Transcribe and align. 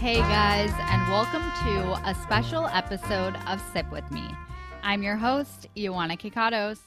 Hey 0.00 0.16
guys, 0.16 0.72
and 0.78 1.10
welcome 1.10 1.42
to 1.42 2.08
a 2.08 2.14
special 2.22 2.66
episode 2.68 3.36
of 3.46 3.60
Sip 3.74 3.92
With 3.92 4.10
Me. 4.10 4.26
I'm 4.82 5.02
your 5.02 5.16
host, 5.16 5.66
Ioana 5.76 6.18
Kikatos. 6.18 6.78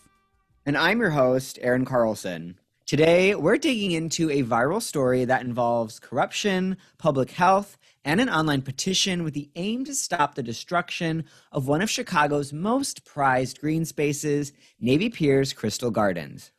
And 0.66 0.76
I'm 0.76 1.00
your 1.00 1.12
host, 1.12 1.60
Aaron 1.62 1.86
Carlson. 1.86 2.60
Today, 2.88 3.36
we're 3.36 3.60
digging 3.60 3.92
into 3.92 4.32
a 4.32 4.42
viral 4.42 4.82
story 4.82 5.26
that 5.26 5.44
involves 5.44 6.00
corruption, 6.00 6.76
public 6.98 7.30
health, 7.30 7.78
and 8.04 8.20
an 8.20 8.32
online 8.32 8.64
petition 8.64 9.24
with 9.24 9.36
the 9.36 9.52
aim 9.56 9.86
to 9.86 9.94
stop 9.94 10.34
the 10.34 10.42
destruction 10.42 11.26
of 11.52 11.68
one 11.68 11.84
of 11.84 11.92
Chicago's 11.92 12.52
most 12.52 13.06
prized 13.06 13.62
green 13.62 13.86
spaces, 13.86 14.54
Navy 14.80 15.12
Pier's 15.12 15.54
Crystal 15.54 15.92
Gardens. 15.92 16.52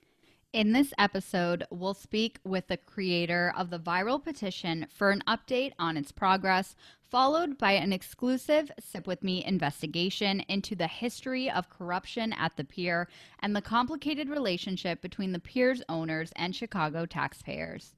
In 0.54 0.70
this 0.70 0.94
episode, 0.98 1.64
we'll 1.72 1.94
speak 1.94 2.38
with 2.44 2.68
the 2.68 2.76
creator 2.76 3.52
of 3.58 3.70
the 3.70 3.78
viral 3.80 4.22
petition 4.22 4.86
for 4.88 5.10
an 5.10 5.20
update 5.26 5.72
on 5.80 5.96
its 5.96 6.12
progress, 6.12 6.76
followed 7.02 7.58
by 7.58 7.72
an 7.72 7.92
exclusive 7.92 8.70
Sip 8.78 9.04
With 9.04 9.24
Me 9.24 9.44
investigation 9.44 10.38
into 10.46 10.76
the 10.76 10.86
history 10.86 11.50
of 11.50 11.70
corruption 11.70 12.32
at 12.32 12.56
the 12.56 12.62
pier 12.62 13.08
and 13.40 13.56
the 13.56 13.60
complicated 13.60 14.28
relationship 14.28 15.02
between 15.02 15.32
the 15.32 15.40
pier's 15.40 15.82
owners 15.88 16.30
and 16.36 16.54
Chicago 16.54 17.04
taxpayers. 17.04 17.96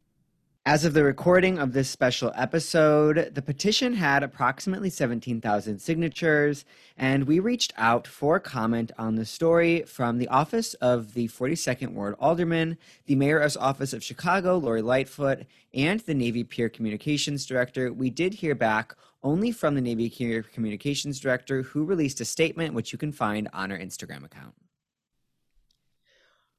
As 0.66 0.84
of 0.84 0.94
the 0.94 1.04
recording 1.04 1.60
of 1.60 1.72
this 1.72 1.88
special 1.88 2.32
episode, 2.34 3.30
the 3.32 3.40
petition 3.40 3.94
had 3.94 4.24
approximately 4.24 4.90
17,000 4.90 5.78
signatures, 5.78 6.64
and 6.96 7.22
we 7.22 7.38
reached 7.38 7.72
out 7.76 8.04
for 8.08 8.40
comment 8.40 8.90
on 8.98 9.14
the 9.14 9.24
story 9.24 9.82
from 9.82 10.18
the 10.18 10.26
office 10.26 10.74
of 10.74 11.14
the 11.14 11.28
42nd 11.28 11.92
Ward 11.92 12.16
Alderman, 12.18 12.78
the 13.04 13.14
Mayor's 13.14 13.56
Office 13.56 13.92
of 13.92 14.02
Chicago, 14.02 14.58
Lori 14.58 14.82
Lightfoot, 14.82 15.46
and 15.72 16.00
the 16.00 16.14
Navy 16.14 16.42
Pier 16.42 16.68
Communications 16.68 17.46
Director. 17.46 17.92
We 17.92 18.10
did 18.10 18.34
hear 18.34 18.56
back 18.56 18.96
only 19.22 19.52
from 19.52 19.76
the 19.76 19.80
Navy 19.80 20.10
Pier 20.10 20.42
Communications 20.42 21.20
Director, 21.20 21.62
who 21.62 21.84
released 21.84 22.20
a 22.20 22.24
statement, 22.24 22.74
which 22.74 22.90
you 22.90 22.98
can 22.98 23.12
find 23.12 23.48
on 23.52 23.70
our 23.70 23.78
Instagram 23.78 24.24
account. 24.24 24.54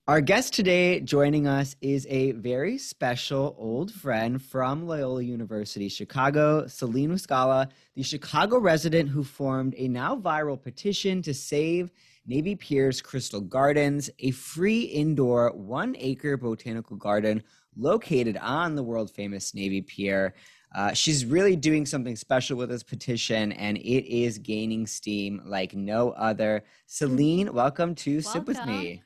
Our 0.07 0.21
guest 0.21 0.53
today 0.53 1.01
joining 1.01 1.47
us 1.47 1.75
is 1.81 2.07
a 2.09 2.31
very 2.31 2.77
special 2.77 3.53
old 3.59 3.91
friend 3.91 4.41
from 4.41 4.87
Loyola 4.87 5.21
University 5.21 5.89
Chicago, 5.89 6.65
Celine 6.65 7.09
Muscala, 7.09 7.67
the 7.93 8.03
Chicago 8.03 8.57
resident 8.57 9.09
who 9.09 9.21
formed 9.21 9.75
a 9.75 9.89
now 9.89 10.15
viral 10.15 10.61
petition 10.61 11.21
to 11.23 11.33
save 11.33 11.91
Navy 12.25 12.55
Pier's 12.55 13.01
Crystal 13.01 13.41
Gardens, 13.41 14.09
a 14.19 14.31
free 14.31 14.83
indoor 14.83 15.51
one 15.51 15.93
acre 15.99 16.37
botanical 16.37 16.95
garden 16.95 17.43
located 17.75 18.37
on 18.37 18.75
the 18.75 18.83
world 18.83 19.11
famous 19.11 19.53
Navy 19.53 19.81
Pier. 19.81 20.35
Uh, 20.73 20.93
she's 20.93 21.25
really 21.25 21.57
doing 21.57 21.85
something 21.85 22.15
special 22.15 22.57
with 22.57 22.69
this 22.69 22.83
petition, 22.83 23.51
and 23.51 23.77
it 23.77 24.09
is 24.09 24.37
gaining 24.37 24.87
steam 24.87 25.41
like 25.45 25.73
no 25.73 26.11
other. 26.11 26.63
Celine, 26.85 27.51
welcome 27.51 27.93
to 27.95 28.21
welcome. 28.21 28.31
Sip 28.31 28.47
With 28.47 28.65
Me. 28.65 29.03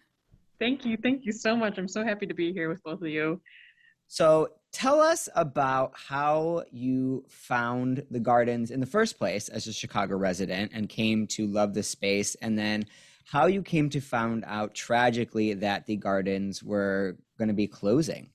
Thank 0.62 0.86
you. 0.86 0.95
Thank 0.95 1.26
you 1.26 1.31
so 1.31 1.56
much. 1.56 1.80
I'm 1.80 1.88
so 1.88 2.04
happy 2.04 2.28
to 2.28 2.36
be 2.36 2.54
here 2.54 2.70
with 2.70 2.84
both 2.84 3.02
of 3.02 3.08
you. 3.08 3.42
So, 4.06 4.50
tell 4.72 5.02
us 5.02 5.28
about 5.36 5.92
how 5.95 6.66
you 6.70 7.26
found 7.28 8.06
the 8.12 8.20
gardens 8.20 8.70
in 8.70 8.80
the 8.80 8.86
first 8.86 9.17
place 9.17 9.50
as 9.50 9.66
a 9.66 9.73
Chicago 9.73 10.17
resident 10.17 10.72
and 10.72 10.88
came 10.88 11.26
to 11.28 11.48
love 11.48 11.73
the 11.73 11.82
space, 11.82 12.36
and 12.36 12.59
then 12.59 12.86
how 13.26 13.48
you 13.48 13.64
came 13.64 13.89
to 13.89 14.00
find 14.00 14.44
out 14.45 14.76
tragically 14.76 15.56
that 15.56 15.88
the 15.88 15.95
gardens 15.95 16.62
were 16.62 17.17
going 17.39 17.48
to 17.48 17.56
be 17.56 17.66
closing. 17.66 18.30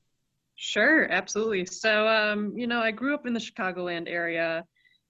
Sure, 0.57 1.09
absolutely. 1.13 1.65
So, 1.65 2.09
um, 2.09 2.59
you 2.59 2.67
know, 2.67 2.81
I 2.81 2.91
grew 2.91 3.15
up 3.15 3.25
in 3.25 3.35
the 3.35 3.41
Chicagoland 3.41 4.09
area. 4.09 4.65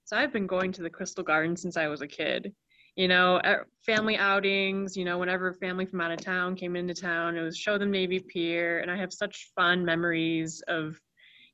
So 0.05 0.19
I've 0.19 0.35
been 0.35 0.47
going 0.47 0.71
to 0.73 0.83
the 0.83 0.91
Crystal 0.91 1.25
Garden 1.25 1.57
since 1.57 1.79
I 1.79 1.89
was 1.89 2.03
a 2.03 2.07
kid 2.07 2.53
you 2.97 3.09
know, 3.09 3.41
family 3.85 4.17
outings, 4.17 4.97
you 4.97 5.05
know, 5.05 5.19
whenever 5.19 5.53
family 5.53 5.85
from 5.85 6.01
out 6.01 6.11
of 6.11 6.21
town 6.21 6.57
came 6.57 6.77
into 6.77 6.95
town, 6.95 7.37
it 7.37 7.43
was 7.43 7.57
show 7.57 7.77
them 7.77 7.91
Navy 7.91 8.19
Pier. 8.19 8.81
And 8.81 8.91
I 8.91 8.97
have 8.97 9.13
such 9.13 9.51
fond 9.55 9.85
memories 9.85 10.63
of, 10.67 10.99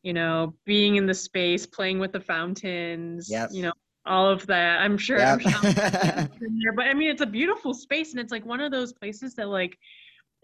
you 0.05 0.13
know, 0.13 0.55
being 0.65 0.97
in 0.97 1.05
the 1.05 1.15
space, 1.15 1.67
playing 1.67 1.99
with 1.99 2.13
the 2.13 2.21
fountains, 2.21 3.29
yep. 3.29 3.51
you 3.53 3.63
know, 3.63 3.73
all 4.07 4.29
of 4.29 4.47
that. 4.47 4.81
I'm 4.81 4.97
sure, 4.97 5.19
yep. 5.19 5.41
I'm 5.45 5.61
sure 5.61 5.73
there, 5.73 6.73
but 6.77 6.87
I 6.87 6.95
mean, 6.95 7.11
it's 7.11 7.23
a 7.23 7.27
beautiful 7.27 7.75
space 7.75 8.13
and 8.13 8.21
it's 8.21 8.33
like 8.33 8.47
one 8.47 8.61
of 8.61 8.71
those 8.71 8.93
places 8.93 9.35
that 9.35 9.49
like 9.49 9.77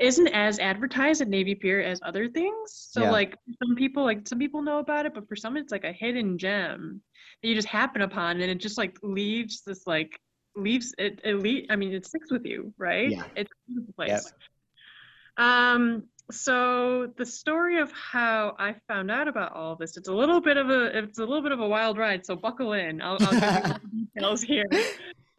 isn't 0.00 0.28
as 0.28 0.58
advertised 0.58 1.22
at 1.22 1.28
Navy 1.28 1.54
Pier 1.54 1.80
as 1.80 2.00
other 2.02 2.28
things. 2.28 2.88
So 2.90 3.02
yeah. 3.02 3.10
like 3.12 3.36
some 3.62 3.76
people, 3.76 4.02
like 4.02 4.26
some 4.26 4.40
people 4.40 4.62
know 4.62 4.80
about 4.80 5.06
it, 5.06 5.14
but 5.14 5.28
for 5.28 5.36
some 5.36 5.56
it's 5.56 5.70
like 5.70 5.84
a 5.84 5.92
hidden 5.92 6.38
gem 6.38 7.02
that 7.40 7.48
you 7.48 7.54
just 7.54 7.68
happen 7.68 8.02
upon 8.02 8.40
and 8.40 8.50
it 8.50 8.58
just 8.58 8.78
like 8.78 8.98
leaves 9.02 9.62
this 9.64 9.86
like 9.86 10.18
leaves 10.58 10.94
it, 10.98 11.20
it 11.24 11.36
le- 11.36 11.72
I 11.72 11.76
mean, 11.76 11.92
it 11.92 12.06
sticks 12.06 12.30
with 12.30 12.44
you, 12.44 12.72
right? 12.78 13.10
Yeah. 13.10 13.24
It's 13.36 13.50
a 13.50 13.70
beautiful 13.70 13.94
place. 13.94 14.10
Yep. 14.10 15.46
Um, 15.46 16.04
so 16.30 17.12
the 17.16 17.24
story 17.24 17.80
of 17.80 17.90
how 17.92 18.54
I 18.58 18.74
found 18.86 19.10
out 19.10 19.28
about 19.28 19.52
all 19.52 19.76
this, 19.76 19.96
it's 19.96 20.08
a 20.08 20.12
little 20.12 20.40
bit 20.40 20.56
of 20.56 20.68
a, 20.68 20.98
it's 20.98 21.18
a 21.18 21.24
little 21.24 21.42
bit 21.42 21.52
of 21.52 21.60
a 21.60 21.68
wild 21.68 21.96
ride. 21.96 22.26
So 22.26 22.36
buckle 22.36 22.74
in. 22.74 23.00
I'll, 23.00 23.16
I'll 23.20 23.78
give 23.80 23.80
you 23.92 24.06
details 24.14 24.42
here. 24.42 24.66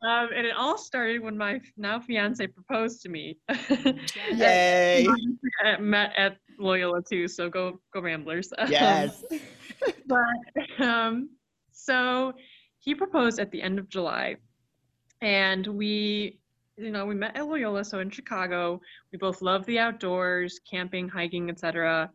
Um, 0.01 0.29
and 0.33 0.47
it 0.47 0.55
all 0.55 0.77
started 0.77 1.21
when 1.21 1.37
my 1.37 1.59
now 1.77 1.99
fiance 1.99 2.47
proposed 2.47 3.01
to 3.01 3.09
me. 3.09 3.37
Yay! 4.31 5.05
at, 5.65 5.81
met 5.81 6.13
at 6.17 6.37
Loyola 6.57 7.01
too. 7.03 7.27
So 7.27 7.49
go, 7.49 7.79
go 7.93 8.01
Ramblers. 8.01 8.51
Yes. 8.69 9.23
but 10.07 10.83
um, 10.83 11.29
so 11.71 12.33
he 12.79 12.95
proposed 12.95 13.39
at 13.39 13.51
the 13.51 13.61
end 13.61 13.77
of 13.77 13.89
July 13.89 14.37
and 15.21 15.67
we 15.67 16.37
you 16.77 16.91
know 16.91 17.05
we 17.05 17.15
met 17.15 17.35
at 17.35 17.45
loyola 17.45 17.83
so 17.83 17.99
in 17.99 18.09
chicago 18.09 18.79
we 19.11 19.17
both 19.17 19.41
love 19.41 19.65
the 19.65 19.77
outdoors 19.77 20.59
camping 20.69 21.09
hiking 21.09 21.49
etc 21.49 22.09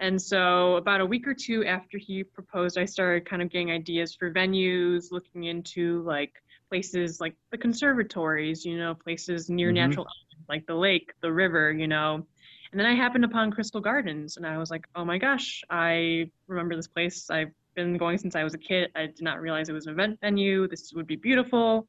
and 0.00 0.20
so 0.20 0.76
about 0.76 1.00
a 1.00 1.06
week 1.06 1.26
or 1.26 1.34
two 1.34 1.64
after 1.64 1.98
he 1.98 2.22
proposed 2.22 2.78
i 2.78 2.84
started 2.84 3.28
kind 3.28 3.42
of 3.42 3.50
getting 3.50 3.70
ideas 3.70 4.14
for 4.14 4.32
venues 4.32 5.10
looking 5.10 5.44
into 5.44 6.02
like 6.02 6.32
places 6.68 7.20
like 7.20 7.34
the 7.50 7.58
conservatories 7.58 8.64
you 8.64 8.78
know 8.78 8.94
places 8.94 9.50
near 9.50 9.68
mm-hmm. 9.68 9.88
natural 9.88 10.06
like 10.48 10.66
the 10.66 10.74
lake 10.74 11.12
the 11.20 11.32
river 11.32 11.72
you 11.72 11.86
know. 11.86 12.26
And 12.72 12.80
then 12.80 12.86
i 12.86 12.94
happened 12.94 13.24
upon 13.24 13.52
crystal 13.52 13.80
gardens 13.80 14.36
and 14.36 14.44
i 14.44 14.58
was 14.58 14.70
like 14.70 14.86
oh 14.96 15.04
my 15.04 15.16
gosh 15.16 15.62
i 15.70 16.28
remember 16.48 16.74
this 16.74 16.88
place. 16.88 17.30
I've 17.30 17.52
been 17.76 17.96
going 17.96 18.18
since 18.18 18.34
i 18.34 18.42
was 18.42 18.54
a 18.54 18.58
kid. 18.58 18.90
I 18.96 19.06
did 19.06 19.22
not 19.22 19.40
realize 19.40 19.68
it 19.68 19.72
was 19.72 19.86
an 19.86 19.92
event 19.92 20.18
venue. 20.20 20.66
This 20.66 20.92
would 20.92 21.06
be 21.06 21.16
beautiful 21.16 21.86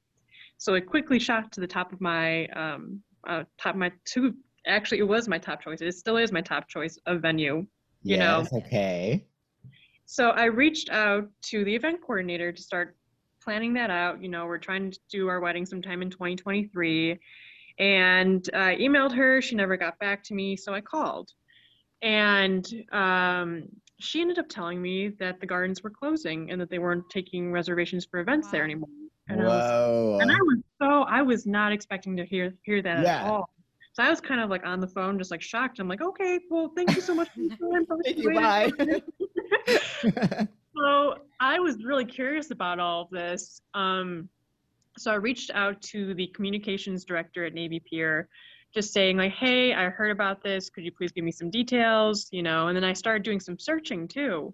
so 0.58 0.74
it 0.74 0.88
quickly 0.88 1.20
shot 1.20 1.52
to 1.54 1.62
the 1.62 1.68
top 1.68 1.94
of 1.94 2.02
my 2.02 2.48
um, 2.48 3.02
uh, 3.28 3.44
top 3.58 3.76
my 3.76 3.92
two. 4.06 4.36
Actually, 4.68 5.00
it 5.00 5.08
was 5.08 5.28
my 5.28 5.38
top 5.38 5.62
choice. 5.62 5.82
It 5.82 5.94
still 5.94 6.18
is 6.18 6.32
my 6.32 6.42
top 6.42 6.68
choice 6.68 6.98
of 7.06 7.22
venue. 7.22 7.66
You 8.04 8.18
yes, 8.18 8.52
know. 8.52 8.60
Okay. 8.60 9.26
So 10.06 10.30
I 10.30 10.46
reached 10.46 10.90
out 10.90 11.28
to 11.50 11.64
the 11.66 11.76
event 11.76 12.00
coordinator 12.02 12.52
to 12.52 12.62
start 12.62 12.96
planning 13.44 13.74
that 13.74 13.90
out. 13.90 14.22
You 14.22 14.30
know, 14.30 14.46
we're 14.46 14.58
trying 14.58 14.92
to 14.92 15.00
do 15.10 15.28
our 15.28 15.40
wedding 15.40 15.66
sometime 15.66 16.02
in 16.02 16.10
2023, 16.10 17.20
and 17.80 18.48
I 18.54 18.76
emailed 18.76 19.14
her. 19.16 19.42
She 19.42 19.56
never 19.56 19.78
got 19.78 19.98
back 20.00 20.24
to 20.26 20.34
me, 20.34 20.56
so 20.56 20.74
I 20.74 20.82
called, 20.82 21.32
and 22.02 22.68
um, 22.92 23.64
she 24.00 24.22
ended 24.22 24.40
up 24.40 24.50
telling 24.50 24.82
me 24.82 25.10
that 25.20 25.40
the 25.40 25.46
gardens 25.46 25.84
were 25.84 25.90
closing 25.90 26.52
and 26.52 26.60
that 26.60 26.70
they 26.70 26.80
weren't 26.80 27.10
taking 27.10 27.52
reservations 27.52 28.06
for 28.06 28.20
events 28.20 28.48
wow. 28.48 28.52
there 28.52 28.64
anymore. 28.64 28.90
And 29.28 29.40
Whoa. 29.40 29.46
I 29.46 29.88
was, 29.88 30.22
and 30.22 30.32
I 30.32 30.36
was 30.36 30.58
so 30.82 31.02
I 31.04 31.22
was 31.22 31.46
not 31.46 31.72
expecting 31.72 32.16
to 32.18 32.26
hear 32.26 32.54
hear 32.64 32.82
that 32.82 33.04
yeah. 33.04 33.22
at 33.22 33.30
all. 33.30 33.50
So 33.94 34.04
I 34.04 34.10
was 34.10 34.20
kind 34.20 34.42
of 34.42 34.50
like 34.50 34.66
on 34.66 34.82
the 34.82 34.88
phone, 34.88 35.18
just 35.18 35.32
like 35.32 35.42
shocked. 35.42 35.80
I'm 35.80 35.88
like, 35.88 36.02
okay, 36.02 36.40
well, 36.50 36.72
thank 36.76 36.94
you 36.96 37.02
so 37.02 37.16
much 37.16 37.30
for 37.30 37.42
Thank 38.04 38.18
you, 38.18 38.34
bye. 38.34 38.70
so 40.76 41.16
I 41.40 41.60
was 41.60 41.82
really 41.84 42.04
curious 42.04 42.52
about 42.52 42.80
all 42.80 43.04
of 43.04 43.10
this. 43.10 43.62
Um, 43.74 44.28
so 44.98 45.12
I 45.12 45.16
reached 45.16 45.50
out 45.54 45.82
to 45.84 46.14
the 46.14 46.28
communications 46.28 47.06
director 47.06 47.46
at 47.46 47.54
Navy 47.54 47.80
Pier, 47.80 48.28
just 48.74 48.92
saying 48.92 49.16
like, 49.16 49.32
hey, 49.32 49.74
I 49.74 49.90
heard 49.90 50.12
about 50.12 50.44
this. 50.44 50.70
Could 50.70 50.84
you 50.84 50.92
please 50.92 51.14
give 51.14 51.24
me 51.24 51.32
some 51.32 51.50
details? 51.50 52.28
You 52.32 52.44
know, 52.44 52.68
and 52.68 52.76
then 52.76 52.84
I 52.84 52.92
started 52.92 53.24
doing 53.24 53.40
some 53.40 53.58
searching 53.58 54.10
too 54.10 54.54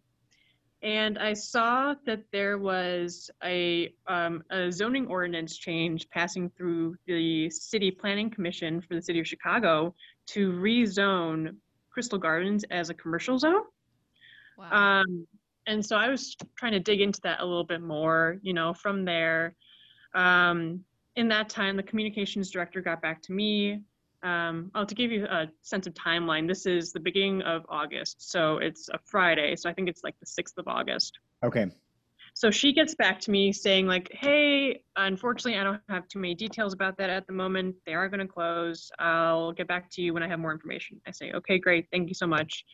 and 0.83 1.19
I 1.19 1.33
saw 1.33 1.93
that 2.05 2.23
there 2.31 2.57
was 2.57 3.29
a, 3.43 3.93
um, 4.07 4.43
a 4.49 4.71
zoning 4.71 5.05
ordinance 5.07 5.57
change 5.57 6.09
passing 6.09 6.49
through 6.49 6.95
the 7.05 7.49
City 7.51 7.91
Planning 7.91 8.31
Commission 8.31 8.81
for 8.81 8.95
the 8.95 9.01
City 9.01 9.19
of 9.19 9.27
Chicago 9.27 9.93
to 10.27 10.51
rezone 10.53 11.55
Crystal 11.91 12.17
Gardens 12.17 12.63
as 12.71 12.89
a 12.89 12.93
commercial 12.95 13.37
zone. 13.37 13.63
Wow. 14.57 15.01
Um, 15.01 15.27
and 15.67 15.85
so 15.85 15.95
I 15.95 16.09
was 16.09 16.35
trying 16.57 16.71
to 16.71 16.79
dig 16.79 17.01
into 17.01 17.21
that 17.21 17.41
a 17.41 17.45
little 17.45 17.63
bit 17.63 17.81
more. 17.81 18.37
You 18.41 18.53
know, 18.53 18.73
from 18.73 19.05
there, 19.05 19.55
um, 20.15 20.83
in 21.15 21.27
that 21.27 21.49
time, 21.49 21.77
the 21.77 21.83
communications 21.83 22.49
director 22.49 22.81
got 22.81 23.01
back 23.01 23.21
to 23.23 23.33
me 23.33 23.81
um, 24.23 24.71
oh, 24.75 24.85
to 24.85 24.95
give 24.95 25.11
you 25.11 25.25
a 25.25 25.47
sense 25.61 25.87
of 25.87 25.93
timeline, 25.93 26.47
this 26.47 26.65
is 26.65 26.91
the 26.91 26.99
beginning 26.99 27.41
of 27.41 27.65
August. 27.69 28.31
So 28.31 28.57
it's 28.57 28.89
a 28.89 28.99
Friday. 29.05 29.55
So 29.55 29.69
I 29.69 29.73
think 29.73 29.89
it's 29.89 30.03
like 30.03 30.15
the 30.19 30.25
6th 30.25 30.57
of 30.57 30.67
August. 30.67 31.19
Okay. 31.43 31.67
So 32.33 32.49
she 32.49 32.71
gets 32.71 32.95
back 32.95 33.19
to 33.21 33.31
me 33.31 33.51
saying 33.51 33.87
like, 33.87 34.09
"Hey, 34.13 34.83
unfortunately, 34.95 35.59
I 35.59 35.63
don't 35.63 35.81
have 35.89 36.07
too 36.07 36.19
many 36.19 36.33
details 36.33 36.73
about 36.73 36.97
that 36.97 37.09
at 37.09 37.27
the 37.27 37.33
moment. 37.33 37.75
They 37.85 37.93
are 37.93 38.07
going 38.07 38.25
to 38.25 38.27
close. 38.27 38.89
I'll 38.99 39.51
get 39.51 39.67
back 39.67 39.89
to 39.91 40.01
you 40.01 40.13
when 40.13 40.23
I 40.23 40.27
have 40.27 40.39
more 40.39 40.53
information." 40.53 41.01
I 41.05 41.11
say, 41.11 41.31
"Okay, 41.33 41.59
great. 41.59 41.87
Thank 41.91 42.07
you 42.07 42.15
so 42.15 42.27
much." 42.27 42.65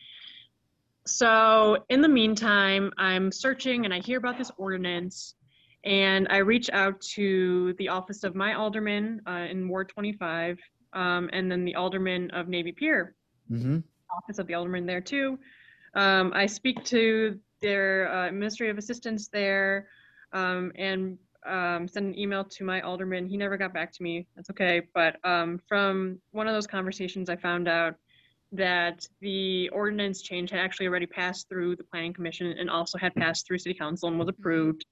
So 1.06 1.84
in 1.88 2.02
the 2.02 2.08
meantime, 2.08 2.92
I'm 2.98 3.32
searching 3.32 3.84
and 3.84 3.92
I 3.92 3.98
hear 4.00 4.18
about 4.18 4.38
this 4.38 4.50
ordinance, 4.58 5.34
and 5.84 6.28
I 6.30 6.38
reach 6.38 6.70
out 6.70 7.00
to 7.16 7.72
the 7.78 7.88
office 7.88 8.24
of 8.24 8.34
my 8.34 8.54
alderman 8.54 9.22
uh, 9.26 9.46
in 9.50 9.68
Ward 9.68 9.88
25, 9.88 10.58
um, 10.92 11.28
and 11.32 11.50
then 11.50 11.64
the 11.64 11.74
alderman 11.74 12.30
of 12.30 12.48
Navy 12.48 12.72
Pier, 12.72 13.14
Mm-hmm. 13.50 13.78
office 14.14 14.38
of 14.38 14.46
the 14.46 14.54
alderman 14.54 14.84
there 14.84 15.00
too. 15.00 15.38
Um, 15.94 16.32
I 16.34 16.44
speak 16.46 16.84
to 16.84 17.38
their 17.62 18.12
uh, 18.12 18.28
administrative 18.28 18.76
assistants 18.76 19.28
there 19.28 19.88
um, 20.32 20.70
and 20.76 21.18
um, 21.46 21.88
send 21.88 22.06
an 22.06 22.18
email 22.18 22.44
to 22.44 22.64
my 22.64 22.80
alderman. 22.82 23.26
He 23.26 23.36
never 23.36 23.56
got 23.56 23.72
back 23.72 23.90
to 23.92 24.02
me. 24.02 24.26
That's 24.36 24.50
okay. 24.50 24.82
But 24.94 25.16
um, 25.24 25.60
from 25.66 26.20
one 26.32 26.46
of 26.46 26.54
those 26.54 26.66
conversations, 26.66 27.30
I 27.30 27.36
found 27.36 27.68
out 27.68 27.94
that 28.52 29.06
the 29.20 29.68
ordinance 29.70 30.22
change 30.22 30.50
had 30.50 30.60
actually 30.60 30.86
already 30.86 31.06
passed 31.06 31.48
through 31.48 31.76
the 31.76 31.84
planning 31.84 32.12
commission 32.12 32.46
and 32.58 32.68
also 32.70 32.98
had 32.98 33.14
passed 33.14 33.46
through 33.46 33.58
city 33.58 33.74
council 33.74 34.08
and 34.08 34.18
was 34.18 34.28
approved 34.28 34.84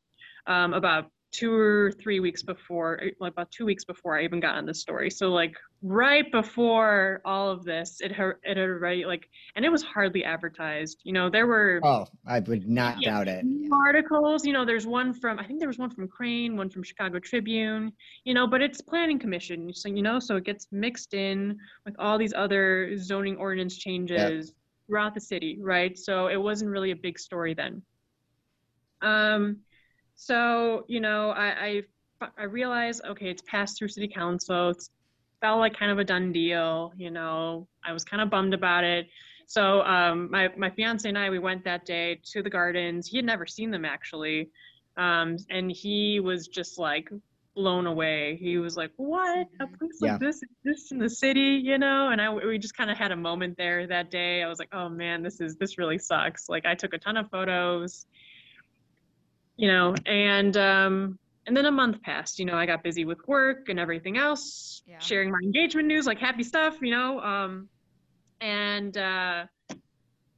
um, 0.46 0.72
about 0.74 1.10
two 1.36 1.54
or 1.54 1.92
three 2.02 2.20
weeks 2.20 2.42
before, 2.42 3.00
like 3.20 3.32
about 3.32 3.50
two 3.50 3.66
weeks 3.66 3.84
before 3.84 4.18
I 4.18 4.24
even 4.24 4.40
got 4.40 4.54
on 4.56 4.64
the 4.64 4.74
story. 4.74 5.10
So 5.10 5.28
like 5.28 5.54
right 5.82 6.30
before 6.32 7.20
all 7.24 7.50
of 7.50 7.64
this, 7.64 8.00
it 8.00 8.10
had 8.12 8.32
it 8.42 8.56
had 8.56 8.68
already 8.68 9.04
like, 9.04 9.28
and 9.54 9.64
it 9.64 9.68
was 9.70 9.82
hardly 9.82 10.24
advertised. 10.24 11.00
You 11.04 11.12
know, 11.12 11.28
there 11.28 11.46
were 11.46 11.80
Oh, 11.84 12.06
I 12.26 12.40
would 12.40 12.68
not 12.68 13.02
Yeah. 13.02 13.10
doubt 13.10 13.28
it. 13.28 13.44
articles. 13.70 14.46
You 14.46 14.52
know, 14.54 14.64
there's 14.64 14.86
one 14.86 15.12
from 15.12 15.38
I 15.38 15.46
think 15.46 15.58
there 15.58 15.68
was 15.68 15.78
one 15.78 15.90
from 15.90 16.08
Crane, 16.08 16.56
one 16.56 16.70
from 16.70 16.82
Chicago 16.82 17.18
Tribune. 17.18 17.92
You 18.24 18.32
know, 18.34 18.46
but 18.46 18.62
it's 18.62 18.80
planning 18.80 19.18
commission, 19.18 19.72
so 19.74 19.88
you 19.88 20.02
know, 20.02 20.18
so 20.18 20.36
it 20.36 20.44
gets 20.44 20.68
mixed 20.72 21.12
in 21.12 21.58
with 21.84 21.94
all 21.98 22.16
these 22.16 22.32
other 22.34 22.96
zoning 22.96 23.36
ordinance 23.36 23.76
changes 23.76 24.54
throughout 24.86 25.14
the 25.14 25.20
city, 25.20 25.58
right? 25.60 25.98
So 25.98 26.28
it 26.28 26.40
wasn't 26.40 26.70
really 26.70 26.92
a 26.92 26.96
big 26.96 27.18
story 27.18 27.54
then. 27.54 27.82
Um, 29.02 29.58
so 30.16 30.84
you 30.88 31.00
know, 31.00 31.30
I 31.30 31.82
I, 32.20 32.28
I 32.38 32.44
realized 32.44 33.02
okay, 33.06 33.28
it's 33.30 33.42
passed 33.42 33.78
through 33.78 33.88
city 33.88 34.08
council. 34.08 34.70
It's 34.70 34.90
felt 35.40 35.60
like 35.60 35.76
kind 35.78 35.92
of 35.92 35.98
a 35.98 36.04
done 36.04 36.32
deal. 36.32 36.92
You 36.96 37.10
know, 37.10 37.68
I 37.84 37.92
was 37.92 38.04
kind 38.04 38.22
of 38.22 38.30
bummed 38.30 38.54
about 38.54 38.84
it. 38.84 39.06
So 39.46 39.82
um, 39.82 40.30
my 40.30 40.48
my 40.56 40.70
fiance 40.70 41.08
and 41.08 41.18
I 41.18 41.30
we 41.30 41.38
went 41.38 41.64
that 41.64 41.84
day 41.86 42.20
to 42.32 42.42
the 42.42 42.50
gardens. 42.50 43.08
He 43.08 43.18
had 43.18 43.26
never 43.26 43.46
seen 43.46 43.70
them 43.70 43.84
actually, 43.84 44.50
um, 44.96 45.36
and 45.50 45.70
he 45.70 46.20
was 46.20 46.48
just 46.48 46.78
like 46.78 47.08
blown 47.54 47.86
away. 47.86 48.36
He 48.36 48.58
was 48.58 48.76
like, 48.76 48.92
"What? 48.96 49.46
A 49.60 49.66
Mhm. 49.66 49.78
place 49.78 50.00
Yeah. 50.00 50.12
like 50.12 50.20
this 50.20 50.42
exists 50.42 50.92
in 50.92 50.98
the 50.98 51.08
city?" 51.10 51.60
You 51.64 51.78
know? 51.78 52.08
And 52.10 52.20
I 52.20 52.30
we 52.32 52.58
just 52.58 52.76
kind 52.76 52.90
of 52.90 52.96
had 52.98 53.12
a 53.12 53.16
moment 53.16 53.56
there 53.56 53.86
that 53.86 54.10
day. 54.10 54.42
I 54.42 54.48
was 54.48 54.58
like, 54.58 54.70
"Oh 54.72 54.88
man, 54.88 55.22
this 55.22 55.40
is 55.40 55.56
this 55.56 55.78
really 55.78 55.98
sucks." 55.98 56.48
Like 56.48 56.66
I 56.66 56.74
took 56.74 56.92
a 56.94 56.98
ton 56.98 57.16
of 57.16 57.30
photos, 57.30 58.06
you 59.56 59.68
know, 59.68 59.94
and 60.06 60.56
um, 60.56 61.18
and 61.46 61.56
then 61.56 61.66
a 61.66 61.70
month 61.70 62.02
passed. 62.02 62.38
You 62.38 62.44
know, 62.44 62.54
I 62.54 62.66
got 62.66 62.82
busy 62.82 63.04
with 63.04 63.18
work 63.26 63.68
and 63.68 63.78
everything 63.78 64.18
else, 64.18 64.82
Yeah. 64.86 64.98
sharing 64.98 65.30
my 65.30 65.38
engagement 65.42 65.88
news, 65.88 66.06
like 66.06 66.18
happy 66.18 66.42
stuff. 66.42 66.76
You 66.80 66.90
know, 66.90 67.20
um, 67.20 67.68
and 68.40 68.96
uh, 68.96 69.46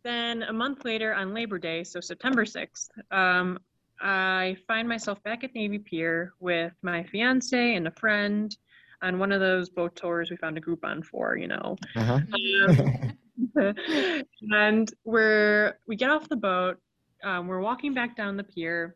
then 0.05 0.43
a 0.45 0.53
month 0.53 0.85
later 0.85 1.15
on 1.15 1.35
Labor 1.35 1.59
Day, 1.59 1.85
so 1.85 2.01
September 2.01 2.45
6th, 2.45 2.89
um, 3.11 3.59
I 4.01 4.57
find 4.69 4.89
myself 4.89 5.23
back 5.25 5.43
at 5.43 5.55
Navy 5.55 5.79
Pier 5.79 6.33
with 6.39 6.73
my 6.83 7.03
fiance 7.05 7.75
and 7.75 7.89
a 7.89 7.91
friend 7.91 8.57
on 9.03 9.19
one 9.19 9.33
of 9.33 9.41
those 9.41 9.69
boat 9.71 9.95
tours 9.97 10.31
we 10.31 10.37
found 10.37 10.57
a 10.57 10.61
Groupon 10.61 11.05
for, 11.05 11.37
you 11.37 11.49
know. 11.49 11.77
Uh-huh. 11.97 12.21
Um, 12.69 13.13
and 14.53 14.93
we're 15.05 15.79
we 15.87 15.97
get 15.97 16.11
off 16.11 16.29
the 16.29 16.37
boat. 16.37 16.79
Um, 17.25 17.49
we're 17.49 17.61
walking 17.61 17.95
back 17.95 18.17
down 18.17 18.37
the 18.37 18.45
pier. 18.45 18.95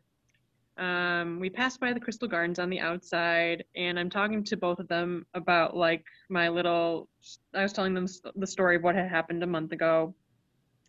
Um, 0.77 1.39
we 1.39 1.49
pass 1.49 1.77
by 1.77 1.93
the 1.93 1.99
Crystal 1.99 2.27
Gardens 2.27 2.57
on 2.57 2.69
the 2.69 2.79
outside, 2.79 3.63
and 3.75 3.99
I'm 3.99 4.09
talking 4.09 4.43
to 4.45 4.57
both 4.57 4.79
of 4.79 4.87
them 4.87 5.25
about 5.33 5.75
like 5.75 6.03
my 6.29 6.49
little. 6.49 7.09
I 7.53 7.61
was 7.61 7.73
telling 7.73 7.93
them 7.93 8.07
the 8.35 8.47
story 8.47 8.75
of 8.75 8.83
what 8.83 8.95
had 8.95 9.09
happened 9.09 9.43
a 9.43 9.47
month 9.47 9.71
ago, 9.71 10.15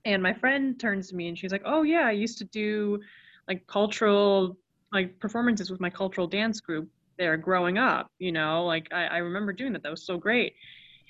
and 0.05 0.23
my 0.23 0.33
friend 0.33 0.79
turns 0.81 1.09
to 1.09 1.17
me 1.17 1.29
and 1.29 1.39
she's 1.39 1.53
like, 1.53 1.63
"Oh 1.67 1.83
yeah, 1.83 2.07
I 2.07 2.13
used 2.13 2.39
to 2.39 2.45
do 2.45 3.01
like 3.47 3.67
cultural 3.67 4.57
like 4.93 5.19
performances 5.21 5.71
with 5.71 5.81
my 5.81 5.91
cultural 5.91 6.27
dance 6.27 6.61
group 6.61 6.89
there 7.19 7.37
growing 7.37 7.77
up. 7.77 8.11
You 8.19 8.33
know, 8.33 8.65
like 8.65 8.89
I, 8.93 9.07
I 9.07 9.17
remember 9.19 9.53
doing 9.53 9.75
that. 9.75 9.83
That 9.83 9.91
was 9.91 10.07
so 10.07 10.17
great." 10.17 10.55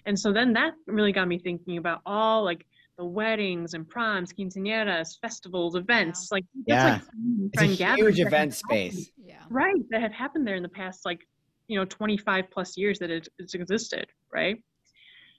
And 0.07 0.19
so 0.19 0.33
then 0.33 0.53
that 0.55 0.75
really 0.87 1.13
got 1.13 1.29
me 1.29 1.39
thinking 1.39 1.79
about 1.79 2.01
all 2.05 2.45
like 2.45 2.67
the 2.97 3.05
weddings 3.05 3.75
and 3.75 3.89
proms, 3.89 4.33
quinceañeras, 4.33 5.19
festivals, 5.21 5.75
events. 5.75 6.31
Like 6.31 6.45
Yeah. 6.67 6.85
like 6.95 7.03
friend 7.05 7.51
It's 7.53 7.63
a 7.63 7.67
huge 7.67 7.79
gatherings 7.79 8.17
that 8.19 8.27
event 8.27 8.55
happened- 8.55 8.55
space. 8.93 9.11
Yeah. 9.17 9.43
Right, 9.51 9.83
that 9.91 10.01
have 10.01 10.13
happened 10.13 10.47
there 10.47 10.55
in 10.57 10.63
the 10.63 10.69
past 10.69 11.05
like 11.05 11.27
you 11.67 11.79
know 11.79 11.85
25 11.87 12.51
plus 12.51 12.77
years 12.77 12.99
that 12.99 13.11
it, 13.11 13.29
it's 13.39 13.55
existed, 13.55 14.07
right? 14.33 14.63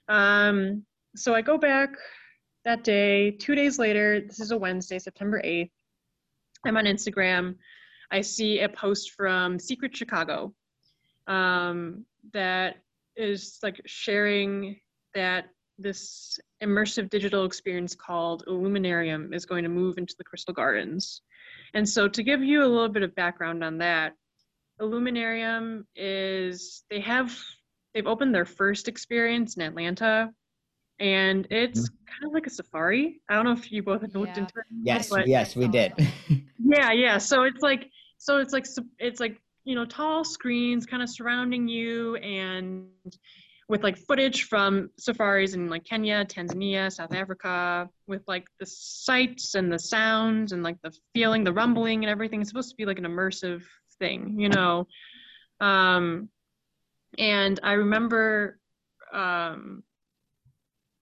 Um, 0.08 0.84
so 1.14 1.34
I 1.34 1.40
go 1.42 1.56
back 1.56 1.90
that 2.64 2.84
day. 2.84 3.30
Two 3.32 3.54
days 3.54 3.78
later, 3.78 4.20
this 4.20 4.40
is 4.40 4.50
a 4.50 4.56
Wednesday, 4.58 4.98
September 4.98 5.40
8th. 5.44 5.70
I'm 6.64 6.76
on 6.76 6.84
Instagram. 6.84 7.56
I 8.10 8.20
see 8.20 8.60
a 8.60 8.68
post 8.68 9.12
from 9.12 9.58
Secret 9.58 9.96
Chicago 9.96 10.54
um, 11.26 12.04
that 12.32 12.76
is 13.16 13.58
like 13.62 13.80
sharing 13.86 14.78
that 15.14 15.46
this 15.78 16.38
immersive 16.62 17.10
digital 17.10 17.44
experience 17.44 17.94
called 17.94 18.44
Illuminarium 18.46 19.32
is 19.32 19.44
going 19.44 19.62
to 19.62 19.68
move 19.68 19.98
into 19.98 20.14
the 20.16 20.24
Crystal 20.24 20.54
Gardens. 20.54 21.22
And 21.74 21.88
so, 21.88 22.08
to 22.08 22.22
give 22.22 22.42
you 22.42 22.62
a 22.62 22.66
little 22.66 22.88
bit 22.88 23.02
of 23.02 23.14
background 23.14 23.62
on 23.62 23.78
that, 23.78 24.14
Illuminarium 24.80 25.86
is 25.94 26.84
they 26.90 27.00
have 27.00 27.36
they've 27.94 28.06
opened 28.06 28.34
their 28.34 28.44
first 28.44 28.88
experience 28.88 29.56
in 29.56 29.62
Atlanta, 29.62 30.30
and 31.00 31.46
it's 31.50 31.88
mm-hmm. 31.88 32.04
kind 32.06 32.26
of 32.26 32.32
like 32.32 32.46
a 32.46 32.50
safari. 32.50 33.20
I 33.28 33.34
don't 33.34 33.44
know 33.44 33.52
if 33.52 33.72
you 33.72 33.82
both 33.82 34.02
have 34.02 34.14
looked 34.14 34.36
Yeah. 34.36 34.42
into 34.42 34.58
it. 34.58 34.64
Yes, 34.82 35.08
but- 35.08 35.26
yes, 35.26 35.56
we 35.56 35.68
did. 35.68 35.92
yeah, 36.58 36.92
yeah. 36.92 37.18
So 37.18 37.44
it's 37.44 37.62
like 37.62 37.90
so 38.18 38.38
it's 38.38 38.52
like 38.52 38.66
it's 38.98 39.20
like 39.20 39.40
you 39.64 39.74
know 39.74 39.84
tall 39.84 40.24
screens 40.24 40.86
kind 40.86 41.02
of 41.02 41.08
surrounding 41.08 41.68
you 41.68 42.16
and 42.16 42.88
with 43.68 43.82
like 43.82 43.96
footage 43.96 44.44
from 44.44 44.90
safaris 44.98 45.54
in 45.54 45.68
like 45.68 45.84
Kenya, 45.84 46.24
Tanzania, 46.24 46.90
South 46.92 47.12
Africa, 47.12 47.88
with 48.06 48.22
like 48.28 48.46
the 48.60 48.66
sights 48.66 49.54
and 49.56 49.72
the 49.72 49.78
sounds 49.78 50.52
and 50.52 50.62
like 50.62 50.76
the 50.82 50.92
feeling, 51.14 51.42
the 51.42 51.52
rumbling 51.52 52.04
and 52.04 52.10
everything. 52.10 52.40
It's 52.40 52.50
supposed 52.50 52.70
to 52.70 52.76
be 52.76 52.86
like 52.86 52.98
an 52.98 53.04
immersive 53.04 53.62
thing, 53.98 54.38
you 54.38 54.48
know. 54.48 54.86
Um, 55.60 56.28
and 57.18 57.58
I 57.62 57.72
remember, 57.72 58.60
um, 59.12 59.82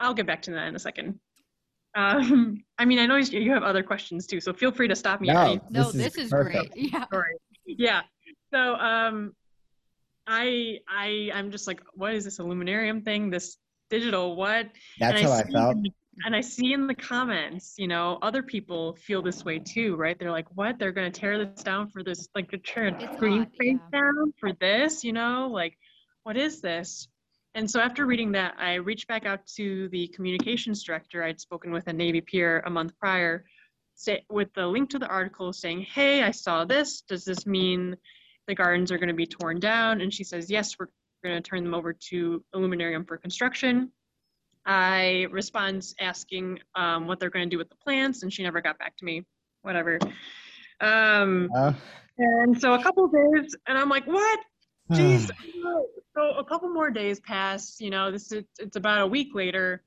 I'll 0.01 0.15
get 0.15 0.27
back 0.27 0.43
to 0.43 0.53
that 0.53 0.69
in 0.69 0.77
a 0.77 0.79
second. 0.79 1.19
Um, 1.95 2.65
I 2.79 2.85
mean, 2.87 2.99
I 2.99 3.07
know 3.07 3.17
you 3.17 3.39
you 3.41 3.53
have 3.53 3.63
other 3.63 3.83
questions 3.83 4.27
too, 4.27 4.41
so 4.41 4.53
feel 4.53 4.73
free 4.73 4.89
to 4.89 4.97
stop 4.97 5.21
me. 5.21 5.29
at 5.31 5.35
No, 5.35 5.43
any 5.43 5.61
No, 5.71 5.93
This 5.93 5.93
this, 5.93 6.15
is 6.17 6.25
is, 6.25 6.31
perfect. 6.31 6.73
great. 6.73 6.93
Yeah. 6.93 7.07
story. 7.07 7.35
Yeah. 7.67 8.03
So 8.53 8.75
um 8.77 9.35
I 10.27 10.79
I 10.89 11.31
I'm 11.35 11.51
just 11.51 11.67
like, 11.67 11.81
what 11.95 12.15
is 12.15 12.25
this 12.25 12.39
illuminarium 12.39 13.03
thing? 13.03 13.31
This 13.31 13.57
digital 13.91 14.37
what? 14.37 14.69
That's 14.99 15.21
and 15.21 15.29
how 15.29 15.33
I 15.35 15.43
see 15.43 15.53
felt. 15.53 15.77
in 15.77 15.83
the- 15.83 15.93
and 16.25 16.37
I 16.37 16.43
see 16.43 16.73
in 16.73 16.87
the 16.87 16.95
comments, 16.95 17.75
you 17.77 17.89
know, 17.89 18.21
other 18.23 18.41
people 18.41 18.95
feel 18.95 19.21
this 19.21 19.45
way 19.45 19.59
too, 19.59 19.97
right? 19.97 20.17
They're 20.17 20.31
like, 20.31 20.47
what? 20.55 20.79
They're 20.79 20.93
gonna 20.93 21.11
tear 21.11 21.45
this 21.45 21.65
down 21.65 21.89
for 21.89 22.05
this, 22.05 22.29
like 22.37 22.49
they're 22.49 22.61
tearing 22.61 22.95
It's 23.01 23.17
green 23.17 23.41
not, 23.41 23.49
yeah. 23.61 23.79
down 23.91 24.33
for 24.39 24.53
this, 24.53 25.03
you 25.03 25.13
know, 25.13 25.49
like 25.53 25.77
what 26.23 26.37
is 26.37 26.61
this? 26.61 27.09
And 27.57 27.69
so 27.69 27.81
after 27.81 28.07
reading 28.07 28.31
that, 28.33 28.55
I 28.59 28.75
reached 28.75 29.09
back 29.09 29.27
out 29.27 29.45
to 29.57 29.89
the 29.89 30.07
communications 30.09 30.85
director 30.85 31.23
I'd 31.25 31.41
spoken 31.41 31.73
with 31.73 31.89
at 31.89 31.97
Navy 31.97 32.21
Pier 32.21 32.63
a 32.65 32.71
month 32.71 32.97
prior, 32.99 33.45
say, 33.97 34.25
with 34.31 34.53
the 34.55 34.67
link 34.69 34.91
to 34.91 34.99
the 35.01 35.09
article 35.09 35.53
saying, 35.53 35.83
hey, 35.83 36.23
I 36.23 36.31
saw 36.31 36.65
this. 36.65 37.01
Does 37.03 37.25
this 37.25 37.45
mean 37.45 37.97
the 38.47 38.55
gardens 38.55 38.93
are 38.93 38.99
going 38.99 39.09
to 39.09 39.15
be 39.15 39.27
torn 39.27 39.61
down? 39.61 40.01
And 40.01 40.13
she 40.13 40.25
says, 40.25 40.51
yes, 40.51 40.77
we're 40.79 40.89
going 41.25 41.41
to 41.43 41.49
turn 41.49 41.65
them 41.65 41.75
over 41.75 41.93
to 41.93 42.45
Illuminarium 42.55 43.05
for 43.05 43.17
construction. 43.17 43.91
I 44.67 45.27
respond 45.31 45.87
asking 46.01 46.61
um, 46.75 47.07
what 47.07 47.21
they're 47.21 47.31
going 47.31 47.49
to 47.49 47.55
do 47.55 47.59
with 47.59 47.69
the 47.69 47.77
plants, 47.77 48.23
and 48.23 48.33
she 48.33 48.43
never 48.43 48.61
got 48.61 48.79
back 48.79 48.97
to 48.99 49.05
me. 49.05 49.25
Whatever. 49.63 49.99
Um, 50.81 51.51
Oh. 51.55 51.75
and 52.19 52.61
so 52.61 52.75
a 52.75 52.83
couple 52.83 53.07
days, 53.09 53.55
and 53.67 53.79
I'm 53.79 53.89
like, 53.89 54.07
what? 54.07 54.41
Jeez. 54.93 55.31
So 56.15 56.23
a 56.39 56.45
couple 56.45 56.69
more 56.69 56.91
days 56.91 57.21
pass. 57.21 57.81
You 57.81 57.91
know, 57.91 58.11
this 58.13 58.31
is 58.33 58.45
it's 58.59 58.77
about 58.77 59.01
a 59.01 59.07
week 59.07 59.35
later. 59.35 59.83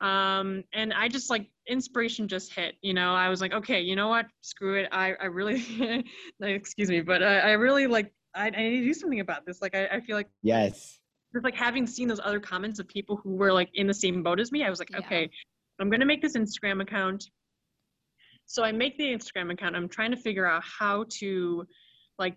Um, 0.00 0.64
and 0.72 0.92
I 0.92 1.08
just 1.08 1.30
like 1.30 1.48
inspiration 1.66 2.28
just 2.28 2.52
hit, 2.52 2.74
you 2.82 2.94
know, 2.94 3.14
I 3.14 3.28
was 3.28 3.40
like, 3.40 3.52
okay, 3.52 3.80
you 3.80 3.96
know 3.96 4.08
what? 4.08 4.26
Screw 4.42 4.78
it. 4.78 4.88
I, 4.92 5.14
I 5.20 5.26
really, 5.26 6.04
excuse 6.42 6.90
me, 6.90 7.00
but 7.00 7.22
I, 7.22 7.38
I 7.38 7.50
really 7.52 7.86
like, 7.86 8.12
I, 8.34 8.46
I 8.46 8.50
need 8.50 8.80
to 8.80 8.86
do 8.86 8.94
something 8.94 9.20
about 9.20 9.46
this. 9.46 9.62
Like, 9.62 9.74
I, 9.74 9.86
I 9.86 10.00
feel 10.00 10.16
like 10.16 10.28
yes, 10.42 10.98
just 11.32 11.44
like 11.44 11.54
having 11.54 11.86
seen 11.86 12.08
those 12.08 12.20
other 12.22 12.40
comments 12.40 12.78
of 12.78 12.88
people 12.88 13.16
who 13.16 13.30
were 13.36 13.52
like 13.52 13.70
in 13.74 13.86
the 13.86 13.94
same 13.94 14.22
boat 14.22 14.40
as 14.40 14.52
me, 14.52 14.64
I 14.64 14.70
was 14.70 14.78
like, 14.78 14.90
Yeah. 14.90 14.98
okay, 14.98 15.30
I'm 15.80 15.90
gonna 15.90 16.06
make 16.06 16.22
this 16.22 16.36
Instagram 16.36 16.80
account. 16.82 17.28
So 18.46 18.62
I 18.62 18.72
make 18.72 18.96
the 18.98 19.04
Instagram 19.04 19.52
account. 19.52 19.74
I'm 19.74 19.88
trying 19.88 20.10
to 20.10 20.16
figure 20.16 20.46
out 20.46 20.62
how 20.62 21.06
to 21.20 21.66
like 22.18 22.36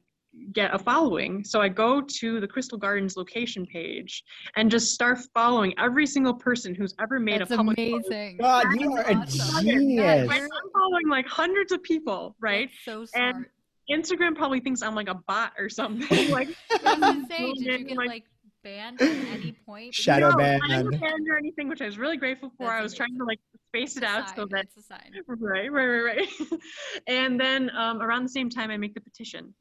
get 0.53 0.73
a 0.73 0.79
following. 0.79 1.43
So 1.43 1.61
I 1.61 1.69
go 1.69 2.01
to 2.01 2.39
the 2.39 2.47
Crystal 2.47 2.77
Gardens 2.77 3.17
location 3.17 3.65
page 3.65 4.23
and 4.55 4.69
just 4.71 4.93
start 4.93 5.19
following 5.33 5.73
every 5.77 6.05
single 6.07 6.33
person 6.33 6.73
who's 6.73 6.93
ever 6.99 7.19
made 7.19 7.41
That's 7.41 7.51
a 7.51 7.57
public 7.57 7.77
post. 7.77 8.07
amazing. 8.07 8.37
God, 8.37 8.65
That 8.65 8.79
you 8.79 8.97
is 8.97 9.05
are 9.05 9.11
a 9.11 9.15
awesome. 9.15 9.65
genius. 9.65 10.27
Like, 10.27 10.41
I'm 10.41 10.49
following 10.73 11.09
like 11.09 11.27
hundreds 11.27 11.71
of 11.71 11.83
people, 11.83 12.35
right? 12.39 12.69
That's 12.69 12.85
so 12.85 13.05
smart. 13.05 13.35
And 13.35 13.45
Instagram 13.89 14.35
probably 14.35 14.59
thinks 14.59 14.81
I'm 14.81 14.95
like 14.95 15.07
a 15.09 15.15
bot 15.27 15.53
or 15.57 15.69
something. 15.69 16.29
like 16.31 16.49
I 16.85 16.93
was 16.99 17.27
say, 17.29 17.53
did 17.53 17.57
you 17.57 17.73
and, 17.73 17.87
get 17.87 17.97
like, 17.97 18.07
like 18.09 18.23
banned 18.63 19.01
at 19.01 19.09
any 19.09 19.55
point? 19.65 19.93
Shadow 19.93 20.29
no, 20.29 20.35
I 20.35 20.37
ban. 20.37 20.59
didn't 20.67 20.99
ban 20.99 21.25
or 21.29 21.37
anything, 21.37 21.69
which 21.69 21.81
I 21.81 21.85
was 21.85 21.97
really 21.97 22.17
grateful 22.17 22.49
for. 22.57 22.65
That's 22.67 22.79
I 22.79 22.81
was 22.83 22.93
trying 22.93 23.17
to 23.17 23.23
like 23.23 23.39
space 23.69 23.95
It's 23.95 23.97
it 23.97 24.03
a 24.03 24.07
out 24.07 24.29
so 24.29 24.35
sign, 24.35 24.47
that 24.51 24.65
it's 24.65 24.77
a 24.77 24.81
sign. 24.81 25.11
right, 25.27 25.71
right, 25.71 25.85
right, 25.85 26.17
right. 26.17 26.59
and 27.07 27.39
then 27.39 27.69
um, 27.77 28.01
around 28.01 28.23
the 28.23 28.29
same 28.29 28.49
time, 28.49 28.71
I 28.71 28.77
make 28.77 28.93
the 28.93 29.01
petition. 29.01 29.53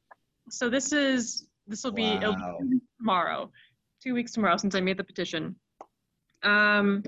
So 0.49 0.69
this 0.69 0.93
is 0.93 1.49
this 1.67 1.83
will 1.83 1.93
be, 1.93 2.19
Wow. 2.23 2.59
tomorrow, 2.99 3.50
two 4.03 4.15
weeks 4.15 4.33
tomorrow 4.33 4.57
since 4.57 4.75
I 4.75 4.81
made 4.81 4.97
the 4.97 5.05
petition. 5.05 5.57
Um, 6.43 7.03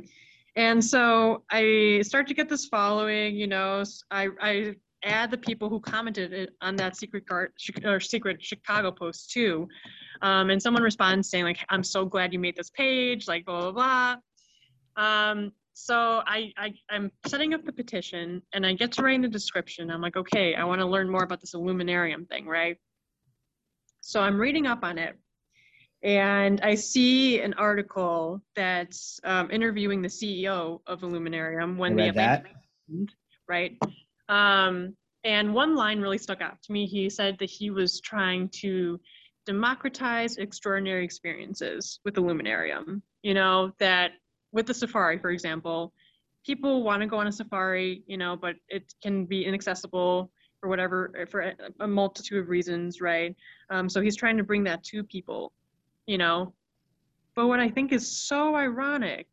and 0.57 0.85
so 0.85 1.45
I 1.51 2.01
start 2.03 2.27
to 2.29 2.35
get 2.35 2.49
this 2.49 2.67
following. 2.67 3.37
You 3.37 3.47
know, 3.47 3.85
I 4.11 4.29
I 4.41 4.75
add 5.05 5.31
the 5.31 5.39
people 5.39 5.69
who 5.69 5.79
commented 5.79 6.51
on 6.61 6.75
that 6.77 6.97
secret 6.97 7.25
guard 7.27 7.53
or 7.85 8.01
secret 8.01 8.43
Chicago 8.43 8.91
post 8.91 9.31
too. 9.31 9.69
Um, 10.23 10.51
and 10.51 10.61
someone 10.61 10.83
responds 10.83 11.31
saying 11.31 11.45
like, 11.45 11.65
"I'm 11.69 11.85
so 11.85 12.05
glad 12.05 12.33
you 12.33 12.41
made 12.41 12.57
this 12.57 12.71
page," 12.71 13.29
like 13.29 13.45
blah 13.45 13.71
blah 13.71 14.17
blah. 14.97 15.03
Um, 15.05 15.53
so 15.75 16.23
I, 16.27 16.53
I 16.57 16.75
I'm 16.91 17.13
setting 17.27 17.55
up 17.55 17.65
the 17.65 17.73
petition 17.73 18.43
and 18.53 18.67
I 18.67 18.73
get 18.73 18.91
to 18.93 19.03
write 19.03 19.15
in 19.15 19.23
the 19.23 19.29
description. 19.29 19.93
I'm 19.93 20.01
like, 20.01 20.17
okay, 20.17 20.57
I 20.57 20.65
want 20.65 20.81
to 20.81 20.87
learn 20.87 21.09
more 21.09 21.23
about 21.23 21.41
this 21.41 21.55
Illuminarium 21.55 22.27
thing, 22.27 22.47
right? 22.49 22.77
So 24.09 24.23
I'm 24.23 24.41
reading 24.41 24.67
up 24.67 24.85
on 24.85 24.97
it, 24.97 25.19
and 26.03 26.63
I 26.63 26.77
see 26.77 27.43
an 27.43 27.53
article 27.53 28.41
that's 28.57 29.21
um, 29.23 29.51
interviewing 29.51 30.01
the 30.01 30.09
CEO 30.09 30.81
of 30.87 31.03
Illuminarium 31.03 31.77
when 31.77 31.95
the. 31.95 32.09
Atlantic 32.09 32.47
happened, 32.47 33.13
right? 33.51 33.77
Um, 34.31 34.97
and 35.25 35.53
one 35.53 35.77
line 35.77 36.01
really 36.01 36.17
stuck 36.17 36.41
out 36.41 36.57
to 36.63 36.73
me. 36.73 36.87
He 36.87 37.11
said 37.11 37.37
that 37.41 37.51
he 37.51 37.69
was 37.69 38.01
trying 38.01 38.49
to 38.61 38.99
democratize 39.45 40.39
extraordinary 40.39 41.05
experiences 41.05 42.01
with 42.07 42.17
Illuminarium. 42.17 43.03
You 43.23 43.35
know, 43.35 43.73
that 43.79 44.13
with 44.53 44.65
the 44.65 44.73
safari, 44.73 45.19
for 45.19 45.29
example, 45.29 45.93
people 46.47 46.83
want 46.83 47.03
to 47.03 47.07
go 47.07 47.19
on 47.19 47.27
a 47.27 47.33
safari, 47.33 48.05
you 48.07 48.17
know, 48.17 48.39
but 48.41 48.57
it 48.71 48.91
can 49.03 49.27
be 49.27 49.45
inaccessible 49.45 50.31
for 50.61 50.69
whatever, 50.69 51.27
for 51.31 51.41
a- 51.41 51.57
a 51.81 51.87
multitude 51.89 52.39
of 52.39 52.49
reasons, 52.49 53.01
right? 53.01 53.35
Um, 53.71 53.89
so 53.89 54.01
he's 54.01 54.17
trying 54.17 54.37
to 54.39 54.45
bring 54.45 54.65
that 54.65 54.83
to 54.85 55.03
people, 55.05 55.53
you 56.07 56.19
know. 56.19 56.55
But 57.35 57.47
what 57.47 57.61
I 57.61 57.69
think 57.69 57.93
is 57.93 58.11
so 58.27 58.57
ironic 58.57 59.29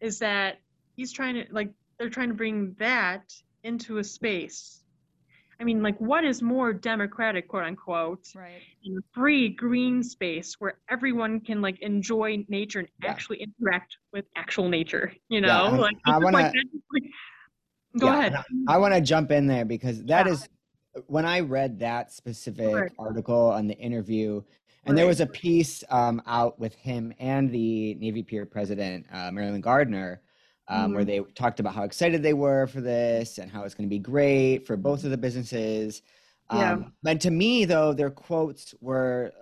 is 0.00 0.18
that 0.18 0.58
he's 0.96 1.12
trying 1.12 1.34
to, 1.34 1.46
like, 1.52 1.70
they're 1.98 2.10
trying 2.10 2.28
to 2.28 2.34
bring 2.34 2.74
that 2.74 3.32
into 3.62 3.98
a 3.98 4.04
space. 4.04 4.82
I 5.58 5.64
mean, 5.64 5.82
like, 5.82 5.98
what 6.00 6.24
is 6.24 6.42
more 6.42 6.72
democratic, 6.72 7.48
quote 7.48 7.64
unquote, 7.64 8.26
Right. 8.34 8.60
in 8.84 8.98
a 8.98 9.00
free 9.14 9.48
green 9.48 10.02
space 10.02 10.56
where 10.60 10.80
everyone 10.88 11.40
can 11.40 11.62
like 11.62 11.78
enjoy 11.80 12.44
nature 12.48 12.80
and 12.80 12.88
Yeah. 13.02 13.10
actually 13.10 13.42
interact 13.42 13.96
with 14.12 14.26
actual 14.36 14.68
nature 14.68 15.12
you 15.28 15.40
know 15.40 15.48
Yeah, 15.48 15.62
like, 15.78 15.96
I 16.04 16.16
it's 16.16 16.24
wanna- 16.24 16.36
like, 16.36 16.52
like 16.92 17.02
go 17.98 18.06
Yeah, 18.06 18.18
ahead 18.18 18.34
I 18.68 18.76
want 18.76 18.94
to 18.94 19.00
jump 19.00 19.30
in 19.30 19.46
there 19.46 19.64
because 19.64 20.04
that 20.04 20.26
Yeah. 20.26 20.32
is 20.34 20.48
when 21.06 21.24
I 21.24 21.40
read 21.40 21.78
that 21.80 22.12
specific 22.12 22.74
Right. 22.74 22.92
article 22.98 23.50
on 23.50 23.66
the 23.66 23.76
interview, 23.78 24.42
and 24.84 24.96
there 24.96 25.06
was 25.06 25.20
a 25.20 25.26
piece 25.26 25.82
um, 25.90 26.22
out 26.26 26.60
with 26.60 26.74
him 26.76 27.12
and 27.18 27.50
the 27.50 27.94
Navy 27.94 28.22
Pier 28.22 28.46
president, 28.46 29.06
uh, 29.12 29.30
Marilyn 29.32 29.60
Gardner, 29.60 30.20
um, 30.68 30.94
where 30.94 31.04
they 31.04 31.20
talked 31.34 31.58
about 31.60 31.74
how 31.74 31.82
excited 31.84 32.22
they 32.22 32.34
were 32.34 32.66
for 32.68 32.80
this 32.80 33.38
and 33.38 33.50
how 33.50 33.64
it's 33.64 33.74
going 33.74 33.88
to 33.88 33.90
be 33.90 33.98
great 33.98 34.66
for 34.66 34.76
both 34.76 35.02
of 35.04 35.10
the 35.10 35.16
businesses. 35.18 36.02
Yeah. 36.52 36.74
Um, 36.74 36.92
But 37.02 37.20
to 37.22 37.30
me, 37.32 37.64
though, 37.64 37.92
their 37.92 38.10
quotes 38.10 38.74
were 38.80 39.32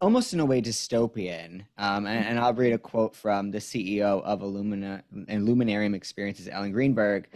almost 0.00 0.34
in 0.34 0.40
a 0.40 0.44
way 0.44 0.60
dystopian. 0.60 1.64
Um, 1.78 2.06
and, 2.06 2.26
and 2.26 2.38
I'll 2.40 2.54
read 2.54 2.72
a 2.72 2.78
quote 2.78 3.14
from 3.14 3.52
the 3.52 3.58
CEO 3.58 4.20
of 4.24 4.40
Illumina 4.40 5.02
and 5.28 5.46
Luminarium 5.46 5.94
Experiences, 5.94 6.48
Alan 6.48 6.72
Greenberg. 6.72 7.28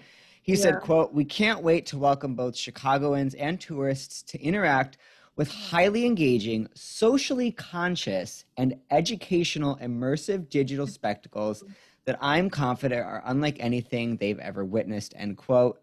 He 0.42 0.56
said, 0.56 0.80
quote, 0.80 1.12
we 1.12 1.24
can't 1.24 1.62
wait 1.62 1.86
to 1.86 1.98
welcome 1.98 2.34
both 2.34 2.56
Chicagoans 2.56 3.34
and 3.34 3.60
tourists 3.60 4.22
to 4.24 4.40
interact 4.40 4.98
with 5.36 5.48
highly 5.48 6.04
engaging, 6.04 6.68
socially 6.74 7.52
conscious, 7.52 8.44
and 8.56 8.76
educational 8.90 9.76
immersive 9.76 10.48
digital 10.48 10.88
spectacles 10.88 11.62
that 12.04 12.18
I'm 12.20 12.50
confident 12.50 13.06
are 13.06 13.22
unlike 13.24 13.58
anything 13.60 14.16
they've 14.16 14.38
ever 14.40 14.64
witnessed, 14.64 15.14
end 15.16 15.36
quote. 15.36 15.80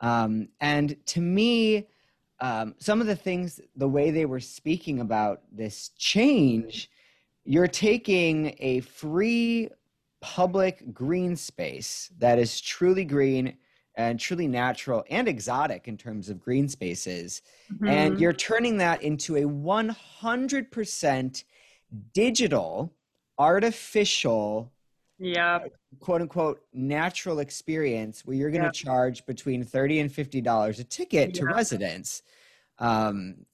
Um, 0.00 0.48
and 0.60 0.96
to 1.06 1.20
me, 1.20 1.86
um, 2.40 2.74
some 2.78 3.00
of 3.00 3.06
the 3.06 3.14
things, 3.14 3.60
the 3.76 3.88
way 3.88 4.10
they 4.10 4.26
were 4.26 4.40
speaking 4.40 4.98
about 4.98 5.42
this 5.52 5.90
change, 5.96 6.90
you're 7.44 7.68
taking 7.68 8.56
a 8.58 8.80
free 8.80 9.68
public 10.20 10.92
green 10.92 11.36
space 11.36 12.10
that 12.18 12.40
is 12.40 12.60
truly 12.60 13.04
green 13.04 13.56
and 13.94 14.18
truly 14.20 14.46
natural 14.48 15.04
and 15.10 15.28
exotic 15.28 15.86
in 15.88 15.96
terms 15.96 16.28
of 16.28 16.40
green 16.40 16.68
spaces, 16.68 17.42
and 17.86 18.14
Mhm. 18.14 18.18
you're 18.18 18.32
turning 18.32 18.76
that 18.78 19.02
into 19.02 19.36
a 19.36 19.44
100% 19.44 21.44
digital, 22.14 22.92
artificial, 23.38 24.72
yeah 25.18 25.58
quote 26.00 26.22
unquote 26.22 26.62
natural 26.72 27.38
experience 27.40 28.24
where 28.24 28.34
you're 28.36 28.50
going 28.50 28.62
to 28.62 28.68
Yep. 28.68 28.70
charge 28.70 29.26
between 29.26 29.62
30 29.62 30.00
and 30.00 30.10
50 30.12 30.40
dollars 30.40 30.80
a 30.80 30.84
ticket 30.84 31.34
to 31.34 31.44
residents 31.46 32.22
um 32.78 33.44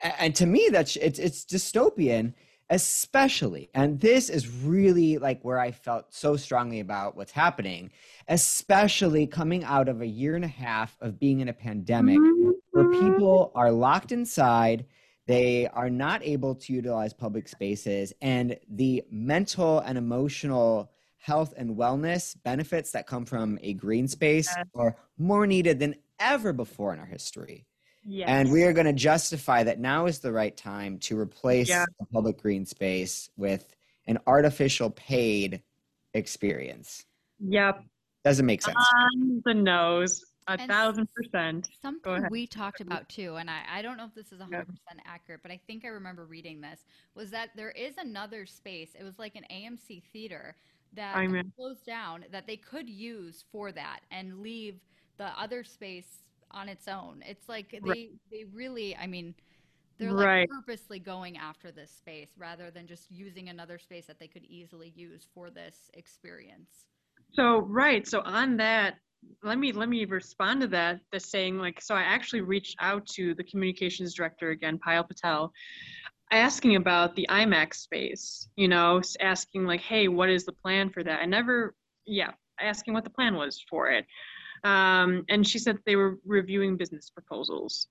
and 0.00 0.34
to 0.36 0.46
me 0.46 0.68
that's 0.70 0.94
it's 0.96 1.18
it's 1.18 1.44
dystopian 1.44 2.32
especially 2.70 3.68
and 3.74 4.00
this 4.00 4.30
is 4.30 4.48
really 4.48 5.18
like 5.18 5.42
where 5.44 5.58
i 5.58 5.70
felt 5.70 6.12
so 6.14 6.36
strongly 6.36 6.80
about 6.80 7.16
what's 7.16 7.32
happening 7.32 7.90
especially 8.28 9.26
coming 9.26 9.62
out 9.64 9.88
of 9.88 10.00
a 10.00 10.06
year 10.06 10.34
and 10.34 10.44
a 10.44 10.48
half 10.48 10.96
of 11.00 11.18
being 11.20 11.40
in 11.40 11.48
a 11.48 11.52
pandemic 11.52 12.22
where 12.72 12.84
Mhm. 12.84 12.90
people 12.90 13.52
are 13.54 13.70
locked 13.70 14.12
inside 14.12 14.86
they 15.26 15.66
are 15.68 15.88
not 15.90 16.22
able 16.22 16.54
to 16.54 16.72
utilize 16.72 17.12
public 17.14 17.48
spaces 17.48 18.12
and 18.20 18.58
the 18.68 19.02
mental 19.10 19.80
and 19.80 19.96
emotional 19.98 20.90
health 21.18 21.54
and 21.56 21.76
wellness 21.76 22.36
benefits 22.42 22.92
that 22.92 23.06
come 23.06 23.24
from 23.24 23.58
a 23.62 23.72
green 23.74 24.06
space 24.08 24.54
are 24.74 24.96
more 25.18 25.46
needed 25.46 25.78
than 25.78 25.94
ever 26.18 26.52
before 26.52 26.92
in 26.92 26.98
our 26.98 27.06
history 27.06 27.66
yes. 28.04 28.28
and 28.28 28.50
we 28.50 28.62
are 28.64 28.72
going 28.72 28.86
to 28.86 28.92
justify 28.92 29.62
that 29.62 29.78
now 29.78 30.06
is 30.06 30.18
the 30.18 30.32
right 30.32 30.56
time 30.56 30.98
to 30.98 31.18
replace 31.18 31.68
Yeah. 31.68 31.84
the 31.98 32.06
public 32.06 32.40
green 32.40 32.64
space 32.66 33.28
with 33.36 33.74
an 34.06 34.18
artificial 34.26 34.90
paid 34.90 35.62
experience 36.14 37.04
yep 37.40 37.82
doesn't 38.24 38.46
make 38.46 38.62
sense 38.62 38.76
on 38.76 39.42
the 39.44 39.54
nose 39.54 40.24
a 40.46 40.52
And 40.60 40.70
thousand 40.70 41.08
percent 41.14 41.70
Something 41.80 42.26
we 42.30 42.46
talked 42.46 42.82
about 42.82 43.08
too, 43.08 43.36
and 43.36 43.48
I, 43.48 43.62
I 43.76 43.82
don't 43.82 43.96
know 43.96 44.04
if 44.04 44.14
this 44.14 44.30
is 44.30 44.40
100% 44.40 44.66
accurate, 45.06 45.40
but 45.42 45.50
I 45.50 45.58
think 45.66 45.86
I 45.86 45.88
remember 45.88 46.26
reading 46.26 46.60
this, 46.60 46.84
was 47.14 47.30
that 47.30 47.50
there 47.56 47.70
is 47.70 47.94
another 47.96 48.44
space. 48.44 48.90
It 48.98 49.04
was 49.04 49.18
like 49.18 49.36
an 49.36 49.44
AMC 49.50 50.02
theater 50.12 50.54
that 50.92 51.16
I'm 51.16 51.50
closed 51.56 51.86
down 51.86 52.26
that 52.30 52.46
they 52.46 52.58
could 52.58 52.90
use 52.90 53.44
for 53.50 53.72
that 53.72 54.00
and 54.10 54.40
leave 54.40 54.80
the 55.16 55.28
other 55.40 55.64
space 55.64 56.22
on 56.54 56.68
its 56.68 56.88
own. 56.88 57.22
It's 57.26 57.48
like 57.48 57.70
they, 57.72 57.80
Right. 57.82 58.10
they 58.30 58.44
really, 58.52 58.96
I 58.96 59.06
mean, 59.06 59.34
they're 59.98 60.12
like 60.12 60.26
Right. 60.26 60.48
purposely 60.48 60.98
going 60.98 61.36
after 61.36 61.70
this 61.70 61.90
space 61.90 62.30
rather 62.36 62.70
than 62.70 62.86
just 62.86 63.10
using 63.10 63.48
another 63.48 63.78
space 63.78 64.06
that 64.06 64.18
they 64.18 64.28
could 64.28 64.44
easily 64.44 64.92
use 64.96 65.26
for 65.34 65.50
this 65.50 65.90
experience. 65.94 66.86
So 67.32 67.58
right, 67.58 68.06
so 68.06 68.20
on 68.22 68.56
that, 68.58 68.96
let 69.42 69.58
me 69.58 69.72
let 69.72 69.88
me 69.88 70.04
respond 70.04 70.60
to 70.62 70.66
that. 70.68 71.00
The 71.12 71.20
saying 71.20 71.58
like, 71.58 71.80
so 71.80 71.94
I 71.94 72.02
actually 72.02 72.42
reached 72.42 72.76
out 72.80 73.06
to 73.14 73.34
the 73.34 73.44
communications 73.44 74.14
director 74.14 74.50
again, 74.50 74.78
Payal 74.86 75.06
Patel, 75.08 75.52
asking 76.30 76.76
about 76.76 77.14
the 77.16 77.26
IMAX 77.30 77.74
space. 77.74 78.48
You 78.56 78.68
know, 78.68 79.00
asking 79.20 79.66
like, 79.66 79.80
hey, 79.80 80.08
what 80.08 80.28
is 80.28 80.44
the 80.44 80.52
plan 80.52 80.90
for 80.90 81.02
that? 81.04 81.20
I 81.20 81.24
never, 81.24 81.74
yeah, 82.06 82.32
asking 82.60 82.94
what 82.94 83.04
the 83.04 83.10
plan 83.10 83.34
was 83.34 83.64
for 83.68 83.90
it. 83.90 84.04
Um, 84.64 85.24
and 85.28 85.46
she 85.46 85.58
said 85.58 85.78
they 85.84 85.96
were 85.96 86.18
reviewing 86.24 86.76
business 86.76 87.10
proposals, 87.10 87.88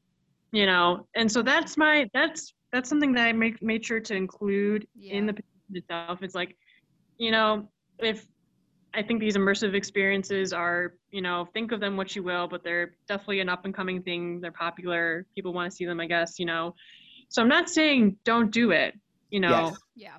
you 0.51 0.65
know, 0.65 1.07
and 1.15 1.31
so 1.31 1.41
that's 1.43 1.77
my 1.77 2.09
that's 2.13 2.53
that's 2.71 2.89
something 2.89 3.13
that 3.13 3.27
I 3.27 3.31
make 3.33 3.61
made 3.61 3.85
sure 3.85 3.99
to 3.99 4.15
include 4.15 4.87
in 5.11 5.27
the 5.27 5.33
petition 5.33 5.75
itself. 5.75 6.23
It's 6.23 6.33
like, 6.33 6.57
you 7.19 7.29
know, 7.31 7.69
if 7.99 8.25
I 8.95 9.03
think 9.03 9.19
these 9.19 9.35
immersive 9.35 9.73
experiences 9.75 10.53
are, 10.53 10.95
you 11.11 11.21
know, 11.21 11.47
think 11.53 11.71
of 11.71 11.79
them 11.79 11.95
what 11.97 12.15
you 12.15 12.23
will, 12.23 12.47
but 12.47 12.63
they're 12.63 12.95
definitely 13.07 13.39
an 13.39 13.49
up 13.49 13.65
and 13.65 13.73
coming 13.73 14.01
thing. 14.01 14.41
They're 14.41 14.51
popular. 14.51 15.25
People 15.35 15.53
want 15.53 15.69
to 15.71 15.75
see 15.75 15.85
them, 15.85 15.99
I 15.99 16.07
guess, 16.07 16.39
you 16.39 16.45
know. 16.45 16.75
So 17.29 17.41
I'm 17.41 17.47
not 17.47 17.69
saying 17.69 18.17
don't 18.23 18.51
do 18.51 18.71
it, 18.71 18.93
you 19.31 19.39
know, 19.39 19.49
Yes. 19.49 19.77
Yeah. 19.95 20.17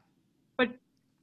but 0.56 0.70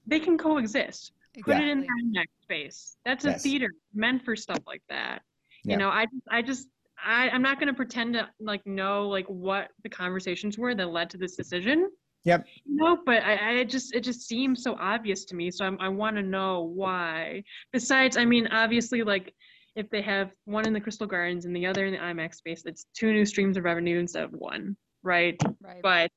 they 0.08 0.20
can 0.20 0.38
coexist. 0.38 1.12
Put 1.44 1.58
it 1.58 1.68
in 1.68 1.80
Exactly. 1.80 1.86
the 2.12 2.20
IMAX 2.20 2.26
space. 2.44 2.98
That's 3.06 3.26
Yes. 3.26 3.40
a 3.40 3.40
theater 3.40 3.70
meant 3.94 4.24
for 4.24 4.36
stuff 4.36 4.60
like 4.68 4.84
that. 4.90 5.22
Yeah. 5.64 5.74
You 5.74 5.78
know, 5.78 5.90
I 5.90 6.06
just, 6.06 6.24
I 6.30 6.42
just, 6.42 6.68
I, 7.04 7.30
I'm 7.30 7.42
not 7.42 7.60
gonna 7.60 7.74
pretend 7.74 8.14
to 8.16 8.30
like 8.40 8.66
know 8.66 9.08
like 9.08 9.26
what 9.28 9.70
the 9.84 9.90
conversations 9.90 10.58
were 10.58 10.76
that 10.76 10.88
led 10.90 11.10
to 11.12 11.18
this 11.18 11.36
decision. 11.36 11.90
Yep. 12.24 12.46
You 12.66 12.76
know, 12.76 13.00
but 13.06 13.24
I, 13.24 13.60
I 13.60 13.64
just, 13.64 13.96
it 13.96 14.02
just 14.02 14.28
seems 14.28 14.62
so 14.62 14.76
obvious 14.80 15.26
to 15.26 15.36
me. 15.36 15.50
So 15.50 15.66
I'm, 15.66 15.78
I 15.80 15.90
want 15.90 16.18
to 16.18 16.22
know 16.22 16.62
why. 16.62 17.44
Besides, 17.74 18.16
I 18.18 18.26
mean, 18.26 18.48
obviously, 18.48 19.02
like 19.02 19.34
if 19.76 19.90
they 19.90 20.02
have 20.04 20.32
one 20.46 20.68
in 20.68 20.74
the 20.74 20.82
Crystal 20.82 21.08
Gardens 21.08 21.46
and 21.46 21.56
the 21.56 21.66
other 21.66 21.86
in 21.86 21.94
the 21.94 22.00
IMAX 22.00 22.36
space, 22.36 22.62
it's 22.66 22.86
two 22.94 23.12
new 23.14 23.26
streams 23.26 23.58
of 23.58 23.64
revenue 23.64 23.98
instead 23.98 24.24
of 24.24 24.32
one, 24.34 24.76
right? 25.02 25.36
Right. 25.62 25.82
but 25.82 26.12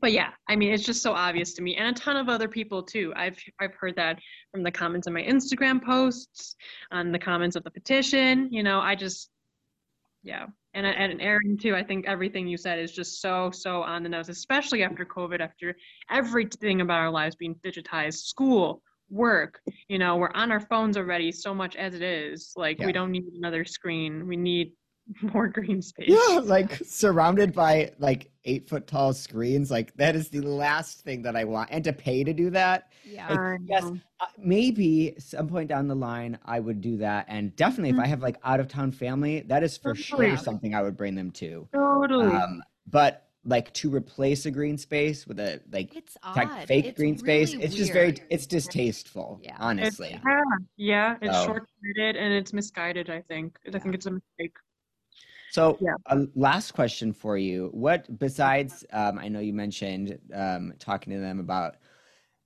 but 0.00 0.12
yeah 0.12 0.30
i 0.48 0.56
mean 0.56 0.72
it's 0.72 0.84
just 0.84 1.02
so 1.02 1.12
obvious 1.12 1.54
to 1.54 1.62
me 1.62 1.76
and 1.76 1.88
a 1.88 2.00
ton 2.00 2.16
of 2.16 2.28
other 2.28 2.48
people 2.48 2.82
too. 2.82 3.12
I've 3.16 3.38
i've 3.60 3.74
heard 3.74 3.96
that 3.96 4.18
from 4.52 4.62
the 4.62 4.70
comments 4.70 5.06
on 5.06 5.12
my 5.14 5.22
instagram 5.22 5.82
posts 5.82 6.56
on 6.92 7.12
the 7.12 7.18
comments 7.18 7.56
of 7.56 7.64
the 7.64 7.70
petition 7.70 8.48
you 8.50 8.62
know 8.62 8.80
i 8.80 8.94
just 8.94 9.30
yeah. 10.22 10.46
And 10.74 10.84
and 10.86 11.20
aaron 11.22 11.56
too 11.56 11.74
i 11.74 11.82
think 11.82 12.06
everything 12.06 12.46
you 12.46 12.56
said 12.56 12.78
is 12.78 12.92
just 12.92 13.20
so 13.20 13.50
so 13.50 13.82
on 13.82 14.02
the 14.02 14.08
nose 14.08 14.28
especially 14.28 14.82
after 14.82 15.04
covid 15.04 15.40
after 15.40 15.74
everything 16.10 16.80
about 16.82 16.98
our 17.00 17.10
lives 17.10 17.36
being 17.36 17.54
digitized 17.64 18.18
school 18.26 18.82
work 19.10 19.60
you 19.88 19.98
know 19.98 20.16
we're 20.16 20.30
on 20.34 20.52
our 20.52 20.60
phones 20.60 20.96
already 20.96 21.32
so 21.32 21.54
much 21.54 21.76
as 21.76 21.94
it 21.94 22.02
is. 22.02 22.52
Like 22.56 22.78
Yeah. 22.78 22.86
we 22.86 22.92
don't 22.92 23.10
need 23.10 23.24
another 23.34 23.64
screen. 23.64 24.26
We 24.26 24.36
need 24.36 24.72
more 25.34 25.48
green 25.48 25.80
space 25.80 26.08
Yeah, 26.08 26.40
like 26.40 26.74
surrounded 26.84 27.52
by 27.54 27.92
like 27.98 28.30
eight 28.44 28.68
foot 28.68 28.86
tall 28.86 29.12
screens. 29.12 29.70
Like 29.70 29.94
that 29.96 30.14
is 30.16 30.28
the 30.28 30.40
last 30.40 31.00
thing 31.00 31.22
that 31.22 31.36
I 31.36 31.44
want. 31.44 31.70
And 31.72 31.82
to 31.84 31.92
pay 31.92 32.24
to 32.24 32.32
do 32.32 32.50
that, 32.50 32.90
yeah. 33.04 33.28
like, 33.32 33.60
yes, 33.66 33.84
uh, 34.20 34.26
maybe 34.38 35.14
some 35.18 35.48
point 35.48 35.68
down 35.68 35.88
the 35.88 35.94
line 35.94 36.38
I 36.44 36.60
would 36.60 36.80
do 36.80 36.96
that. 36.98 37.26
And 37.28 37.54
definitely, 37.56 37.90
if 37.90 37.98
I 37.98 38.06
have 38.06 38.20
like 38.22 38.36
out 38.44 38.60
of 38.60 38.68
town 38.68 38.92
family, 38.92 39.40
that 39.48 39.62
is 39.62 39.76
for 39.76 39.94
sure 39.94 40.36
something 40.36 40.74
I 40.74 40.82
would 40.82 40.96
bring 40.96 41.14
them 41.14 41.30
to. 41.32 41.68
totally 41.72 42.26
Um, 42.34 42.62
but 42.86 43.24
like 43.44 43.72
to 43.72 43.88
replace 43.88 44.44
a 44.44 44.50
green 44.50 44.76
space 44.76 45.26
with 45.26 45.38
a 45.40 45.60
like 45.72 45.96
It's 45.96 46.16
odd. 46.22 46.66
fake 46.66 46.84
It's 46.86 46.98
green 46.98 47.16
space, 47.16 47.52
really 47.52 47.64
it's 47.64 47.74
just 47.74 47.92
very 47.92 48.14
it's 48.28 48.46
distasteful. 48.46 49.40
Yeah. 49.42 49.56
honestly. 49.58 50.10
It's, 50.12 50.22
yeah, 50.26 50.42
yeah, 50.76 51.16
it's 51.22 51.34
So- 51.36 51.46
short-sighted 51.46 52.16
and 52.16 52.32
it's 52.34 52.52
misguided. 52.52 53.08
I 53.08 53.22
think. 53.22 53.58
I 53.66 53.78
think 53.78 53.94
it's 53.94 54.06
a 54.06 54.10
mistake. 54.10 54.56
So, 55.50 55.78
Yeah. 55.80 55.94
a 56.06 56.26
last 56.34 56.72
question 56.72 57.12
for 57.12 57.38
you. 57.38 57.70
What, 57.72 58.18
besides, 58.18 58.84
um, 58.92 59.18
I 59.18 59.28
know 59.28 59.40
you 59.40 59.52
mentioned 59.52 60.18
um, 60.34 60.74
talking 60.78 61.12
to 61.12 61.18
them 61.18 61.40
about 61.40 61.76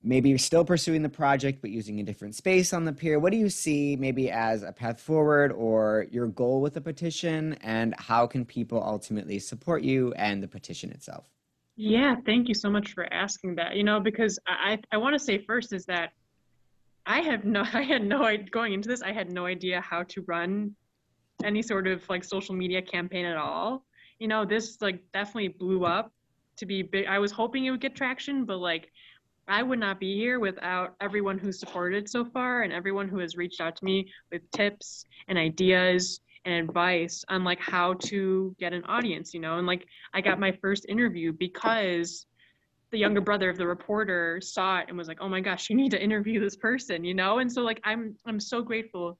maybe 0.02 0.28
you're 0.28 0.38
still 0.38 0.64
pursuing 0.64 1.02
the 1.02 1.09
project, 1.09 1.61
but 1.61 1.71
using 1.71 2.00
a 2.00 2.02
different 2.02 2.35
space 2.35 2.73
on 2.73 2.85
the 2.85 2.92
pier. 2.92 3.18
What 3.18 3.32
do 3.32 3.38
you 3.38 3.49
see 3.49 3.97
maybe 3.97 4.30
as 4.30 4.62
a 4.62 4.73
path 4.73 5.00
forward 5.00 5.52
or 5.52 6.06
your 6.11 6.26
goal 6.26 6.61
with 6.61 6.75
the 6.75 6.80
petition? 6.80 7.54
And 7.61 7.94
how 7.99 8.26
can 8.26 8.44
people 8.44 8.82
ultimately 8.82 9.38
support 9.38 9.82
you 9.82 10.12
and 10.14 10.42
the 10.42 10.49
petition 10.49 10.90
itself? 10.90 11.28
Yeah, 11.76 12.17
thank 12.26 12.49
you 12.49 12.54
so 12.54 12.69
much 12.69 12.93
for 12.93 13.10
asking 13.12 13.56
that. 13.56 13.76
You 13.76 13.84
know, 13.84 14.00
because 14.00 14.38
I 14.47 14.78
I 14.93 14.97
want 14.97 15.15
to 15.15 15.19
say 15.19 15.38
first 15.38 15.73
is 15.73 15.86
that 15.86 16.10
I 17.06 17.21
have 17.21 17.45
no 17.45 17.65
I 17.73 17.82
had 17.82 18.04
no 18.04 18.25
idea 18.25 18.47
going 18.50 18.73
into 18.73 18.88
this 18.88 19.02
I 19.02 19.12
had 19.12 19.32
no 19.32 19.47
idea 19.47 19.80
how 19.80 20.02
to 20.04 20.23
run 20.26 20.75
any 21.45 21.63
sort 21.63 21.87
of 21.87 22.09
like 22.09 22.25
social 22.25 22.55
media 22.55 22.83
campaign 22.83 23.25
at 23.25 23.37
all. 23.37 23.85
You 24.19 24.28
know, 24.28 24.45
this 24.45 24.78
like 24.81 25.00
definitely 25.13 25.49
blew 25.49 25.85
up 25.85 26.13
to 26.57 26.67
be 26.67 26.83
big. 26.83 27.07
I 27.07 27.19
was 27.19 27.33
hoping 27.33 27.65
it 27.65 27.71
would 27.71 27.81
get 27.81 27.95
traction, 27.95 28.45
but 28.45 28.59
like 28.59 28.91
I 29.49 29.63
would 29.63 29.78
not 29.78 29.99
be 29.99 30.17
here 30.17 30.39
without 30.39 30.95
everyone 31.00 31.39
who's 31.39 31.59
supported 31.59 32.09
so 32.09 32.25
far 32.25 32.63
and 32.63 32.73
everyone 32.73 33.09
who 33.09 33.19
has 33.19 33.37
reached 33.37 33.61
out 33.61 33.76
to 33.76 33.85
me 33.85 34.11
with 34.31 34.49
tips 34.52 35.05
and 35.28 35.37
ideas 35.37 36.21
and 36.45 36.69
advice 36.69 37.25
on 37.28 37.45
like 37.45 37.61
how 37.61 37.95
to 37.95 38.55
get 38.59 38.73
an 38.73 38.85
audience, 38.85 39.35
you 39.35 39.41
know, 39.41 39.59
and 39.59 39.67
like 39.67 39.87
I 40.15 40.21
got 40.21 40.39
my 40.39 40.52
first 40.52 40.87
interview 40.89 41.33
because 41.33 42.26
the 42.91 42.99
younger 42.99 43.21
brother 43.21 43.49
of 43.49 43.57
the 43.57 43.67
reporter 43.67 44.41
saw 44.41 44.78
it 44.78 44.87
and 44.89 44.99
was 44.99 45.09
like, 45.09 45.19
"Oh 45.21 45.28
my 45.28 45.41
gosh, 45.41 45.71
you 45.71 45.76
need 45.76 45.91
to 45.93 46.02
interview 46.02 46.41
this 46.41 46.57
person," 46.57 47.05
you 47.05 47.15
know? 47.15 47.39
And 47.39 47.50
so 47.50 47.63
like 47.63 47.81
I'm 47.85 48.17
I'm 48.26 48.39
so 48.39 48.63
grateful 48.63 49.19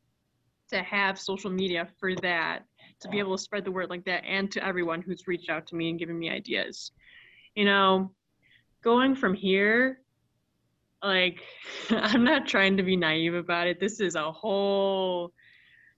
to 0.73 0.83
have 0.83 1.19
social 1.19 1.51
media 1.51 1.89
for 1.99 2.15
that, 2.17 2.65
to 3.01 3.09
be 3.09 3.19
able 3.19 3.37
to 3.37 3.43
spread 3.43 3.65
the 3.65 3.73
word 3.73 3.91
like 3.91 4.05
that 4.05 4.25
and 4.25 4.51
to 4.53 4.65
everyone 4.65 5.03
who's 5.03 5.27
reached 5.27 5.51
out 5.51 5.67
to 5.69 5.77
me 5.77 5.91
and 5.91 5.99
given 5.99 6.19
me 6.19 6.31
ideas. 6.31 6.93
You 7.55 7.65
know, 7.65 8.13
going 8.83 9.15
from 9.15 9.35
here 9.35 10.01
like 11.03 11.41
I'm 11.91 12.25
not 12.25 12.47
trying 12.47 12.77
to 12.77 12.83
be 12.83 12.97
naive 12.97 13.35
about 13.35 13.67
it. 13.67 13.81
This 13.81 14.01
is 14.01 14.15
a 14.15 14.31
whole 14.31 15.33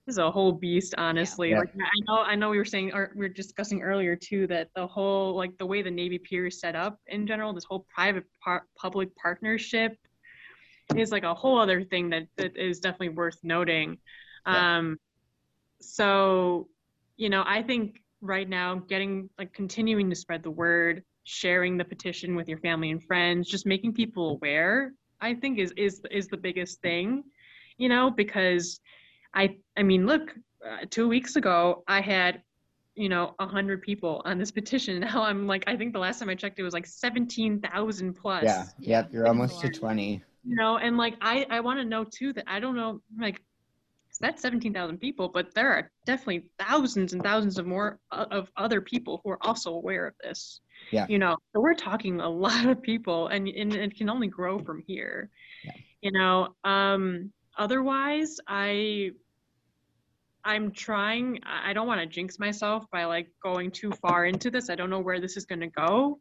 this 0.07 0.15
is 0.15 0.19
a 0.19 0.31
whole 0.31 0.53
beast 0.53 0.95
honestly 0.99 1.51
Yeah. 1.51 1.61
like 1.61 1.71
i 1.81 2.01
know 2.07 2.19
i 2.19 2.35
know 2.35 2.51
we 2.51 2.59
were 2.59 2.65
saying 2.67 2.93
or 2.93 3.11
we 3.15 3.23
were 3.23 3.29
discussing 3.33 3.81
earlier 3.81 4.15
too 4.15 4.47
that 4.49 4.69
the 4.77 4.87
whole 4.87 5.35
like 5.35 5.57
the 5.57 5.65
way 5.65 5.81
the 5.81 5.91
navy 5.91 6.19
pier 6.19 6.47
is 6.49 6.61
set 6.61 6.77
up 6.77 6.99
in 7.07 7.27
general 7.27 7.55
this 7.55 7.65
whole 7.65 7.87
private 7.95 8.25
par- 8.43 8.67
public 8.77 9.17
partnership 9.17 9.97
is 10.95 11.11
like 11.11 11.23
a 11.23 11.33
whole 11.33 11.59
other 11.59 11.83
thing 11.83 12.11
that, 12.11 12.25
that 12.37 12.55
is 12.55 12.81
definitely 12.81 13.09
worth 13.09 13.39
noting 13.43 13.97
Yeah. 14.47 14.79
um 14.79 14.99
so 15.81 16.69
you 17.17 17.29
know 17.31 17.43
i 17.47 17.63
think 17.63 18.01
right 18.21 18.49
now 18.49 18.77
getting 18.77 19.29
like 19.39 19.53
continuing 19.53 20.09
to 20.11 20.17
spread 20.17 20.43
the 20.43 20.51
word 20.51 21.03
sharing 21.25 21.77
the 21.77 21.85
petition 21.85 22.37
with 22.37 22.49
your 22.49 22.59
family 22.59 22.91
and 22.91 23.03
friends 23.03 23.49
just 23.49 23.67
making 23.67 23.93
people 23.93 24.31
aware 24.31 24.93
i 25.21 25.35
think 25.35 25.59
is 25.59 25.73
is 25.77 26.01
is 26.11 26.29
the 26.29 26.37
biggest 26.37 26.81
thing 26.81 27.23
you 27.79 27.89
know 27.89 28.11
because 28.11 28.81
I 29.35 29.57
I 29.77 29.83
mean, 29.83 30.07
look, 30.07 30.35
uh, 30.65 30.87
two 30.91 31.09
weeks 31.09 31.37
ago 31.37 31.83
I 31.89 32.01
had, 32.01 32.43
you 32.95 33.09
know, 33.09 33.35
a 33.39 33.47
hundred 33.47 33.83
people 33.83 34.23
on 34.25 34.39
this 34.39 34.51
petition. 34.61 35.01
Now 35.01 35.23
I'm 35.23 35.47
like, 35.47 35.65
I 35.67 35.77
think 35.77 35.93
the 35.93 35.99
last 35.99 36.21
time 36.21 36.29
I 36.29 36.35
checked, 36.35 36.59
it 36.59 36.63
was 36.63 36.75
like 36.75 36.87
seventeen 36.87 37.61
thousand 37.61 38.15
plus. 38.15 38.45
Yeah, 38.45 38.65
Yeah, 38.79 39.01
yep, 39.01 39.13
you're 39.13 39.27
almost 39.27 39.61
to 39.61 39.69
20. 39.69 40.23
You 40.45 40.57
know, 40.57 40.79
and 40.79 40.97
like 40.97 41.15
I 41.21 41.47
I 41.51 41.61
want 41.61 41.81
to 41.81 41.85
know 41.85 42.05
too 42.05 42.33
that 42.35 42.45
I 42.47 42.61
don't 42.61 42.77
know 42.77 43.01
like. 43.19 43.43
That's 44.21 44.43
seventeen 44.43 44.73
thousand 44.73 44.99
people, 44.99 45.29
but 45.29 45.55
there 45.55 45.71
are 45.73 45.91
definitely 46.07 46.45
thousands 46.59 47.13
and 47.13 47.23
thousands 47.23 47.59
of 47.59 47.67
more 47.67 47.99
of 48.11 48.51
other 48.57 48.81
people 48.81 49.21
who 49.23 49.31
are 49.31 49.45
also 49.45 49.75
aware 49.75 50.07
of 50.07 50.15
this. 50.23 50.61
Yeah. 50.91 51.07
You 51.09 51.19
know, 51.19 51.37
so 51.53 51.61
we're 51.61 51.75
talking 51.75 52.21
a 52.21 52.29
lot 52.47 52.67
of 52.67 52.83
people, 52.83 53.29
and 53.29 53.49
and 53.49 53.75
it 53.75 53.97
can 53.97 54.09
only 54.09 54.29
grow 54.29 54.59
from 54.59 54.83
here. 54.87 55.31
Yeah. 55.65 55.73
You 56.03 56.13
know, 56.13 56.55
um, 56.65 57.33
otherwise, 57.59 58.39
I 58.47 59.11
I'm 60.45 60.71
trying. 60.73 61.41
I 61.45 61.71
I 61.71 61.73
don't 61.73 61.87
want 61.87 62.01
to 62.01 62.07
jinx 62.07 62.39
myself 62.39 62.85
by 62.93 63.05
like 63.07 63.29
going 63.43 63.71
too 63.71 63.91
far 63.91 64.27
into 64.27 64.51
this. 64.51 64.71
I 64.71 64.75
don't 64.75 64.91
know 64.91 65.01
where 65.01 65.21
this 65.21 65.37
is 65.37 65.47
going 65.47 65.61
to 65.61 65.69
go, 65.69 66.21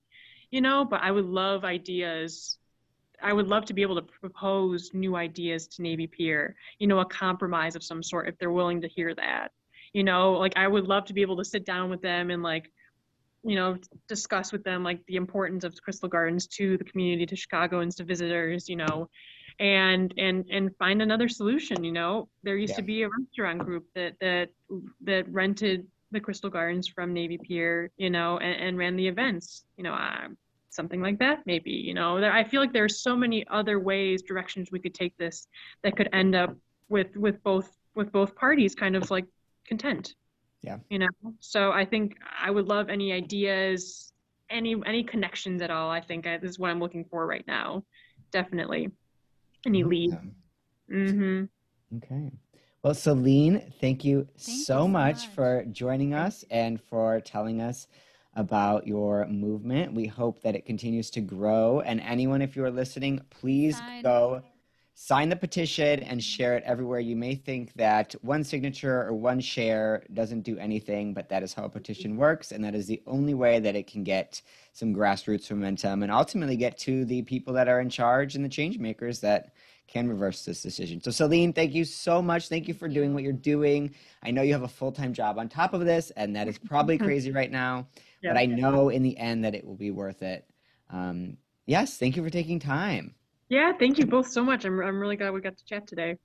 you 0.49 0.61
know, 0.61 0.85
but 0.85 1.01
I 1.01 1.11
would 1.11 1.25
love 1.25 1.63
ideas. 1.63 2.57
I 3.21 3.33
would 3.33 3.47
love 3.47 3.65
to 3.65 3.73
be 3.73 3.81
able 3.81 3.95
to 3.95 4.01
propose 4.01 4.91
new 4.93 5.15
ideas 5.15 5.67
to 5.69 5.81
Navy 5.81 6.07
Pier, 6.07 6.55
you 6.79 6.87
know, 6.87 6.99
a 6.99 7.05
compromise 7.05 7.75
of 7.75 7.83
some 7.83 8.03
sort 8.03 8.27
if 8.27 8.37
they're 8.37 8.51
willing 8.51 8.81
to 8.81 8.87
hear 8.87 9.13
that. 9.15 9.51
You 9.93 10.03
know, 10.03 10.33
like 10.33 10.57
I 10.57 10.67
would 10.67 10.87
love 10.87 11.05
to 11.05 11.13
be 11.13 11.21
able 11.21 11.37
to 11.37 11.45
sit 11.45 11.65
down 11.65 11.89
with 11.89 12.01
them 12.01 12.31
and 12.31 12.41
like, 12.43 12.69
you 13.43 13.55
know, 13.55 13.77
discuss 14.07 14.51
with 14.51 14.63
them 14.63 14.83
like 14.83 15.01
the 15.07 15.15
importance 15.15 15.63
of 15.63 15.75
Crystal 15.81 16.09
Gardens 16.09 16.47
to 16.47 16.77
the 16.77 16.83
community, 16.83 17.25
to 17.27 17.35
Chicagoans, 17.35 17.95
to 17.95 18.03
visitors, 18.03 18.69
you 18.69 18.75
know, 18.75 19.09
and 19.59 20.13
and 20.17 20.45
and 20.49 20.75
find 20.77 21.01
another 21.01 21.29
solution 21.29 21.83
you 21.83 21.91
know 21.91 22.27
there 22.43 22.57
used 22.57 22.73
Yeah. 22.73 22.77
to 22.77 22.81
be 22.81 23.03
a 23.03 23.09
restaurant 23.09 23.59
group 23.59 23.85
that 23.95 24.13
that 24.19 24.49
that 25.03 25.27
rented 25.29 25.85
the 26.11 26.19
crystal 26.19 26.49
gardens 26.49 26.87
from 26.87 27.13
navy 27.13 27.37
pier 27.37 27.91
you 27.97 28.09
know 28.09 28.37
and, 28.39 28.61
and 28.61 28.77
ran 28.77 28.95
the 28.95 29.07
events 29.07 29.63
you 29.77 29.83
know 29.83 29.93
um, 29.93 30.37
something 30.73 31.01
like 31.01 31.19
that 31.19 31.39
maybe 31.45 31.71
you 31.71 31.93
know 31.93 32.19
there, 32.19 32.31
i 32.33 32.43
feel 32.43 32.59
like 32.61 32.73
there's 32.73 33.01
so 33.01 33.15
many 33.15 33.45
other 33.49 33.79
ways 33.79 34.21
directions 34.23 34.71
we 34.71 34.79
could 34.79 34.93
take 34.93 35.15
this 35.17 35.47
that 35.83 35.95
could 35.95 36.09
end 36.13 36.35
up 36.35 36.55
with 36.89 37.15
with 37.15 37.41
both 37.43 37.69
with 37.95 38.11
both 38.11 38.35
parties 38.35 38.73
kind 38.75 38.95
of 38.95 39.09
like 39.11 39.25
content 39.67 40.15
Yeah. 40.61 40.77
you 40.89 40.99
know 40.99 41.07
so 41.39 41.71
i 41.71 41.85
think 41.85 42.17
i 42.41 42.49
would 42.49 42.67
love 42.67 42.89
any 42.89 43.13
ideas 43.13 44.11
any 44.49 44.75
any 44.85 45.03
connections 45.03 45.61
at 45.61 45.71
all 45.71 45.89
i 45.89 46.01
think 46.01 46.25
I, 46.27 46.37
this 46.37 46.49
is 46.51 46.59
what 46.59 46.71
i'm 46.71 46.79
looking 46.79 47.05
for 47.05 47.25
right 47.25 47.45
now 47.47 47.83
definitely 48.31 48.89
any 49.65 49.83
leads 49.83 50.13
Um, 50.13 50.35
Mm-hmm. 50.91 51.97
Okay. 51.97 52.31
Well, 52.83 52.93
Celine, 52.93 53.71
thank 53.79 54.03
you 54.03 54.27
Thank 54.37 54.57
you 54.57 54.63
so 54.63 54.63
so 54.63 54.87
much, 54.87 55.15
much. 55.15 55.27
for 55.35 55.63
joining 55.71 56.13
us 56.13 56.43
and 56.51 56.79
for 56.81 57.21
telling 57.21 57.61
us 57.61 57.87
about 58.35 58.87
your 58.87 59.25
movement. 59.27 59.93
We 59.93 60.07
hope 60.07 60.41
that 60.41 60.55
it 60.55 60.65
continues 60.65 61.09
to 61.11 61.21
grow. 61.21 61.81
And 61.81 61.99
anyone, 62.01 62.41
if 62.41 62.55
you 62.55 62.63
are 62.65 62.71
listening, 62.71 63.21
please 63.29 63.77
Sign. 63.77 64.01
go 64.01 64.41
sign 64.95 65.29
the 65.29 65.35
petition 65.35 66.01
and 66.01 66.23
share 66.23 66.55
it 66.55 66.63
everywhere. 66.65 66.99
You 66.99 67.15
may 67.15 67.35
think 67.35 67.73
that 67.73 68.13
one 68.21 68.43
signature 68.43 69.03
or 69.03 69.13
one 69.13 69.39
share 69.39 70.03
doesn't 70.13 70.41
do 70.41 70.57
anything, 70.57 71.13
but 71.13 71.29
that 71.29 71.41
is 71.41 71.53
how 71.53 71.65
a 71.65 71.69
petition 71.69 72.15
works. 72.15 72.51
And 72.51 72.63
that 72.63 72.75
is 72.75 72.85
the 72.85 73.01
only 73.07 73.33
way 73.33 73.59
that 73.59 73.75
it 73.75 73.87
can 73.87 74.03
get 74.03 74.41
some 74.71 74.93
grassroots 74.93 75.49
momentum 75.49 76.03
and 76.03 76.11
ultimately 76.11 76.55
get 76.55 76.77
to 76.79 77.05
the 77.05 77.23
people 77.23 77.53
that 77.53 77.67
are 77.67 77.79
in 77.79 77.89
charge 77.89 78.35
and 78.35 78.45
the 78.45 78.49
change 78.49 78.77
makers 78.77 79.19
that 79.21 79.53
can 79.87 80.07
reverse 80.07 80.45
this 80.45 80.61
decision. 80.61 81.01
So, 81.01 81.11
Celine, 81.11 81.53
thank 81.53 81.73
you 81.73 81.85
so 81.85 82.21
much. 82.21 82.47
Thank 82.47 82.67
you 82.67 82.73
for 82.73 82.87
doing 82.87 83.13
what 83.13 83.23
you're 83.23 83.33
doing. 83.33 83.93
I 84.23 84.31
know 84.31 84.41
you 84.41 84.53
have 84.53 84.63
a 84.63 84.67
full 84.67 84.91
time 84.91 85.13
job 85.13 85.37
on 85.37 85.49
top 85.49 85.73
of 85.73 85.85
this, 85.85 86.11
and 86.11 86.35
that 86.35 86.47
is 86.47 86.57
probably 86.57 86.97
crazy 87.07 87.31
right 87.31 87.51
now, 87.51 87.87
but 88.23 88.37
I 88.37 88.45
know 88.45 88.89
in 88.89 89.03
the 89.03 89.17
end 89.17 89.43
that 89.45 89.55
it 89.55 89.65
will 89.65 89.75
be 89.75 89.91
worth 89.91 90.21
it. 90.21 90.45
Um, 90.89 91.37
yes, 91.65 91.97
thank 91.97 92.15
you 92.15 92.23
for 92.23 92.29
taking 92.29 92.59
time. 92.59 93.15
Yeah, 93.49 93.73
thank 93.77 93.97
you 93.97 94.05
both 94.05 94.27
so 94.27 94.43
much. 94.43 94.65
I'm 94.65 94.79
I'm 94.81 94.99
really 94.99 95.15
glad 95.15 95.33
we 95.33 95.41
got 95.41 95.57
to 95.57 95.65
chat 95.65 95.87
today. 95.87 96.17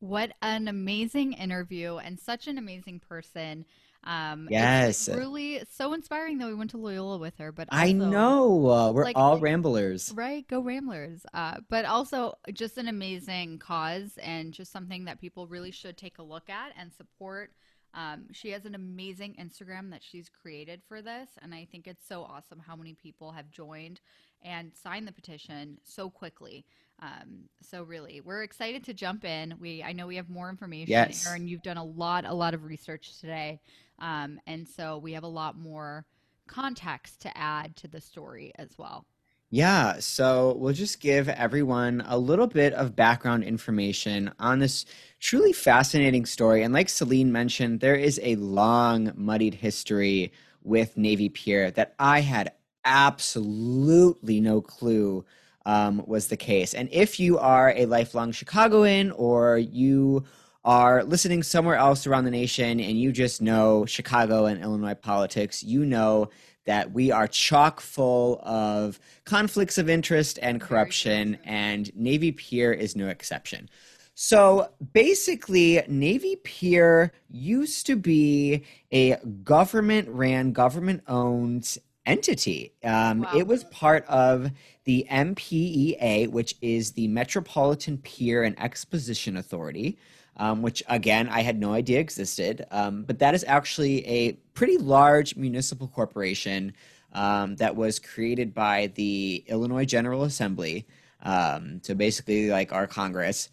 What 0.00 0.32
an 0.42 0.68
amazing 0.68 1.34
interview 1.34 1.96
and 1.98 2.18
such 2.18 2.48
an 2.48 2.58
amazing 2.58 3.00
person. 3.00 3.64
Um, 4.04 4.48
Yes. 4.50 5.06
It's 5.06 5.16
really 5.16 5.62
so 5.70 5.92
inspiring 5.92 6.38
that 6.38 6.48
we 6.48 6.54
went 6.54 6.70
to 6.72 6.76
Loyola 6.76 7.18
with 7.18 7.36
her, 7.38 7.52
but 7.52 7.68
I 7.70 7.92
know 7.92 8.68
uh, 8.68 8.90
we're 8.92 9.04
like- 9.04 9.16
all 9.16 9.38
ramblers. 9.38 10.12
Right, 10.12 10.46
go 10.48 10.60
Ramblers. 10.60 11.24
Uh, 11.32 11.58
but 11.68 11.84
also 11.84 12.34
just 12.52 12.78
an 12.78 12.88
amazing 12.88 13.60
cause 13.60 14.18
and 14.20 14.52
just 14.52 14.72
something 14.72 15.04
that 15.04 15.20
people 15.20 15.46
really 15.46 15.70
should 15.70 15.96
take 15.96 16.18
a 16.18 16.22
look 16.22 16.50
at 16.50 16.72
and 16.76 16.92
support. 16.92 17.52
Um, 17.94 18.26
she 18.32 18.50
has 18.50 18.64
an 18.64 18.74
amazing 18.74 19.36
Instagram 19.40 19.90
that 19.90 20.02
she's 20.02 20.28
created 20.28 20.82
for 20.88 21.02
this, 21.02 21.28
and 21.42 21.54
I 21.54 21.66
think 21.70 21.86
it's 21.86 22.06
so 22.06 22.22
awesome 22.22 22.58
how 22.66 22.74
many 22.76 22.94
people 22.94 23.32
have 23.32 23.50
joined 23.50 24.00
and 24.42 24.72
signed 24.74 25.06
the 25.06 25.12
petition 25.12 25.78
so 25.84 26.08
quickly. 26.10 26.64
Um, 27.00 27.48
so 27.60 27.82
really, 27.82 28.20
we're 28.20 28.42
excited 28.42 28.84
to 28.84 28.94
jump 28.94 29.24
in. 29.24 29.54
We 29.60 29.82
I 29.82 29.92
know 29.92 30.06
we 30.06 30.16
have 30.16 30.30
more 30.30 30.48
information, 30.48 30.90
Yes. 30.90 31.26
Aaron. 31.26 31.48
You've 31.48 31.62
done 31.62 31.76
a 31.76 31.84
lot, 31.84 32.24
a 32.24 32.32
lot 32.34 32.54
of 32.54 32.64
research 32.64 33.18
today, 33.20 33.60
um, 33.98 34.40
and 34.46 34.66
so 34.68 34.98
we 34.98 35.12
have 35.12 35.24
a 35.24 35.28
lot 35.28 35.56
more 35.58 36.06
context 36.46 37.20
to 37.22 37.36
add 37.36 37.76
to 37.76 37.88
the 37.88 38.00
story 38.00 38.52
as 38.56 38.76
well. 38.78 39.06
Yeah, 39.54 39.98
so 39.98 40.56
we'll 40.58 40.72
just 40.72 40.98
give 40.98 41.28
everyone 41.28 42.02
a 42.06 42.16
little 42.16 42.46
bit 42.46 42.72
of 42.72 42.96
background 42.96 43.44
information 43.44 44.32
on 44.38 44.60
this 44.60 44.86
truly 45.20 45.52
fascinating 45.52 46.24
story. 46.24 46.62
And 46.62 46.72
like 46.72 46.88
Celine 46.88 47.32
mentioned, 47.32 47.80
there 47.80 47.94
is 47.94 48.18
a 48.22 48.36
long, 48.36 49.12
muddied 49.14 49.52
history 49.52 50.32
with 50.62 50.96
Navy 50.96 51.28
Pier 51.28 51.70
that 51.72 51.94
I 51.98 52.20
had 52.20 52.52
absolutely 52.86 54.40
no 54.40 54.62
clue 54.62 55.22
um, 55.66 56.02
was 56.06 56.28
the 56.28 56.38
case. 56.38 56.72
And 56.72 56.88
if 56.90 57.20
you 57.20 57.38
are 57.38 57.74
a 57.76 57.84
lifelong 57.84 58.32
Chicagoan 58.32 59.10
or 59.10 59.58
you 59.58 60.24
are 60.64 61.04
listening 61.04 61.42
somewhere 61.42 61.76
else 61.76 62.06
around 62.06 62.24
the 62.24 62.30
nation 62.30 62.80
and 62.80 62.98
you 62.98 63.12
just 63.12 63.42
know 63.42 63.84
Chicago 63.84 64.46
and 64.46 64.62
Illinois 64.62 64.94
politics, 64.94 65.62
you 65.62 65.84
know 65.84 66.30
that 66.64 66.92
we 66.92 67.10
are 67.10 67.26
chock 67.26 67.80
full 67.80 68.40
of 68.42 69.00
conflicts 69.24 69.78
of 69.78 69.88
interest 69.88 70.38
and 70.42 70.60
corruption, 70.60 71.38
and 71.44 71.94
Navy 71.96 72.32
Pier 72.32 72.72
is 72.72 72.94
no 72.96 73.08
exception. 73.08 73.68
So 74.14 74.70
basically, 74.92 75.82
Navy 75.88 76.36
Pier 76.36 77.12
used 77.30 77.86
to 77.86 77.96
be 77.96 78.64
a 78.92 79.16
government 79.42 80.08
ran, 80.08 80.52
government 80.52 81.02
owned 81.08 81.78
entity. 82.04 82.74
Um, 82.84 83.20
Wow. 83.20 83.32
It 83.36 83.46
was 83.46 83.64
part 83.64 84.04
of 84.06 84.50
the 84.84 85.06
MPEA, 85.10 86.28
which 86.28 86.56
is 86.60 86.92
the 86.92 87.08
Metropolitan 87.08 87.98
Pier 87.98 88.42
and 88.42 88.58
Exposition 88.60 89.36
Authority. 89.36 89.98
Um, 90.38 90.62
which 90.62 90.82
again 90.88 91.28
I 91.28 91.42
had 91.42 91.60
no 91.60 91.74
idea 91.74 92.00
existed, 92.00 92.64
um, 92.70 93.02
but 93.02 93.18
that 93.18 93.34
is 93.34 93.44
actually 93.46 94.06
a 94.06 94.32
pretty 94.54 94.78
large 94.78 95.36
municipal 95.36 95.88
corporation 95.88 96.72
um, 97.12 97.56
that 97.56 97.76
was 97.76 97.98
created 97.98 98.54
by 98.54 98.90
the 98.94 99.44
Illinois 99.46 99.84
General 99.84 100.24
Assembly. 100.24 100.86
Um, 101.22 101.80
so 101.82 101.94
basically, 101.94 102.48
like 102.48 102.72
our 102.72 102.86
Congress, 102.86 103.50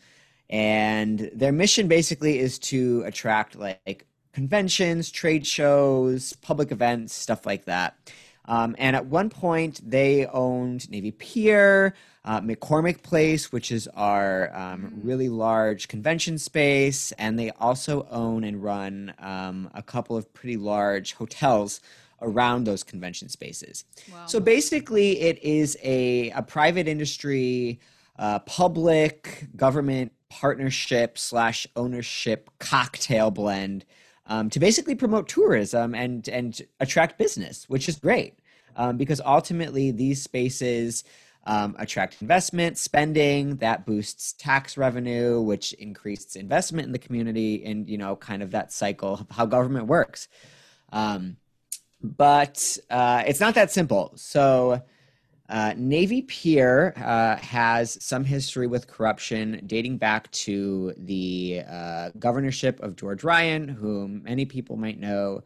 and 0.50 1.30
their 1.34 1.52
mission 1.52 1.88
basically 1.88 2.40
is 2.40 2.58
to 2.60 3.04
attract 3.06 3.56
like 3.56 4.06
conventions, 4.34 5.12
trade 5.12 5.46
shows, 5.46 6.34
public 6.34 6.72
events, 6.72 7.14
stuff 7.14 7.46
like 7.46 7.66
that. 7.66 7.98
Um, 8.46 8.76
and 8.80 8.96
at 8.96 9.06
one 9.06 9.30
point, 9.30 9.80
they 9.88 10.26
owned 10.26 10.90
Navy 10.90 11.12
Pier, 11.12 11.94
uh, 12.26 12.42
McCormick 12.42 13.02
Place, 13.02 13.52
which 13.52 13.72
is 13.72 13.88
our 13.96 14.54
um, 14.56 14.80
Mm. 14.82 14.92
really 15.04 15.30
large 15.30 15.88
convention 15.88 16.38
space, 16.38 17.12
and 17.14 17.40
they 17.40 17.52
also 17.52 18.08
own 18.12 18.44
and 18.44 18.62
run 18.64 19.14
um, 19.20 19.70
a 19.74 19.82
couple 19.82 20.18
of 20.18 20.32
pretty 20.34 20.58
large 20.58 21.14
hotels 21.14 21.80
around 22.22 22.66
those 22.66 22.84
convention 22.84 23.30
spaces. 23.30 23.86
Wow. 24.12 24.26
So 24.26 24.40
basically, 24.42 25.22
it 25.22 25.42
is 25.42 25.78
a, 25.82 26.30
a 26.32 26.42
private 26.42 26.88
industry, 26.88 27.80
uh, 28.18 28.40
public 28.40 29.48
government 29.56 30.12
partnership 30.30 31.18
slash 31.18 31.66
ownership 31.76 32.50
cocktail 32.60 33.32
blend 33.32 33.86
um, 34.28 34.50
to 34.50 34.60
basically 34.60 34.94
promote 34.96 35.28
tourism 35.28 35.96
and 35.96 36.28
and 36.28 36.62
attract 36.80 37.18
business, 37.18 37.68
which 37.70 37.88
is 37.90 37.96
great 37.98 38.38
um, 38.76 38.98
because 38.98 39.22
ultimately 39.26 39.92
these 39.92 40.22
spaces. 40.22 41.04
Um, 41.52 41.76
attract 41.80 42.22
investment 42.22 42.78
spending 42.78 43.56
that 43.56 43.84
boosts 43.84 44.34
tax 44.34 44.78
revenue 44.78 45.42
which 45.42 45.74
increases 45.74 46.36
investment 46.36 46.86
in 46.86 46.92
the 46.92 47.00
community 47.00 47.66
and 47.66 47.90
you 47.90 47.98
know 47.98 48.16
kind 48.18 48.44
of 48.44 48.52
that 48.52 48.72
cycle 48.72 49.14
of 49.14 49.26
how 49.32 49.48
government 49.48 49.88
works 49.88 50.28
um, 50.92 51.38
but 52.02 52.78
uh, 52.90 53.24
it's 53.28 53.40
not 53.40 53.56
that 53.56 53.72
simple. 53.72 54.14
So, 54.16 54.82
uh, 55.50 55.74
Navy 55.76 56.22
Pier 56.22 56.94
uh, 56.98 57.36
has 57.38 57.98
some 58.04 58.24
history 58.24 58.68
with 58.68 58.88
corruption 58.88 59.64
dating 59.66 59.98
back 59.98 60.30
to 60.32 60.94
the 60.98 61.64
uh, 61.68 62.12
governorship 62.20 62.80
of 62.82 62.96
George 62.96 63.24
Ryan, 63.24 63.68
whom 63.68 64.24
many 64.24 64.46
people 64.46 64.78
might 64.78 65.00
know 65.00 65.42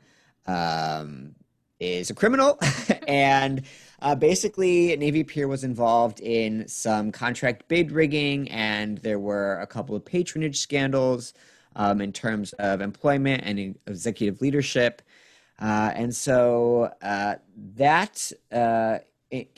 um, 0.45 1.35
is 1.83 2.09
a 2.09 2.13
criminal. 2.13 2.59
and 3.07 3.63
uh, 4.01 4.15
basically, 4.15 4.95
Navy 4.97 5.23
Pier 5.23 5.47
was 5.47 5.63
involved 5.63 6.19
in 6.19 6.67
some 6.67 7.11
contract 7.11 7.67
bid 7.67 7.91
rigging, 7.91 8.49
and 8.49 8.97
there 8.99 9.19
were 9.19 9.59
a 9.59 9.67
couple 9.67 9.95
of 9.95 10.03
patronage 10.03 10.59
scandals 10.59 11.33
um, 11.75 12.01
in 12.01 12.11
terms 12.11 12.53
of 12.53 12.81
employment 12.81 13.43
and 13.45 13.75
executive 13.87 14.41
leadership. 14.41 15.01
Uh, 15.59 15.91
and 15.95 16.15
so 16.15 16.91
uh, 17.01 17.35
that, 17.75 18.31
uh, 18.51 18.99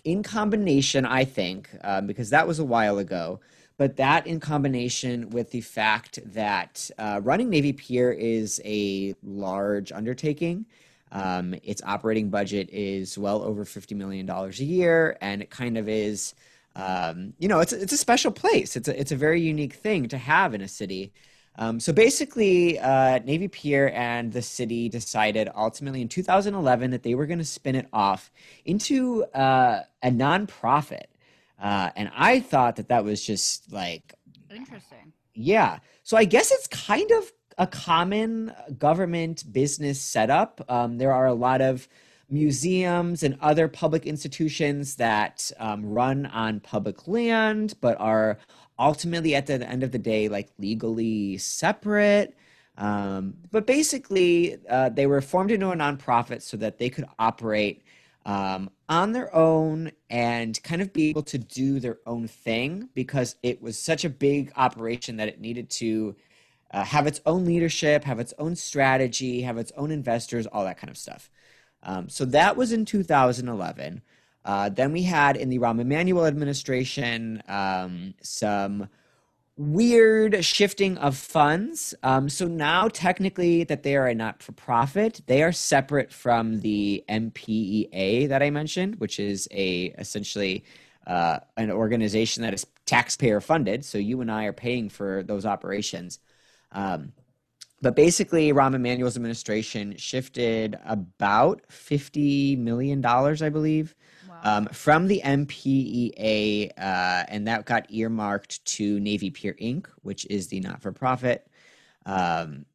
in 0.03 0.23
combination, 0.23 1.05
I 1.05 1.25
think, 1.25 1.69
um, 1.83 2.07
because 2.07 2.29
that 2.29 2.47
was 2.47 2.59
a 2.59 2.65
while 2.65 2.97
ago, 2.97 3.39
but 3.77 3.97
that 3.97 4.27
in 4.27 4.39
combination 4.39 5.29
with 5.31 5.51
the 5.51 5.61
fact 5.61 6.19
that 6.33 6.89
uh, 6.97 7.19
running 7.23 7.49
Navy 7.49 7.73
Pier 7.73 8.11
is 8.11 8.61
a 8.63 9.15
large 9.23 9.91
undertaking. 9.91 10.65
Um, 11.11 11.55
its 11.63 11.81
operating 11.85 12.29
budget 12.29 12.69
is 12.71 13.17
well 13.17 13.41
over 13.41 13.63
$50 13.63 13.95
million 13.95 14.29
a 14.29 14.49
year, 14.51 15.17
and 15.21 15.41
it 15.41 15.49
kind 15.49 15.77
of 15.77 15.87
is, 15.87 16.33
um, 16.75 17.33
you 17.39 17.47
know, 17.47 17.59
it's, 17.59 17.71
it's 17.73 17.93
a 17.93 17.97
special 17.97 18.31
place. 18.31 18.75
It's 18.75 18.87
a, 18.87 18.99
it's 18.99 19.11
a 19.11 19.15
very 19.15 19.41
unique 19.41 19.73
thing 19.73 20.07
to 20.09 20.17
have 20.17 20.53
in 20.53 20.61
a 20.61 20.67
city. 20.67 21.13
Um, 21.57 21.79
so 21.79 21.93
basically, 21.93 22.79
uh, 22.79 23.19
Navy 23.19 23.47
Pier 23.47 23.89
and 23.95 24.33
the 24.33 24.41
city 24.41 24.89
decided 24.89 25.49
ultimately 25.55 26.01
in 26.01 26.09
2011 26.09 26.91
that 26.91 27.03
they 27.03 27.15
were 27.15 27.25
going 27.25 27.39
to 27.39 27.45
spin 27.45 27.75
it 27.75 27.87
off 27.93 28.29
into 28.65 29.23
uh, 29.33 29.83
a 30.03 30.11
nonprofit. 30.11 31.05
Uh, 31.61 31.91
and 31.95 32.11
I 32.13 32.41
thought 32.41 32.75
that 32.75 32.89
that 32.89 33.05
was 33.05 33.25
just 33.25 33.71
like, 33.71 34.13
Interesting. 34.53 35.13
yeah. 35.33 35.79
So 36.03 36.17
I 36.17 36.25
guess 36.25 36.51
it's 36.51 36.67
kind 36.67 37.09
of 37.11 37.31
a 37.57 37.67
common 37.67 38.53
government 38.77 39.51
business 39.51 40.01
setup. 40.01 40.63
Um, 40.69 40.97
there 40.97 41.13
are 41.13 41.27
a 41.27 41.33
lot 41.33 41.61
of 41.61 41.87
museums 42.29 43.23
and 43.23 43.37
other 43.41 43.67
public 43.67 44.05
institutions 44.05 44.95
that 44.95 45.51
um, 45.59 45.85
run 45.85 46.25
on 46.27 46.59
public 46.59 47.07
land, 47.07 47.75
but 47.81 47.99
are 47.99 48.39
ultimately 48.79 49.35
at 49.35 49.45
the 49.45 49.67
end 49.67 49.83
of 49.83 49.91
the 49.91 49.99
day 49.99 50.27
like 50.27 50.49
legally 50.57 51.37
separate. 51.37 52.35
Um, 52.77 53.35
but 53.51 53.65
basically, 53.65 54.57
uh, 54.69 54.89
they 54.89 55.07
were 55.07 55.21
formed 55.21 55.51
into 55.51 55.69
a 55.69 55.75
nonprofit 55.75 56.41
so 56.41 56.57
that 56.57 56.77
they 56.77 56.89
could 56.89 57.05
operate 57.19 57.83
um, 58.25 58.69
on 58.89 59.13
their 59.13 59.33
own 59.33 59.91
and 60.09 60.61
kind 60.63 60.81
of 60.81 60.91
be 60.91 61.09
able 61.09 61.23
to 61.23 61.37
do 61.37 61.79
their 61.79 61.99
own 62.05 62.27
thing 62.27 62.89
because 62.93 63.35
it 63.43 63.61
was 63.61 63.79
such 63.79 64.03
a 64.03 64.09
big 64.09 64.51
operation 64.57 65.15
that 65.17 65.27
it 65.27 65.39
needed 65.39 65.69
to 65.69 66.15
uh, 66.75 66.83
have 66.83 67.07
its 67.07 67.21
own 67.25 67.45
leadership, 67.45 68.03
have 68.03 68.19
its 68.19 68.33
own 68.37 68.53
strategy, 68.53 69.41
have 69.43 69.57
its 69.57 69.71
own 69.77 69.91
investors, 69.91 70.45
all 70.45 70.65
that 70.65 70.77
kind 70.77 70.91
of 70.91 70.97
stuff. 70.97 71.29
Um, 71.83 72.09
so 72.09 72.25
that 72.25 72.57
was 72.57 72.73
in 72.73 72.83
2011. 72.83 74.01
Uh, 74.43 74.67
then 74.67 74.91
we 74.91 75.03
had 75.03 75.37
in 75.37 75.47
the 75.47 75.57
Rahm 75.57 75.79
Emanuel 75.79 76.25
administration 76.25 77.41
um, 77.47 78.13
some 78.21 78.89
weird 79.55 80.43
shifting 80.43 80.97
of 80.97 81.15
funds. 81.15 81.95
Um, 82.03 82.27
so 82.27 82.45
now, 82.45 82.89
technically, 82.89 83.63
that 83.63 83.83
they 83.83 83.95
are 83.95 84.07
a 84.07 84.13
not 84.13 84.43
for 84.43 84.51
profit, 84.51 85.21
they 85.27 85.43
are 85.43 85.53
separate 85.53 86.11
from 86.11 86.59
the 86.59 87.05
MPEA 87.07 88.27
that 88.27 88.43
I 88.43 88.49
mentioned, 88.49 88.95
which 88.95 89.17
is 89.17 89.47
a 89.51 89.95
essentially 89.97 90.65
uh, 91.07 91.39
an 91.55 91.71
organization 91.71 92.43
that 92.43 92.53
is 92.53 92.67
taxpayer 92.85 93.39
funded. 93.39 93.85
So 93.85 93.97
you 93.97 94.19
and 94.19 94.29
I 94.29 94.43
are 94.43 94.53
paying 94.53 94.89
for 94.89 95.23
those 95.23 95.45
operations. 95.45 96.19
Um, 96.71 97.13
but 97.81 97.95
basically, 97.95 98.51
Rahm 98.51 98.73
Emanuel's 98.73 99.15
administration 99.15 99.95
shifted 99.97 100.77
about 100.85 101.61
$50 101.69 102.57
million, 102.57 103.05
I 103.05 103.49
believe, 103.49 103.95
um, 104.43 104.67
from 104.67 105.07
the 105.07 105.21
MPEA, 105.23 106.71
uh, 106.77 107.25
and 107.27 107.47
that 107.47 107.65
got 107.65 107.91
earmarked 107.91 108.63
to 108.65 108.99
Navy 108.99 109.29
Pier 109.29 109.55
Inc., 109.61 109.87
which 110.01 110.25
is 110.31 110.47
the 110.47 110.59
not 110.61 110.81
for 110.81 110.91
profit. 110.91 111.47
Um, 112.05 112.65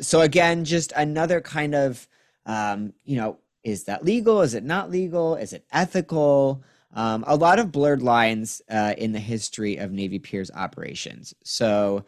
so, 0.00 0.20
again, 0.20 0.64
just 0.64 0.92
another 0.92 1.40
kind 1.40 1.74
of, 1.74 2.08
um, 2.46 2.92
you 3.04 3.16
know, 3.16 3.38
is 3.64 3.84
that 3.84 4.04
legal? 4.04 4.40
Is 4.42 4.54
it 4.54 4.64
not 4.64 4.90
legal? 4.90 5.36
Is 5.36 5.52
it 5.52 5.64
ethical? 5.72 6.62
Um, 6.92 7.24
a 7.26 7.36
lot 7.36 7.58
of 7.58 7.70
blurred 7.70 8.02
lines 8.02 8.62
uh, 8.70 8.94
in 8.98 9.12
the 9.12 9.20
history 9.20 9.76
of 9.76 9.92
Navy 9.92 10.18
Pier's 10.18 10.50
operations. 10.50 11.34
So, 11.44 12.04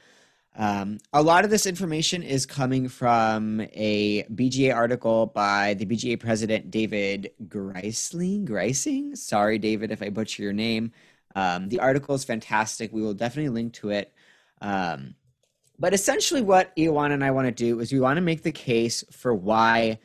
um, 0.55 0.99
a 1.13 1.23
lot 1.23 1.45
of 1.45 1.51
this 1.51 1.65
information 1.65 2.23
is 2.23 2.45
coming 2.45 2.89
from 2.89 3.61
a 3.73 4.25
BGA 4.25 4.75
article 4.75 5.27
by 5.27 5.75
the 5.75 5.87
BGA 5.87 6.21
president, 6.21 6.71
David 6.71 7.31
Greisling. 7.49 8.47
Greising? 8.47 9.17
Sorry, 9.17 9.59
David, 9.59 9.91
if 9.91 10.03
I 10.03 10.11
butcher 10.11 10.43
your 10.43 10.53
name. 10.53 10.93
Um, 11.35 11.71
the 11.71 11.81
article 11.81 12.15
is 12.15 12.25
fantastic. 12.25 12.93
We 12.93 13.01
will 13.01 13.15
definitely 13.15 13.49
link 13.49 13.73
to 13.75 13.91
it. 13.91 14.13
Um, 14.61 15.15
but 15.79 15.95
essentially, 15.95 16.43
what 16.43 16.77
Ioana 16.77 17.15
and 17.15 17.25
I 17.25 17.31
want 17.31 17.47
to 17.47 17.53
do 17.53 17.81
is 17.81 17.91
we 17.91 18.01
want 18.01 18.19
to 18.19 18.23
make 18.23 18.43
the 18.43 18.53
case 18.53 19.03
for 19.11 19.35
why 19.35 19.99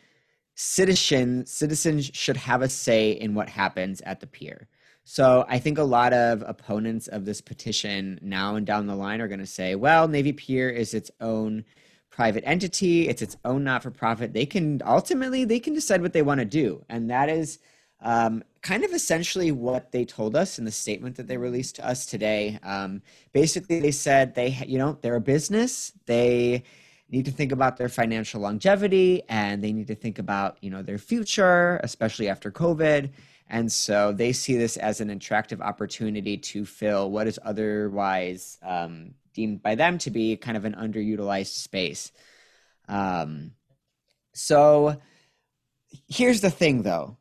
citizen, 0.55 1.45
citizens 1.45 2.09
should 2.13 2.37
have 2.37 2.61
a 2.61 2.69
say 2.69 3.11
in 3.11 3.35
what 3.35 3.49
happens 3.49 3.99
at 4.01 4.21
the 4.21 4.27
pier. 4.27 4.69
So 5.09 5.45
I 5.47 5.57
think 5.57 5.77
a 5.77 5.83
lot 5.83 6.11
of 6.11 6.43
opponents 6.45 7.07
of 7.07 7.23
this 7.23 7.39
petition 7.39 8.19
now 8.21 8.55
and 8.55 8.67
down 8.67 8.87
the 8.87 8.95
line 8.95 9.21
are 9.21 9.29
going 9.29 9.39
to 9.39 9.45
say, 9.45 9.73
well, 9.73 10.09
Navy 10.09 10.33
Pier 10.33 10.69
is 10.69 10.93
its 10.93 11.09
own 11.21 11.63
private 12.09 12.43
entity, 12.45 13.07
it's 13.07 13.21
its 13.21 13.37
own 13.45 13.63
not-for-profit. 13.63 14.33
They 14.33 14.45
can 14.45 14.81
ultimately 14.85 15.45
they 15.45 15.61
can 15.61 15.73
decide 15.73 16.01
what 16.01 16.11
they 16.11 16.23
want 16.23 16.41
to 16.41 16.45
do, 16.45 16.83
and 16.89 17.09
that 17.09 17.29
is 17.29 17.59
um, 18.01 18.43
kind 18.61 18.83
of 18.83 18.91
essentially 18.91 19.49
what 19.49 19.93
they 19.93 20.03
told 20.03 20.35
us 20.35 20.59
in 20.59 20.65
the 20.65 20.71
statement 20.71 21.15
that 21.15 21.27
they 21.27 21.37
released 21.37 21.77
to 21.77 21.87
us 21.87 22.05
today. 22.05 22.59
Um, 22.61 23.01
basically, 23.31 23.79
they 23.79 23.91
said 23.91 24.35
they 24.35 24.61
you 24.67 24.77
know 24.77 24.97
they're 25.01 25.15
a 25.15 25.21
business. 25.21 25.93
They 26.05 26.65
need 27.09 27.23
to 27.23 27.31
think 27.31 27.53
about 27.53 27.77
their 27.77 27.87
financial 27.87 28.41
longevity 28.41 29.23
and 29.29 29.63
they 29.63 29.71
need 29.71 29.87
to 29.87 29.95
think 29.95 30.19
about 30.19 30.57
you 30.61 30.69
know 30.69 30.81
their 30.81 30.97
future 30.97 31.79
especially 31.83 32.27
after 32.27 32.51
covid 32.51 33.11
and 33.49 33.71
so 33.71 34.11
they 34.11 34.33
see 34.33 34.57
this 34.57 34.77
as 34.77 34.99
an 34.99 35.09
attractive 35.09 35.61
opportunity 35.61 36.37
to 36.37 36.65
fill 36.65 37.09
what 37.09 37.27
is 37.27 37.39
otherwise 37.43 38.57
um, 38.61 39.13
deemed 39.33 39.61
by 39.61 39.75
them 39.75 39.97
to 39.99 40.11
be 40.11 40.35
kind 40.35 40.57
of 40.57 40.65
an 40.65 40.73
underutilized 40.75 41.53
space. 41.53 42.11
Um, 42.89 43.51
so 44.33 44.99
here's 46.07 46.41
the 46.41 46.49
thing 46.49 46.81
though. 46.83 47.17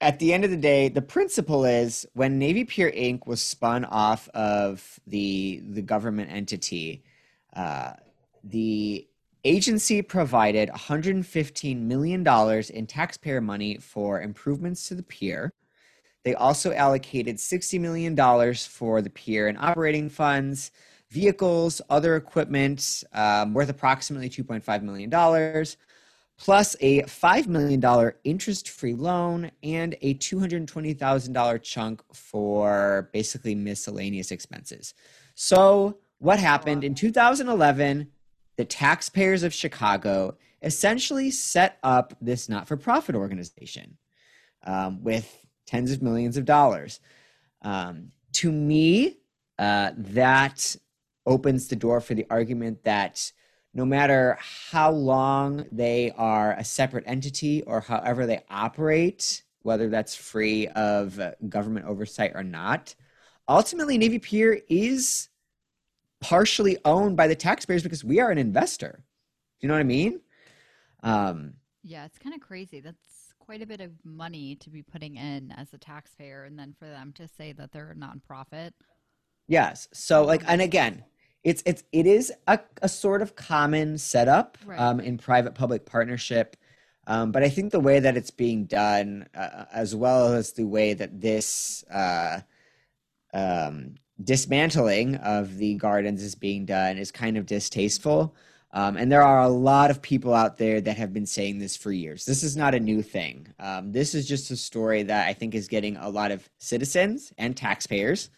At 0.00 0.18
the 0.18 0.34
end 0.34 0.44
of 0.44 0.50
the 0.50 0.56
day, 0.56 0.88
the 0.88 1.00
principle 1.00 1.64
is 1.64 2.04
when 2.12 2.38
Navy 2.38 2.64
Pier 2.64 2.90
Inc. 2.90 3.26
was 3.26 3.40
spun 3.40 3.86
off 3.86 4.28
of 4.34 5.00
the 5.06 5.62
the 5.66 5.80
government 5.80 6.30
entity, 6.30 7.04
uh, 7.56 7.92
the 8.44 9.08
agency 9.44 10.02
provided 10.02 10.68
$115 10.70 11.80
million 11.80 12.26
in 12.70 12.86
taxpayer 12.86 13.40
money 13.40 13.78
for 13.78 14.22
improvements 14.22 14.88
to 14.88 14.94
the 14.94 15.02
pier. 15.02 15.52
They 16.24 16.34
also 16.34 16.72
allocated 16.72 17.36
$60 17.36 17.80
million 17.80 18.54
for 18.54 19.02
the 19.02 19.10
pier 19.10 19.48
and 19.48 19.58
operating 19.58 20.08
funds, 20.08 20.70
vehicles, 21.10 21.80
other 21.90 22.16
equipment 22.16 23.02
um, 23.12 23.54
worth 23.54 23.68
approximately 23.68 24.30
$2.5 24.30 24.82
million, 24.82 25.10
plus 26.38 26.76
a 26.80 27.02
$5 27.02 27.46
million 27.48 28.12
interest 28.22 28.70
free 28.70 28.94
loan 28.94 29.50
and 29.64 29.96
a 30.00 30.14
$220,000 30.14 31.62
chunk 31.62 32.02
for 32.14 33.10
basically 33.12 33.56
miscellaneous 33.56 34.30
expenses. 34.30 34.94
So, 35.34 35.98
what 36.18 36.38
happened 36.38 36.84
in 36.84 36.94
2011? 36.94 38.11
The 38.56 38.64
taxpayers 38.64 39.42
of 39.42 39.54
Chicago 39.54 40.36
essentially 40.62 41.30
set 41.30 41.78
up 41.82 42.14
this 42.20 42.48
not 42.48 42.68
for 42.68 42.76
profit 42.76 43.14
organization 43.14 43.96
um, 44.64 45.02
with 45.02 45.46
tens 45.66 45.90
of 45.90 46.02
millions 46.02 46.36
of 46.36 46.44
dollars. 46.44 47.00
Um, 47.62 48.12
to 48.32 48.50
me, 48.50 49.18
uh, 49.58 49.92
that 49.96 50.76
opens 51.26 51.68
the 51.68 51.76
door 51.76 52.00
for 52.00 52.14
the 52.14 52.26
argument 52.30 52.82
that 52.84 53.32
no 53.74 53.84
matter 53.84 54.36
how 54.40 54.90
long 54.90 55.64
they 55.72 56.12
are 56.16 56.52
a 56.52 56.64
separate 56.64 57.04
entity 57.06 57.62
or 57.62 57.80
however 57.80 58.26
they 58.26 58.40
operate, 58.50 59.42
whether 59.62 59.88
that's 59.88 60.14
free 60.14 60.66
of 60.68 61.20
government 61.48 61.86
oversight 61.86 62.32
or 62.34 62.42
not, 62.42 62.94
ultimately 63.48 63.96
Navy 63.96 64.18
Pier 64.18 64.60
is 64.68 65.28
partially 66.22 66.78
owned 66.84 67.16
by 67.16 67.26
the 67.26 67.34
taxpayers 67.34 67.82
because 67.82 68.02
we 68.02 68.20
are 68.20 68.30
an 68.30 68.38
investor. 68.38 69.04
You 69.60 69.68
know 69.68 69.74
what 69.74 69.80
I 69.80 69.84
mean? 69.84 70.20
Um, 71.02 71.54
yeah, 71.82 72.06
it's 72.06 72.18
kind 72.18 72.34
of 72.34 72.40
crazy. 72.40 72.80
That's 72.80 73.34
quite 73.38 73.60
a 73.60 73.66
bit 73.66 73.80
of 73.80 73.90
money 74.04 74.54
to 74.56 74.70
be 74.70 74.82
putting 74.82 75.16
in 75.16 75.52
as 75.52 75.74
a 75.74 75.78
taxpayer, 75.78 76.44
and 76.44 76.58
then 76.58 76.74
for 76.78 76.86
them 76.86 77.12
to 77.16 77.28
say 77.28 77.52
that 77.52 77.72
they're 77.72 77.90
a 77.90 77.94
nonprofit. 77.94 78.70
Yes. 79.48 79.88
So, 79.92 80.24
like, 80.24 80.42
and 80.46 80.62
again, 80.62 81.04
it's 81.42 81.62
it's 81.66 81.82
it 81.92 82.06
is 82.06 82.32
a, 82.46 82.60
a 82.80 82.88
sort 82.88 83.20
of 83.20 83.34
common 83.34 83.98
setup 83.98 84.56
right. 84.64 84.78
um, 84.78 85.00
in 85.00 85.18
private 85.18 85.54
public 85.54 85.84
partnership. 85.84 86.56
Um, 87.08 87.32
but 87.32 87.42
I 87.42 87.48
think 87.48 87.72
the 87.72 87.80
way 87.80 87.98
that 87.98 88.16
it's 88.16 88.30
being 88.30 88.66
done, 88.66 89.26
uh, 89.34 89.64
as 89.72 89.94
well 89.94 90.34
as 90.34 90.52
the 90.52 90.64
way 90.64 90.94
that 90.94 91.20
this 91.20 91.82
uh, 91.90 92.42
um, 93.34 93.96
dismantling 94.22 95.16
of 95.16 95.56
the 95.56 95.74
gardens 95.74 96.22
is 96.22 96.34
being 96.34 96.64
done 96.64 96.98
is 96.98 97.10
kind 97.10 97.36
of 97.36 97.46
distasteful. 97.46 98.34
Um, 98.74 98.96
and 98.96 99.12
there 99.12 99.22
are 99.22 99.42
a 99.42 99.48
lot 99.48 99.90
of 99.90 100.00
people 100.00 100.32
out 100.32 100.56
there 100.56 100.80
that 100.80 100.96
have 100.96 101.12
been 101.12 101.26
saying 101.26 101.58
this 101.58 101.76
for 101.76 101.92
years. 101.92 102.24
This 102.24 102.42
is 102.42 102.56
not 102.56 102.74
a 102.74 102.80
new 102.80 103.02
thing. 103.02 103.46
Um, 103.58 103.92
this 103.92 104.14
is 104.14 104.26
just 104.26 104.50
a 104.50 104.56
story 104.56 105.02
that 105.02 105.28
I 105.28 105.34
think 105.34 105.54
is 105.54 105.68
getting 105.68 105.96
a 105.98 106.08
lot 106.08 106.30
of 106.30 106.48
citizens 106.58 107.32
and 107.36 107.54
taxpayers, 107.54 108.30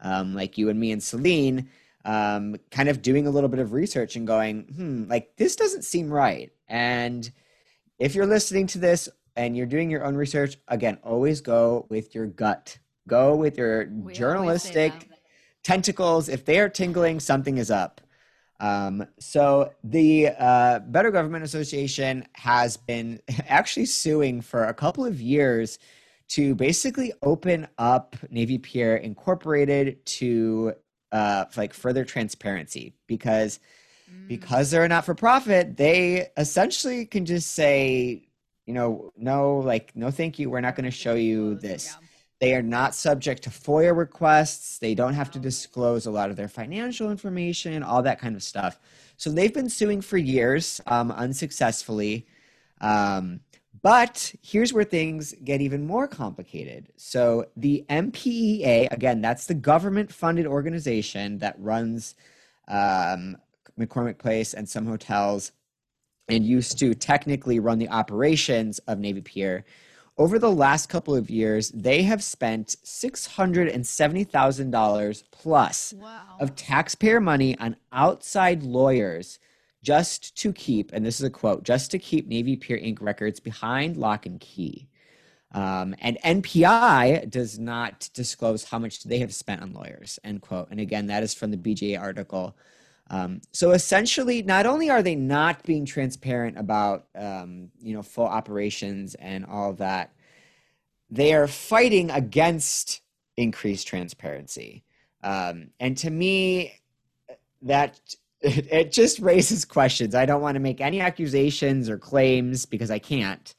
um, 0.00 0.34
like 0.34 0.56
you 0.56 0.70
and 0.70 0.80
me 0.80 0.92
and 0.92 1.02
Celine, 1.02 1.68
um, 2.06 2.56
kind 2.70 2.88
of 2.88 3.02
doing 3.02 3.26
a 3.26 3.30
little 3.30 3.50
bit 3.50 3.60
of 3.60 3.74
research 3.74 4.16
and 4.16 4.26
going, 4.26 4.62
hmm, 4.74 5.10
like 5.10 5.36
this 5.36 5.56
doesn't 5.56 5.84
seem 5.84 6.10
right. 6.10 6.50
And 6.68 7.30
if 7.98 8.14
you're 8.14 8.26
listening 8.26 8.66
to 8.68 8.78
this 8.78 9.10
and 9.36 9.54
you're 9.54 9.66
doing 9.66 9.90
your 9.90 10.04
own 10.06 10.14
research, 10.14 10.56
again, 10.68 10.98
always 11.02 11.42
go 11.42 11.86
with 11.90 12.14
your 12.14 12.26
gut. 12.26 12.78
Go 13.08 13.34
with 13.34 13.58
your 13.58 13.90
we 13.90 14.12
journalistic 14.12 15.08
tentacles, 15.62 16.28
if 16.28 16.44
they 16.44 16.58
are 16.58 16.68
tingling, 16.68 17.20
something 17.20 17.58
is 17.58 17.70
up. 17.70 18.00
Um, 18.60 19.06
so 19.18 19.72
the 19.82 20.28
uh, 20.38 20.78
Better 20.80 21.10
Government 21.10 21.44
Association 21.44 22.26
has 22.34 22.76
been 22.76 23.20
actually 23.48 23.86
suing 23.86 24.40
for 24.40 24.64
a 24.64 24.74
couple 24.74 25.04
of 25.04 25.20
years 25.20 25.78
to 26.28 26.54
basically 26.54 27.12
open 27.22 27.66
up 27.76 28.16
Navy 28.30 28.58
Pier 28.58 28.96
Incorporated 28.96 30.04
to 30.06 30.74
uh, 31.10 31.44
like 31.56 31.74
further 31.74 32.04
transparency 32.04 32.94
because 33.06 33.58
mm. 34.10 34.28
because 34.28 34.70
they're 34.70 34.84
a 34.84 34.88
not 34.88 35.04
for 35.04 35.14
profit, 35.14 35.76
they 35.76 36.28
essentially 36.36 37.04
can 37.04 37.26
just 37.26 37.50
say, 37.50 38.28
you 38.64 38.72
know, 38.72 39.12
no, 39.16 39.58
like 39.58 39.94
no, 39.94 40.10
thank 40.10 40.38
you, 40.38 40.48
we're 40.48 40.60
not 40.60 40.76
going 40.76 40.84
to 40.84 40.90
show 40.90 41.14
you 41.14 41.56
this. 41.56 41.94
Yeah 42.00 42.06
they 42.42 42.56
are 42.56 42.62
not 42.62 42.92
subject 42.92 43.44
to 43.44 43.50
FOIA 43.50 43.96
requests. 43.96 44.80
They 44.80 44.96
don't 44.96 45.14
have 45.14 45.30
to 45.30 45.38
disclose 45.38 46.06
a 46.06 46.10
lot 46.10 46.28
of 46.28 46.34
their 46.34 46.48
financial 46.48 47.08
information, 47.08 47.84
all 47.84 48.02
that 48.02 48.18
kind 48.18 48.34
of 48.34 48.42
stuff. 48.42 48.80
So 49.16 49.30
they've 49.30 49.54
been 49.54 49.68
suing 49.68 50.00
for 50.00 50.18
years, 50.18 50.80
um, 50.88 51.12
unsuccessfully. 51.12 52.26
Um, 52.80 53.42
but 53.80 54.34
here's 54.42 54.72
where 54.72 54.82
things 54.82 55.36
get 55.44 55.60
even 55.60 55.86
more 55.86 56.08
complicated. 56.08 56.92
So, 56.96 57.46
the 57.56 57.84
MPEA, 57.88 58.90
again, 58.90 59.20
that's 59.20 59.46
the 59.46 59.54
government 59.54 60.12
funded 60.12 60.46
organization 60.46 61.38
that 61.38 61.54
runs 61.60 62.16
um, 62.66 63.36
McCormick 63.78 64.18
Place 64.18 64.52
and 64.52 64.68
some 64.68 64.84
hotels 64.84 65.52
and 66.28 66.44
used 66.44 66.76
to 66.80 66.92
technically 66.92 67.60
run 67.60 67.78
the 67.78 67.88
operations 67.88 68.80
of 68.80 68.98
Navy 68.98 69.20
Pier. 69.20 69.64
Over 70.18 70.38
the 70.38 70.52
last 70.52 70.90
couple 70.90 71.14
of 71.16 71.30
years, 71.30 71.70
they 71.70 72.02
have 72.02 72.22
spent 72.22 72.76
$670,000 72.84 75.22
plus 75.30 75.94
Wow. 75.94 76.36
of 76.38 76.54
taxpayer 76.54 77.18
money 77.20 77.58
on 77.58 77.76
outside 77.92 78.62
lawyers 78.62 79.38
just 79.82 80.36
to 80.36 80.52
keep, 80.52 80.92
and 80.92 81.04
this 81.04 81.18
is 81.18 81.24
a 81.24 81.30
quote, 81.30 81.64
just 81.64 81.90
to 81.90 81.98
keep 81.98 82.28
Navy 82.28 82.56
Pier 82.56 82.78
Inc. 82.78 82.98
records 83.00 83.40
behind 83.40 83.96
lock 83.96 84.26
and 84.26 84.38
key. 84.38 84.88
Um, 85.52 85.94
and 86.00 86.18
NPI 86.24 87.28
does 87.30 87.58
not 87.58 88.08
disclose 88.14 88.64
how 88.64 88.78
much 88.78 89.02
they 89.04 89.18
have 89.18 89.34
spent 89.34 89.62
on 89.62 89.72
lawyers, 89.72 90.18
end 90.24 90.42
quote. 90.42 90.68
And 90.70 90.80
again, 90.80 91.06
that 91.08 91.22
is 91.22 91.34
from 91.34 91.50
the 91.50 91.56
BGA 91.56 92.00
article. 92.00 92.56
Um, 93.12 93.42
so 93.52 93.72
essentially, 93.72 94.42
not 94.42 94.64
only 94.64 94.88
are 94.88 95.02
they 95.02 95.14
not 95.14 95.62
being 95.64 95.84
transparent 95.84 96.58
about, 96.58 97.08
um, 97.14 97.70
you 97.78 97.92
know, 97.92 98.02
full 98.02 98.26
operations 98.26 99.14
and 99.16 99.44
all 99.44 99.74
that, 99.74 100.14
they 101.10 101.34
are 101.34 101.46
fighting 101.46 102.10
against 102.10 103.02
increased 103.36 103.86
transparency. 103.86 104.82
Um, 105.22 105.68
and 105.78 105.94
to 105.98 106.10
me, 106.10 106.80
that 107.60 108.00
it, 108.40 108.66
it 108.72 108.92
just 108.92 109.18
raises 109.18 109.66
questions. 109.66 110.14
I 110.14 110.24
don't 110.24 110.40
want 110.40 110.54
to 110.54 110.60
make 110.60 110.80
any 110.80 111.00
accusations 111.00 111.90
or 111.90 111.98
claims 111.98 112.64
because 112.64 112.90
I 112.90 112.98
can't. 112.98 113.54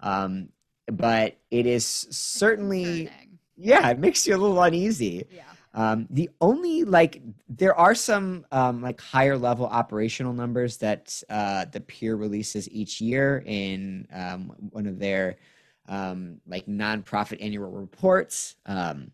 Um, 0.00 0.48
but 0.90 1.36
it 1.52 1.66
is 1.66 1.84
certainly, 2.10 3.08
yeah, 3.56 3.88
it 3.88 4.00
makes 4.00 4.26
you 4.26 4.34
a 4.34 4.38
little 4.38 4.60
uneasy. 4.60 5.26
Yeah. 5.30 5.42
Um, 5.76 6.06
the 6.08 6.30
only 6.40 6.84
like 6.84 7.20
there 7.50 7.74
are 7.74 7.94
some 7.94 8.46
um, 8.50 8.80
like 8.80 8.98
higher 8.98 9.36
level 9.36 9.66
operational 9.66 10.32
numbers 10.32 10.78
that 10.78 11.22
uh, 11.28 11.66
the 11.66 11.80
peer 11.80 12.16
releases 12.16 12.68
each 12.70 12.98
year 13.02 13.44
in 13.44 14.08
um, 14.10 14.52
one 14.70 14.86
of 14.86 14.98
their 14.98 15.36
um, 15.86 16.40
like 16.46 16.66
nonprofit 16.66 17.44
annual 17.44 17.70
reports. 17.70 18.56
Um, 18.64 19.10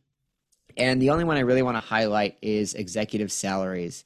and 0.76 1.02
the 1.02 1.10
only 1.10 1.24
one 1.24 1.36
I 1.36 1.40
really 1.40 1.62
want 1.62 1.76
to 1.76 1.86
highlight 1.86 2.38
is 2.40 2.74
executive 2.74 3.32
salaries. 3.32 4.04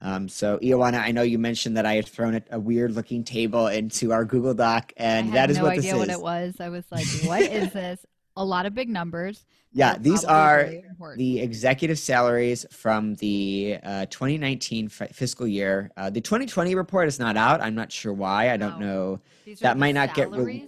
Um, 0.00 0.28
so, 0.28 0.58
Ioana, 0.58 1.00
I 1.00 1.10
know 1.10 1.22
you 1.22 1.38
mentioned 1.38 1.76
that 1.76 1.86
I 1.86 1.94
had 1.94 2.06
thrown 2.06 2.36
a, 2.36 2.42
a 2.52 2.60
weird 2.60 2.92
looking 2.92 3.24
table 3.24 3.66
into 3.66 4.12
our 4.12 4.24
Google 4.24 4.54
Doc, 4.54 4.92
and 4.96 5.32
that 5.32 5.50
is 5.50 5.56
no 5.56 5.64
what 5.64 5.72
idea 5.72 5.94
this 5.94 5.98
what 5.98 6.08
is. 6.08 6.14
it 6.14 6.22
was. 6.22 6.54
I 6.60 6.68
was 6.68 6.84
like, 6.92 7.06
what 7.24 7.42
is 7.42 7.72
this? 7.72 8.06
A 8.36 8.44
lot 8.44 8.66
of 8.66 8.74
big 8.74 8.88
numbers. 8.88 9.44
Yeah, 9.76 9.98
these 9.98 10.24
are 10.24 10.70
the 11.16 11.40
executive 11.40 11.98
salaries 11.98 12.64
from 12.70 13.14
the 13.16 13.76
uh, 13.82 14.06
2019 14.06 14.88
fi- 14.88 15.08
fiscal 15.08 15.46
year. 15.46 15.90
Uh, 15.98 16.08
the 16.08 16.22
2020 16.22 16.74
report 16.74 17.08
is 17.08 17.18
not 17.18 17.36
out. 17.36 17.60
I'm 17.60 17.74
not 17.74 17.92
sure 17.92 18.14
why. 18.14 18.50
I 18.50 18.56
don't 18.56 18.80
No. 18.80 18.86
know. 18.86 19.20
These 19.44 19.60
that 19.60 19.76
might 19.76 19.94
not 19.94 20.14
get 20.14 20.30
re- 20.30 20.66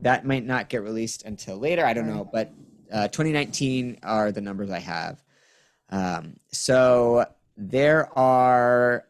That 0.00 0.26
might 0.26 0.44
not 0.44 0.68
get 0.68 0.82
released 0.82 1.24
until 1.24 1.56
later. 1.56 1.86
I 1.86 1.94
don't 1.94 2.06
know. 2.06 2.28
But 2.30 2.52
uh, 2.92 3.08
2019 3.08 4.00
are 4.02 4.30
the 4.30 4.42
numbers 4.42 4.68
I 4.70 4.80
have. 4.80 5.24
Um, 5.88 6.36
so 6.52 7.24
there 7.56 8.10
are 8.18 9.06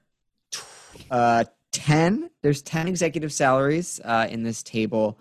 tw- 0.52 0.64
uh, 1.10 1.44
10. 1.72 2.30
There's 2.42 2.62
10 2.62 2.86
executive 2.86 3.32
salaries 3.32 4.00
uh, 4.04 4.28
in 4.30 4.44
this 4.44 4.62
table. 4.62 5.18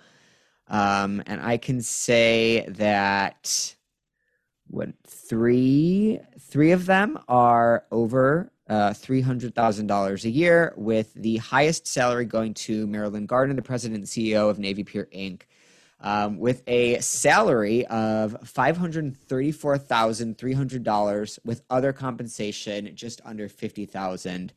Um, 0.67 1.23
and 1.26 1.41
I 1.41 1.58
can 1.58 1.82
say 1.82 2.67
that 2.78 3.76
what 4.73 4.89
three 5.05 6.19
three 6.39 6.71
of 6.71 6.88
them 6.88 7.19
are 7.27 7.86
over 7.91 8.51
uh, 8.67 8.93
three 8.93 9.21
hundred 9.21 9.53
thousand 9.53 9.88
dollars 9.88 10.25
a 10.25 10.29
year, 10.29 10.73
with 10.75 11.13
the 11.13 11.38
highest 11.38 11.86
salary 11.86 12.25
going 12.25 12.53
to 12.55 12.88
Marilynn 12.88 13.27
Gardner, 13.27 13.53
the 13.53 13.62
president 13.62 13.99
and 13.99 14.07
CEO 14.07 14.49
of 14.49 14.57
Navy 14.57 14.83
Pier 14.83 15.07
Inc., 15.13 15.43
um, 16.01 16.39
with 16.39 16.63
a 16.67 16.99
salary 16.99 17.86
of 17.88 18.36
five 18.43 18.75
hundred 18.77 19.15
thirty-four 19.15 19.77
thousand 19.77 20.39
three 20.39 20.53
hundred 20.53 20.83
dollars, 20.83 21.38
with 21.45 21.62
other 21.69 21.93
compensation 21.93 22.89
just 22.95 23.21
under 23.25 23.47
fifty 23.47 23.86
thousand. 23.86 24.53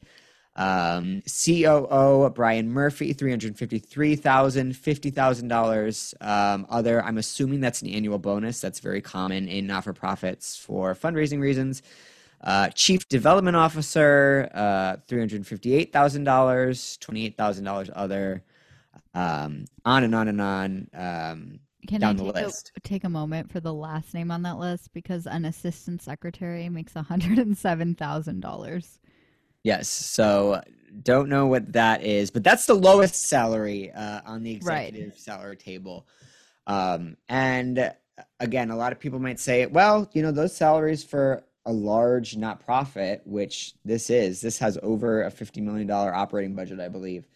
Um, 0.59 1.23
COO 1.27 2.31
Brian 2.31 2.71
Murphy, 2.71 3.13
three 3.13 3.31
hundred 3.31 3.59
fifty-three 3.59 4.17
thousand, 4.17 4.75
fifty 4.75 5.11
thousand 5.11 5.49
dollars. 5.49 6.15
Um, 6.21 6.67
other, 6.71 7.03
I'm 7.05 7.19
assuming 7.19 7.61
that's 7.61 7.83
an 7.83 7.91
annual 7.91 8.19
bonus. 8.19 8.61
That's 8.61 8.81
very 8.81 9.03
common 9.03 9.49
in 9.49 9.67
not-for-profits 9.67 10.57
for 10.57 10.95
fundraising 10.95 11.41
reasons. 11.41 11.83
Uh, 12.41 12.69
Chief 12.71 13.07
Development 13.09 13.55
Officer, 13.57 14.49
uh, 14.55 14.97
three 15.07 15.19
hundred 15.19 15.47
fifty-eight 15.47 15.93
thousand 15.93 16.25
dollars, 16.25 16.97
twenty-eight 16.99 17.37
thousand 17.37 17.65
dollars. 17.65 17.91
Other, 17.95 18.43
um, 19.15 19.67
on 19.85 20.05
and 20.05 20.15
on 20.15 20.29
and 20.29 20.41
on. 20.41 20.89
Um, 20.95 21.61
Can 21.87 22.01
down 22.01 22.17
I 22.17 22.25
the 22.25 22.33
take 22.33 22.35
list. 22.35 22.73
A, 22.77 22.81
take 22.81 23.05
a 23.05 23.11
moment 23.11 23.53
for 23.53 23.61
the 23.61 23.75
last 23.75 24.15
name 24.15 24.31
on 24.31 24.43
that 24.43 24.59
list 24.59 24.95
because 24.95 25.27
an 25.27 25.45
assistant 25.45 26.01
secretary 26.01 26.71
makes 26.71 26.95
hundred 26.95 27.39
and 27.39 27.57
seven 27.59 27.95
thousand 27.95 28.41
dollars. 28.41 29.01
Yes. 29.67 29.89
So 29.89 30.63
don't 31.03 31.29
know 31.29 31.49
what 31.49 31.73
that 31.73 32.05
is, 32.05 32.31
but 32.31 32.45
that's 32.45 32.67
the 32.67 32.75
lowest 32.75 33.17
salary 33.17 33.91
uh, 33.91 34.21
on 34.25 34.45
the 34.45 34.61
Right. 34.63 34.91
executive 34.91 35.19
salary 35.19 35.57
table. 35.57 36.07
Um, 36.69 37.17
and 37.29 37.81
uh, 37.81 37.91
again, 38.39 38.71
a 38.71 38.77
lot 38.77 38.93
of 38.93 39.01
people 39.01 39.19
might 39.19 39.41
say, 39.41 39.67
well, 39.67 40.09
you 40.13 40.23
know, 40.23 40.31
those 40.31 40.55
salaries 40.55 41.03
for 41.03 41.43
a 41.65 41.73
large 41.73 42.37
not 42.37 42.65
profit, 42.65 43.23
which 43.25 43.75
this 43.85 44.09
is, 44.09 44.41
this 44.41 44.57
has 44.61 44.79
over 44.85 45.25
a 45.25 45.33
$50 45.33 45.61
million 45.65 45.91
operating 45.91 46.55
budget, 46.55 46.79
I 46.79 46.89
believe. 46.89 47.27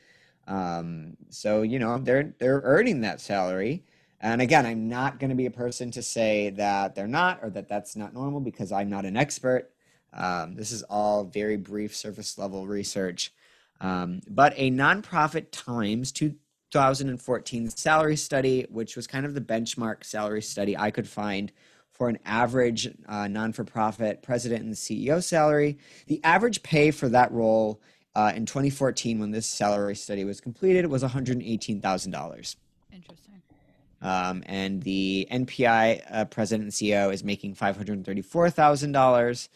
Um, 0.47 1.17
so, 1.31 1.63
you 1.63 1.81
know, 1.81 1.99
they're, 1.99 2.33
they're 2.39 2.61
earning 2.63 3.01
that 3.01 3.21
salary. 3.21 3.83
And 4.21 4.41
again, 4.41 4.67
I'm 4.67 4.89
not 4.89 5.19
going 5.19 5.31
to 5.31 5.37
be 5.37 5.47
a 5.47 5.51
person 5.51 5.91
to 5.91 6.03
say 6.03 6.51
that 6.51 6.95
they're 6.95 7.09
not 7.09 7.41
or 7.43 7.51
that 7.51 7.69
that's 7.69 7.97
not 7.97 8.15
normal 8.15 8.39
because 8.39 8.71
I'm 8.71 8.89
not 8.89 9.05
an 9.05 9.17
expert. 9.17 9.73
Um, 10.13 10.55
this 10.55 10.73
is 10.73 10.83
all 10.85 11.25
very 11.25 11.57
brief 11.57 11.95
surface 11.95 12.39
level 12.39 12.67
research. 12.67 13.33
Um, 13.81 14.21
but 14.29 14.53
a 14.57 14.71
nonprofit 14.71 15.47
Times 15.51 16.13
2014 16.13 17.71
salary 17.71 18.17
study, 18.17 18.67
which 18.71 18.97
was 18.97 19.07
kind 19.07 19.25
of 19.25 19.35
the 19.35 19.41
benchmark 19.41 20.05
salary 20.05 20.43
study 20.43 20.77
I 20.77 20.91
could 20.91 21.09
find 21.09 21.53
for 21.93 22.09
an 22.09 22.19
average 22.25 22.89
uh, 23.09 23.29
non 23.29 23.53
for 23.53 23.65
profit 23.65 24.23
president 24.23 24.65
and 24.65 24.75
CEO 24.75 25.23
salary, 25.23 25.79
the 26.07 26.21
average 26.25 26.63
pay 26.63 26.91
for 26.91 27.09
that 27.11 27.31
role 27.33 27.81
uh, 28.15 28.33
in 28.35 28.45
2014, 28.45 29.21
when 29.21 29.31
this 29.31 29.47
salary 29.47 29.95
study 29.95 30.25
was 30.25 30.41
completed, 30.41 30.87
was 30.87 31.03
$118,000. 31.03 32.57
Interesting. 32.93 33.43
Um, 34.03 34.43
and 34.47 34.83
the 34.83 35.29
NPI 35.31 36.03
uh, 36.11 36.25
president 36.25 36.65
and 36.65 36.73
CEO 36.73 37.13
is 37.13 37.23
making 37.23 37.55
$534,000. 37.55 39.49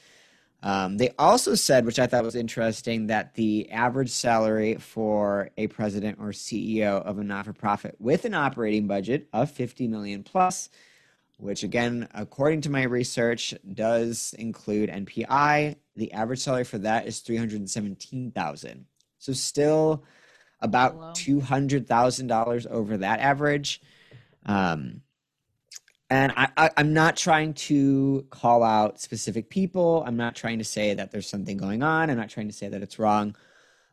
Um, 0.64 0.96
they 0.96 1.11
also 1.18 1.55
said, 1.55 1.85
which 1.85 1.98
I 1.98 2.07
thought 2.07 2.24
was 2.24 2.35
interesting, 2.35 3.09
that 3.09 3.35
the 3.35 3.70
average 3.70 4.09
salary 4.09 4.77
for 4.77 5.50
a 5.59 5.66
president 5.66 6.18
or 6.18 6.29
CEO 6.29 7.03
of 7.03 7.18
a 7.18 7.22
not-for-profit 7.22 7.96
with 7.98 8.24
an 8.24 8.33
operating 8.33 8.87
budget 8.87 9.29
of 9.35 9.50
fifty 9.50 9.87
million 9.87 10.22
plus, 10.22 10.70
which 11.37 11.64
again, 11.64 12.09
according 12.14 12.62
to 12.62 12.70
my 12.70 12.85
research, 12.85 13.55
does 13.74 14.35
include 14.38 14.88
NPI. 14.88 15.77
The 15.96 16.12
average 16.14 16.40
salary 16.40 16.64
for 16.64 16.79
that 16.79 17.07
is 17.07 17.20
three 17.20 17.37
hundred 17.37 17.68
seventeen 17.68 18.31
thousand. 18.31 18.87
So 19.18 19.35
still 19.35 20.03
about 20.62 21.14
two 21.14 21.40
hundred 21.40 21.87
thousand 21.87 22.29
dollars 22.29 22.66
over 22.66 22.96
that 22.96 23.20
average. 23.20 23.83
Um, 24.46 25.03
and 26.10 26.32
I, 26.36 26.48
I, 26.56 26.70
I'm 26.76 26.92
not 26.92 27.16
trying 27.16 27.54
to 27.54 28.26
call 28.30 28.62
out 28.62 29.00
specific 29.00 29.48
people. 29.48 30.04
I'm 30.06 30.16
not 30.16 30.36
trying 30.36 30.58
to 30.58 30.64
say 30.64 30.94
that 30.94 31.10
there's 31.10 31.29
something 31.29 31.56
going 31.56 31.83
on. 31.83 32.10
I'm 32.10 32.16
not 32.16 32.29
trying 32.29 32.48
to 32.48 32.54
say 32.54 32.68
that 32.68 32.83
it's 32.83 32.98
wrong. 32.98 33.35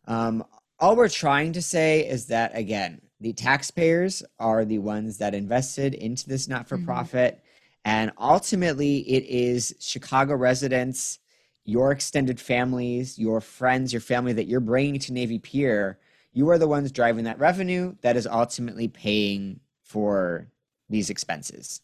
Um, 0.07 0.43
all 0.79 0.95
we're 0.95 1.09
trying 1.09 1.53
to 1.53 1.61
say 1.61 2.07
is 2.07 2.25
that, 2.27 2.51
again, 2.55 3.01
the 3.19 3.33
taxpayers 3.33 4.23
are 4.39 4.65
the 4.65 4.79
ones 4.79 5.19
that 5.19 5.35
invested 5.35 5.93
into 5.93 6.27
this 6.27 6.47
not 6.47 6.67
for 6.67 6.77
profit. 6.79 7.43
And 7.85 8.11
ultimately, 8.17 8.97
it 9.09 9.23
is 9.25 9.75
Chicago 9.79 10.35
residents, 10.35 11.19
your 11.63 11.91
extended 11.91 12.39
families, 12.39 13.17
your 13.17 13.39
friends, 13.41 13.93
your 13.93 14.01
family 14.01 14.33
that 14.33 14.47
you're 14.47 14.59
bringing 14.59 14.99
to 14.99 15.13
Navy 15.13 15.39
Pier. 15.39 15.99
You 16.33 16.49
are 16.49 16.57
the 16.57 16.67
ones 16.67 16.91
driving 16.91 17.25
that 17.25 17.39
revenue 17.39 17.95
that 18.01 18.17
is 18.17 18.27
ultimately 18.27 18.87
paying 18.87 19.59
for 19.83 20.47
these 20.89 21.09
expenses. 21.09 21.81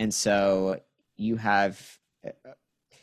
And 0.00 0.12
so 0.14 0.80
you 1.18 1.36
have, 1.36 1.98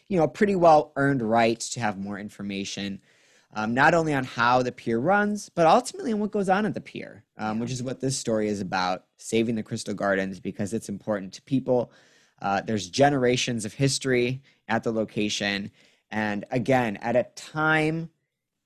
you 0.10 0.18
know, 0.18 0.24
a 0.24 0.28
pretty 0.28 0.56
well 0.56 0.92
earned 0.98 1.22
right 1.22 1.60
to 1.60 1.80
have 1.80 1.98
more 2.00 2.20
information. 2.20 3.02
um, 3.54 3.74
not 3.74 3.94
only 3.94 4.14
on 4.14 4.24
how 4.24 4.62
the 4.62 4.72
pier 4.72 5.00
runs, 5.00 5.50
but 5.50 5.66
ultimately 5.66 6.14
on 6.14 6.20
what 6.20 6.32
goes 6.32 6.50
on 6.50 6.66
at 6.66 6.74
the 6.74 6.82
pier, 6.82 7.24
um, 7.38 7.60
which 7.60 7.72
is 7.72 7.82
what 7.82 8.02
this 8.02 8.18
story 8.18 8.50
is 8.50 8.62
about 8.62 9.06
saving 9.18 9.56
the 9.56 9.64
Crystal 9.64 9.94
Gardens 9.94 10.40
because 10.40 10.74
it's 10.74 10.90
important 10.90 11.34
to 11.34 11.42
people. 11.44 11.92
Uh, 12.42 12.62
there's 12.62 12.90
generations 12.90 13.66
of 13.66 13.74
history 13.74 14.42
at 14.68 14.84
the 14.84 14.92
location. 14.92 15.72
And 16.12 16.46
again, 16.52 16.98
at 16.98 17.16
a 17.16 17.28
time 17.36 18.10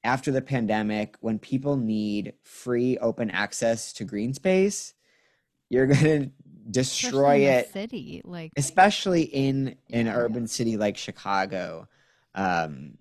after 0.03 0.31
the 0.31 0.41
pandemic 0.41 1.15
when 1.21 1.39
people 1.39 1.77
need 1.77 2.33
free 2.43 2.97
open 2.97 3.29
access 3.29 3.93
to 3.93 4.03
green 4.03 4.33
space, 4.33 4.93
you're 5.69 5.87
going 5.93 6.03
to 6.03 6.31
destroy 6.69 7.11
Especially 7.11 7.45
it 7.45 7.71
city, 7.73 8.21
like 8.23 8.51
especially 8.57 9.23
in 9.23 9.75
an 9.89 10.05
Yeah. 10.05 10.15
urban 10.15 10.47
city 10.47 10.77
like 10.77 10.97
Chicago, 10.97 11.87
um, 12.35 12.97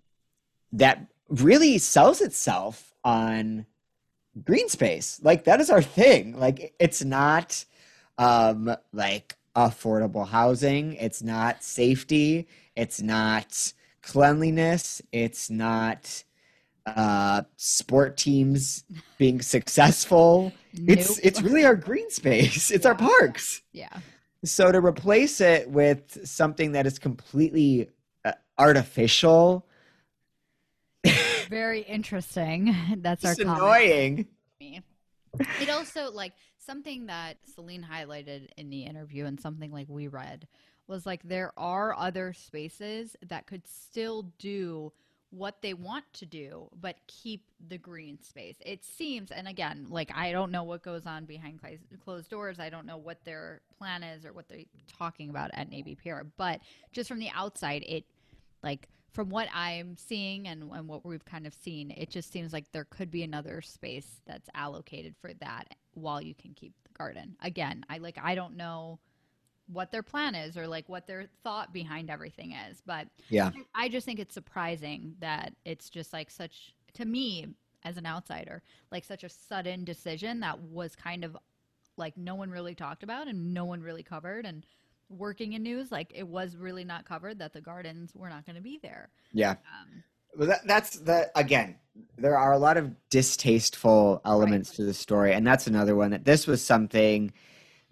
that 0.73 1.07
really 1.29 1.79
sells 1.79 2.21
itself 2.21 2.95
on 3.05 3.67
green 4.45 4.69
space. 4.69 5.21
Like 5.23 5.45
that 5.45 5.61
is 5.61 5.71
our 5.71 5.83
thing. 5.83 6.39
Like 6.39 6.75
it's 6.79 7.05
not 7.05 7.65
um, 8.19 8.75
like 8.93 9.37
affordable 9.57 10.27
housing. 10.29 10.95
It's 10.95 11.23
not 11.23 11.63
safety. 11.65 12.47
It's 12.77 13.01
not 13.03 13.73
cleanliness. 14.03 15.03
It's 15.13 15.51
not 15.51 16.25
uh, 16.87 17.43
sport 17.57 18.17
teams 18.17 18.85
being 19.19 19.41
successful. 19.57 20.53
It's 20.73 21.17
nope. 21.17 21.19
it's 21.23 21.43
really 21.43 21.65
our 21.65 21.77
green 21.77 22.11
space. 22.11 22.71
It's 22.71 22.87
our 22.87 22.95
parks. 22.95 23.63
yeah. 23.73 23.99
So 24.43 24.73
to 24.73 24.81
replace 24.81 25.43
it 25.43 25.69
with 25.69 26.27
something 26.27 26.73
that 26.73 26.87
is 26.87 26.99
completely 26.99 27.91
uh, 28.25 28.33
artificial, 28.59 29.67
Very 31.49 31.81
interesting. 31.83 32.75
That's 32.99 33.25
our 33.25 33.33
it's 33.33 33.43
comment. 33.43 33.59
annoying. 33.61 34.27
It 35.61 35.71
also 35.71 36.11
like 36.11 36.33
something 36.59 37.07
that 37.07 37.39
Celine 37.55 37.87
highlighted 37.89 38.49
in 38.57 38.71
the 38.71 38.83
interview 38.83 39.27
and 39.27 39.41
something 39.41 39.73
like 39.73 39.89
we 39.89 40.09
read 40.09 40.47
was 40.87 41.07
like 41.07 41.23
there 41.23 41.53
are 41.57 41.97
other 41.97 42.33
spaces 42.33 43.17
that 43.27 43.47
could 43.47 43.67
still 43.67 44.23
do 44.39 44.93
what 45.31 45.63
they 45.63 45.75
want 45.75 46.05
to 46.13 46.27
do 46.27 46.69
but 46.81 46.97
keep 47.07 47.45
the 47.69 47.79
green 47.79 48.21
space. 48.21 48.57
It 48.65 48.85
seems 48.85 49.31
and 49.31 49.47
again, 49.47 49.87
like 49.89 50.11
I 50.15 50.33
don't 50.33 50.51
know 50.51 50.65
what 50.65 50.83
goes 50.83 51.07
on 51.07 51.25
behind 51.25 51.61
closed- 52.05 52.31
doors. 52.31 52.59
I 52.59 52.69
don't 52.69 52.87
know 52.87 52.97
what 52.97 53.25
their 53.25 53.61
plan 53.79 54.03
is 54.03 54.25
or 54.25 54.33
what 54.33 54.49
they're 54.49 54.65
talking 54.99 55.31
about 55.31 55.51
at 55.55 55.71
Navy 55.71 55.95
Pier, 55.95 56.27
but 56.37 56.61
just 56.93 57.09
from 57.09 57.19
the 57.19 57.31
outside 57.35 57.85
it 57.87 58.05
like 58.63 58.89
from 59.13 59.29
what 59.29 59.49
I'm 59.53 59.97
seeing 59.97 60.47
and, 60.47 60.71
and 60.73 60.87
what 60.87 61.05
we've 61.05 61.25
kind 61.25 61.47
of 61.47 61.55
seen, 61.55 61.91
it 61.91 62.11
just 62.11 62.31
seems 62.33 62.53
like 62.53 62.71
there 62.73 62.85
could 62.85 63.11
be 63.11 63.23
another 63.25 63.61
space 63.61 64.21
that's 64.25 64.49
allocated 64.55 65.17
for 65.21 65.33
that 65.35 65.75
while 65.95 66.23
you 66.23 66.35
can 66.35 66.55
keep 66.55 66.73
the 66.85 66.91
garden. 66.97 67.37
Again, 67.43 67.85
I 67.89 67.99
like 67.99 68.19
I 68.23 68.35
don't 68.35 68.57
know 68.57 68.99
what 69.73 69.93
their 69.93 70.03
plan 70.03 70.35
is 70.35 70.57
or 70.57 70.67
like 70.67 70.89
what 70.89 71.07
their 71.07 71.27
thought 71.43 71.73
behind 71.73 72.11
everything 72.11 72.53
is, 72.53 72.83
but 72.85 73.07
Yeah. 73.29 73.51
I 73.75 73.89
just 73.89 74.05
think 74.07 74.19
it's 74.19 74.35
surprising 74.35 75.15
that 75.21 75.55
it's 75.65 75.91
just 75.91 76.13
like 76.13 76.31
such 76.31 76.75
to 76.95 77.05
me 77.05 77.47
as 77.85 77.97
an 77.97 78.07
outsider, 78.07 78.63
like 78.91 79.05
such 79.05 79.25
a 79.25 79.29
sudden 79.29 79.85
decision 79.85 80.41
that 80.41 80.59
was 80.61 80.97
kind 80.97 81.25
of 81.25 81.37
like 81.97 82.17
no 82.17 82.35
one 82.35 82.51
really 82.51 82.75
talked 82.75 83.03
about 83.03 83.29
and 83.29 83.55
no 83.55 83.65
one 83.65 83.81
really 83.83 84.03
covered 84.03 84.47
and 84.47 84.65
working 85.09 85.55
in 85.55 85.63
news 85.63 85.91
like 85.91 86.13
it 86.15 86.27
was 86.27 86.57
really 86.57 86.85
not 86.85 87.05
covered 87.05 87.39
that 87.39 87.53
the 87.53 87.61
gardens 87.61 88.13
were 88.15 88.29
not 88.29 88.47
going 88.47 88.55
to 88.57 88.63
be 88.63 88.79
there 88.83 89.09
Yeah. 89.33 89.51
um, 89.51 90.05
Well, 90.37 90.49
that, 90.49 90.61
that's 90.67 90.99
the 90.99 91.31
again. 91.37 91.77
There 92.17 92.37
are 92.39 92.53
a 92.53 92.59
lot 92.59 92.77
of 92.77 92.95
distasteful 93.11 94.21
elements 94.25 94.71
to 94.77 94.85
the 94.85 94.95
story, 94.95 95.33
and 95.35 95.47
that's 95.47 95.67
another 95.67 95.97
one. 95.97 96.11
That 96.13 96.25
this 96.25 96.47
was 96.47 96.65
something 96.65 97.33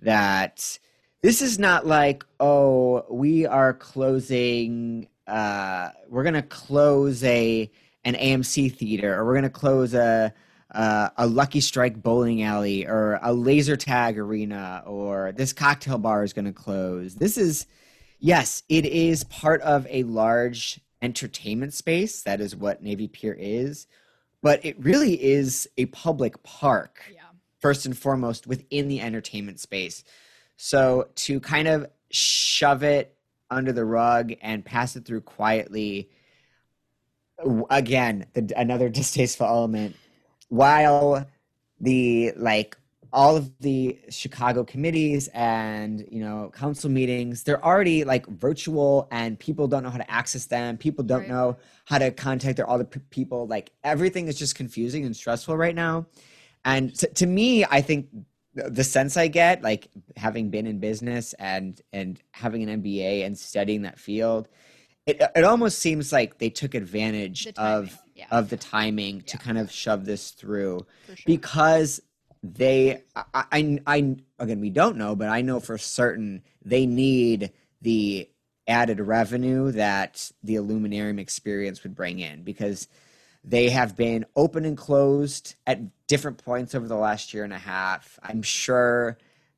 that 0.01 0.79
this 1.23 1.43
is 1.43 1.59
not 1.59 1.87
like 1.87 2.25
oh 2.41 3.05
we 3.11 3.47
are 3.47 3.75
closing. 3.75 5.09
Uh, 5.27 5.91
we're 6.09 6.25
gonna 6.25 6.43
close 6.43 7.23
a 7.25 7.71
an 8.05 8.15
AMC 8.15 8.75
theater, 8.75 9.15
or 9.19 9.25
we're 9.25 9.35
gonna 9.35 9.51
close 9.51 9.95
a 9.95 10.33
uh, 10.71 11.09
a 11.17 11.27
Lucky 11.27 11.61
Strike 11.61 12.03
bowling 12.03 12.43
alley, 12.43 12.87
or 12.87 13.19
a 13.23 13.33
laser 13.33 13.77
tag 13.77 14.19
arena, 14.19 14.83
or 14.87 15.33
this 15.33 15.53
cocktail 15.53 15.99
bar 15.99 16.23
is 16.23 16.33
gonna 16.33 16.53
close. 16.53 17.17
This 17.17 17.37
is 17.37 17.67
yes, 18.21 18.63
it 18.69 18.87
is 18.87 19.25
part 19.25 19.61
of 19.63 19.87
a 19.91 20.05
large 20.05 20.81
entertainment 21.03 21.75
space. 21.75 22.23
That 22.23 22.41
is 22.41 22.55
what 22.55 22.83
Navy 22.83 23.09
Pier 23.09 23.37
is. 23.39 23.87
But 24.41 24.65
it 24.65 24.79
really 24.79 25.21
is 25.21 25.69
a 25.77 25.87
public 25.87 26.43
park, 26.45 27.03
yeah 27.13 27.23
first 27.61 27.87
and 27.87 27.99
foremost, 27.99 28.47
within 28.47 28.87
the 28.87 29.01
entertainment 29.01 29.59
space. 29.59 30.05
So 30.59 31.09
to 31.15 31.41
kind 31.41 31.69
of 31.69 31.87
shove 32.11 32.83
it 32.83 33.17
under 33.51 33.73
the 33.73 33.85
rug 33.85 34.33
and 34.43 34.65
pass 34.65 34.97
it 34.97 35.07
through 35.07 35.23
quietly, 35.23 36.11
again, 37.71 38.27
the, 38.35 38.53
another 38.57 38.89
distasteful 39.01 39.47
element, 39.47 39.97
while 40.49 41.27
the 41.81 42.33
like 42.37 42.77
all 43.13 43.37
of 43.37 43.51
the 43.61 43.99
Chicago 44.11 44.65
committees 44.65 45.29
and 45.33 46.07
you 46.11 46.21
know 46.21 46.51
council 46.55 46.91
meetings 46.91 47.43
they're 47.43 47.65
already 47.65 48.05
like 48.05 48.27
virtual 48.27 49.09
and 49.11 49.39
people 49.39 49.67
don't 49.67 49.83
know 49.83 49.91
how 49.91 49.99
to 49.99 50.11
access 50.11 50.47
them. 50.47 50.77
People 50.77 51.05
don't 51.05 51.21
Right. 51.21 51.29
know 51.29 51.57
how 51.87 51.99
to 51.99 52.11
contact 52.11 52.57
their 52.57 52.67
all 52.67 52.79
the 52.79 52.85
people. 52.85 53.47
Like 53.47 53.71
everything 53.85 54.29
is 54.29 54.39
just 54.39 54.57
confusing 54.57 55.07
and 55.07 55.17
stressful 55.17 55.57
right 55.57 55.75
now. 55.75 56.07
And 56.65 56.95
to, 56.97 57.07
to 57.15 57.27
me 57.27 57.65
i 57.65 57.81
think 57.81 58.11
th- 58.11 58.25
the 58.67 58.85
sense 58.85 59.17
i 59.17 59.29
get 59.29 59.63
like 59.63 59.89
having 60.17 60.51
been 60.51 60.67
in 60.67 60.79
business 60.79 61.35
and 61.35 61.81
and 61.93 62.21
having 62.33 62.69
an 62.69 62.83
mba 62.83 63.25
and 63.25 63.39
studying 63.39 63.83
that 63.83 63.99
field 63.99 64.49
it, 65.07 65.23
it 65.35 65.45
almost 65.45 65.79
seems 65.79 66.13
like 66.13 66.39
they 66.39 66.51
took 66.51 66.75
advantage 66.75 67.45
the 67.45 67.61
of 67.61 67.99
yeah. 68.15 68.27
of 68.31 68.51
the 68.51 68.57
timing 68.57 69.23
to 69.23 69.39
kind 69.39 69.59
of 69.59 69.71
shove 69.71 70.05
this 70.05 70.33
through 70.33 70.87
sure. 71.07 71.17
because 71.25 72.01
they 72.43 73.03
I, 73.17 73.25
I 73.35 73.79
i 73.87 74.17
again 74.39 74.61
we 74.61 74.71
don't 74.71 74.97
know 74.97 75.17
but 75.17 75.29
i 75.29 75.41
know 75.41 75.61
for 75.61 75.79
certain 75.79 76.43
they 76.65 76.87
need 76.87 77.53
the 77.81 78.29
added 78.67 79.01
revenue 79.01 79.73
that 79.73 80.31
the 80.43 80.57
illuminarium 80.57 81.19
experience 81.19 81.83
would 81.83 81.95
bring 81.95 82.19
in 82.19 82.43
because 82.43 82.87
they 83.43 83.71
have 83.71 83.97
been 83.97 84.27
open 84.37 84.65
and 84.65 84.77
closed 84.77 85.57
at 85.67 85.81
different 86.09 86.43
points 86.45 86.75
over 86.75 86.89
the 86.89 86.97
last 86.97 87.33
year 87.33 87.45
and 87.45 87.53
a 87.53 87.59
half. 87.59 88.19
I'm 88.23 88.43
sure 88.43 89.17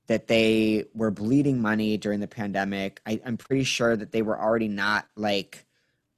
that 0.08 0.26
they 0.26 0.84
were 0.94 1.10
bleeding 1.10 1.62
money 1.62 1.96
during 1.96 2.20
the 2.20 2.26
pandemic. 2.28 3.00
I, 3.06 3.20
i'm 3.24 3.36
pretty 3.36 3.62
sure 3.64 3.96
that 3.96 4.10
they 4.12 4.22
were 4.22 4.38
already 4.38 4.66
not 4.68 5.06
like 5.16 5.64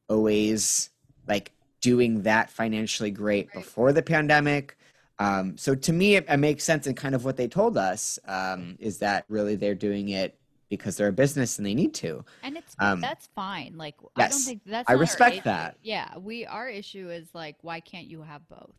always 0.09 0.91
like 1.29 1.53
doing 1.81 2.23
that 2.23 2.51
financially 2.51 3.11
great 3.11 3.49
Right. 3.49 3.63
before 3.63 3.93
the 3.93 4.03
pandemic. 4.03 4.77
Um, 5.19 5.57
so 5.59 5.75
to 5.75 5.93
me, 5.93 6.17
it, 6.17 6.27
it 6.29 6.37
makes 6.39 6.65
sense 6.65 6.87
in 6.87 6.95
kind 6.95 7.15
of 7.15 7.25
what 7.25 7.37
they 7.37 7.47
told 7.49 7.77
us 7.77 8.19
um, 8.27 8.77
is 8.81 8.99
that 8.99 9.25
really 9.29 9.57
they're 9.57 9.75
doing 9.75 10.09
it 10.09 10.39
because 10.69 10.97
they're 10.97 11.09
a 11.09 11.13
business 11.13 11.59
and 11.59 11.67
they 11.67 11.75
need 11.75 11.93
to. 11.95 12.25
and 12.43 12.57
it's 12.57 12.75
um, 12.79 13.01
that's 13.01 13.29
fine. 13.35 13.75
Like 13.77 13.97
i 14.17 14.29
don't 14.29 14.39
think 14.39 14.63
that's 14.65 14.89
I 14.89 14.95
respect 14.95 15.45
that. 15.45 15.77
yeah. 15.83 16.17
We 16.19 16.47
our 16.47 16.69
issue 16.69 17.11
is 17.11 17.29
like 17.35 17.57
why 17.61 17.81
can't 17.81 18.07
you 18.07 18.23
have 18.23 18.49
both 18.49 18.75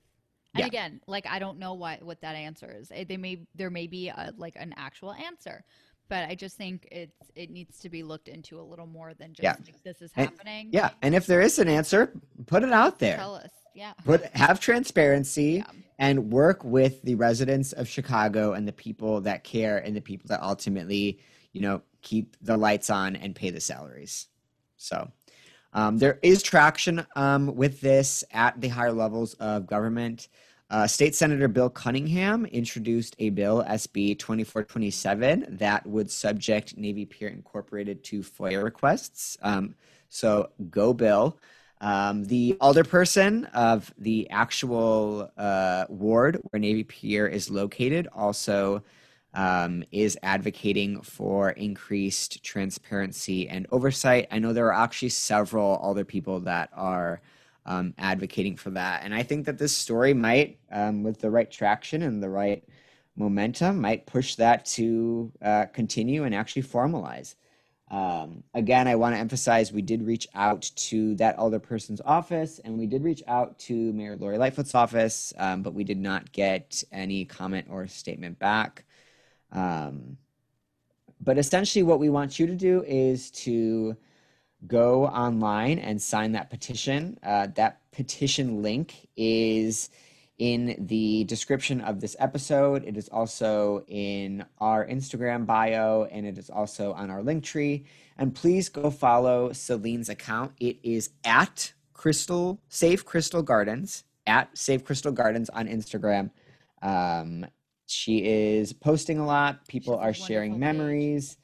and 0.53 0.61
Yeah. 0.61 0.67
again 0.67 1.01
like 1.07 1.25
i 1.27 1.39
don't 1.39 1.57
know 1.59 1.73
why 1.73 1.99
what 2.01 2.21
that 2.21 2.35
answer 2.35 2.71
is 2.71 2.91
Eh, 2.91 3.03
they 3.07 3.17
may 3.17 3.39
there 3.55 3.69
may 3.69 3.87
be 3.87 4.09
a, 4.09 4.33
like 4.37 4.55
an 4.55 4.73
actual 4.77 5.13
answer 5.13 5.63
but 6.09 6.29
i 6.29 6.35
just 6.35 6.57
think 6.57 6.87
it's 6.91 7.31
it 7.35 7.49
needs 7.49 7.79
to 7.79 7.89
be 7.89 8.03
looked 8.03 8.27
into 8.27 8.59
a 8.59 8.61
little 8.63 8.85
more 8.87 9.13
than 9.13 9.33
just 9.33 9.43
Yeah. 9.43 9.55
like, 9.65 9.83
this 9.83 10.01
is 10.01 10.11
And- 10.15 10.29
happening 10.29 10.69
Yeah, 10.71 10.91
and 11.01 11.15
if 11.15 11.25
there 11.25 11.41
is 11.41 11.59
an 11.59 11.67
answer, 11.67 12.13
put 12.45 12.63
it 12.63 12.71
out 12.71 12.99
there. 12.99 13.17
tell 13.17 13.35
us 13.35 13.51
yeah 13.75 13.93
Put 14.05 14.23
have 14.35 14.59
transparency 14.59 15.63
Yeah. 15.65 15.71
and 15.97 16.31
work 16.31 16.63
with 16.63 17.01
the 17.03 17.15
residents 17.15 17.73
of 17.73 17.87
Chicago 17.87 18.53
and 18.53 18.67
the 18.67 18.73
people 18.73 19.21
that 19.21 19.43
care 19.43 19.77
and 19.79 19.95
the 19.95 20.01
people 20.01 20.27
that 20.27 20.41
ultimately, 20.43 21.19
you 21.53 21.61
know, 21.61 21.81
keep 22.01 22.35
the 22.41 22.57
lights 22.57 22.89
on 22.89 23.15
and 23.15 23.33
pay 23.35 23.49
the 23.49 23.61
salaries. 23.61 24.27
So 24.77 25.11
um, 25.73 25.97
there 25.97 26.19
is 26.21 26.41
traction 26.43 27.05
um, 27.15 27.55
with 27.55 27.81
this 27.81 28.23
at 28.31 28.59
the 28.61 28.67
higher 28.67 28.91
levels 28.91 29.33
of 29.35 29.67
government. 29.67 30.27
Uh, 30.69 30.87
State 30.87 31.13
Senator 31.13 31.47
Bill 31.47 31.69
Cunningham 31.69 32.45
introduced 32.47 33.15
a 33.19 33.29
bill, 33.29 33.63
SB 33.63 34.17
2427, 34.17 35.57
that 35.57 35.85
would 35.85 36.09
subject 36.09 36.77
Navy 36.77 37.05
Pier 37.05 37.27
Incorporated 37.27 38.03
to 38.05 38.21
FOIA 38.21 38.63
requests. 38.63 39.37
Um, 39.41 39.75
so 40.09 40.49
go, 40.71 40.93
Bill. 40.93 41.37
Um, 41.81 42.23
the 42.23 42.55
alderperson 42.61 43.51
of 43.53 43.93
the 43.97 44.29
actual 44.29 45.29
uh, 45.37 45.85
ward 45.89 46.39
where 46.49 46.59
Navy 46.59 46.85
Pier 46.85 47.27
is 47.27 47.49
located 47.49 48.07
also 48.13 48.83
um, 49.33 49.83
is 49.91 50.17
advocating 50.23 51.01
for 51.01 51.51
increased 51.51 52.43
transparency 52.43 53.49
and 53.49 53.67
oversight. 53.71 54.27
I 54.31 54.39
know 54.39 54.53
there 54.53 54.67
are 54.67 54.83
actually 54.83 55.09
several 55.09 55.79
other 55.83 56.05
people 56.05 56.39
that 56.41 56.69
are 56.73 57.21
um, 57.65 57.93
advocating 57.97 58.57
for 58.57 58.69
that. 58.71 59.03
And 59.03 59.13
I 59.13 59.23
think 59.23 59.45
that 59.45 59.57
this 59.57 59.75
story 59.75 60.13
might, 60.13 60.59
um, 60.71 61.03
with 61.03 61.19
the 61.19 61.31
right 61.31 61.49
traction 61.49 62.03
and 62.03 62.21
the 62.21 62.29
right 62.29 62.63
momentum, 63.15 63.79
might 63.79 64.05
push 64.05 64.35
that 64.35 64.65
to 64.65 65.31
uh, 65.41 65.65
continue 65.67 66.23
and 66.23 66.35
actually 66.35 66.63
formalize. 66.63 67.35
Um, 67.89 68.43
again, 68.55 68.87
I 68.87 68.95
want 68.95 69.13
to 69.15 69.19
emphasize 69.19 69.71
we 69.71 69.83
did 69.83 70.01
reach 70.01 70.27
out 70.33 70.63
to 70.75 71.13
that 71.15 71.37
other 71.37 71.59
person's 71.59 72.01
office 72.01 72.59
and 72.63 72.77
we 72.77 72.87
did 72.87 73.03
reach 73.03 73.21
out 73.27 73.59
to 73.59 73.93
Mayor 73.93 74.15
Lori 74.15 74.39
Lightfoot's 74.39 74.73
office, 74.73 75.31
um, 75.37 75.61
but 75.61 75.75
we 75.75 75.83
did 75.83 75.99
not 75.99 76.31
get 76.31 76.83
any 76.91 77.23
comment 77.23 77.67
or 77.69 77.85
statement 77.87 78.39
back. 78.39 78.83
Um, 79.53 80.17
but 81.21 81.37
essentially, 81.37 81.83
what 81.83 81.99
we 81.99 82.09
want 82.09 82.37
you 82.37 82.47
to 82.47 82.55
do 82.55 82.83
is 82.85 83.31
to 83.31 83.95
go 84.67 85.05
online 85.07 85.79
and 85.79 86.01
sign 86.01 86.33
that 86.33 86.49
petition. 86.49 87.17
Uh, 87.23 87.47
that 87.55 87.79
petition 87.91 88.61
link 88.61 89.07
is 89.15 89.89
in 90.37 90.75
the 90.87 91.23
description 91.25 91.79
of 91.81 92.01
this 92.01 92.15
episode. 92.19 92.83
It 92.83 92.97
is 92.97 93.07
also 93.09 93.85
in 93.87 94.43
our 94.59 94.85
Instagram 94.85 95.45
bio 95.45 96.05
and 96.05 96.25
it 96.25 96.37
is 96.37 96.49
also 96.49 96.93
on 96.93 97.09
our 97.09 97.21
link 97.21 97.43
tree. 97.43 97.85
And 98.17 98.33
please 98.33 98.67
go 98.67 98.89
follow 98.89 99.53
Celine's 99.53 100.09
account. 100.09 100.53
It 100.59 100.77
is 100.83 101.11
at 101.23 101.73
Crystal 101.93 102.59
Save 102.67 103.05
Crystal 103.05 103.41
Gardens 103.41 104.03
at 104.25 104.57
Save 104.57 104.83
Crystal 104.83 105.11
Gardens 105.11 105.49
on 105.49 105.67
Instagram. 105.67 106.31
Um, 106.81 107.45
she 107.93 108.25
is 108.25 108.73
posting 108.73 109.19
a 109.19 109.25
lot. 109.25 109.67
People 109.67 109.95
are 109.97 110.13
sharing 110.13 110.59
memories. 110.59 111.37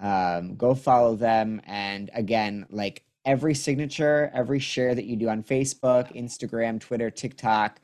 Um, 0.00 0.56
go 0.56 0.74
follow 0.74 1.14
them. 1.14 1.60
And 1.64 2.10
again, 2.14 2.66
like 2.70 3.04
every 3.24 3.54
signature, 3.54 4.30
every 4.34 4.58
share 4.58 4.94
that 4.94 5.04
you 5.04 5.16
do 5.16 5.28
on 5.28 5.42
Facebook, 5.42 6.14
Instagram, 6.16 6.80
Twitter, 6.80 7.10
TikTok, 7.10 7.80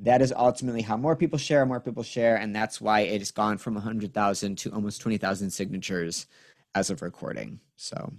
that 0.00 0.20
is 0.20 0.32
ultimately 0.36 0.82
how 0.82 0.96
more 0.96 1.14
people 1.14 1.38
share, 1.38 1.64
more 1.64 1.80
people 1.80 2.02
share. 2.02 2.36
And 2.36 2.54
that's 2.54 2.80
why 2.80 3.00
it 3.00 3.20
has 3.20 3.30
gone 3.30 3.58
from 3.58 3.74
100,000 3.74 4.58
to 4.58 4.72
almost 4.72 5.00
20,000 5.00 5.50
signatures 5.50 6.26
as 6.74 6.90
of 6.90 7.02
recording. 7.02 7.60
So 7.76 8.12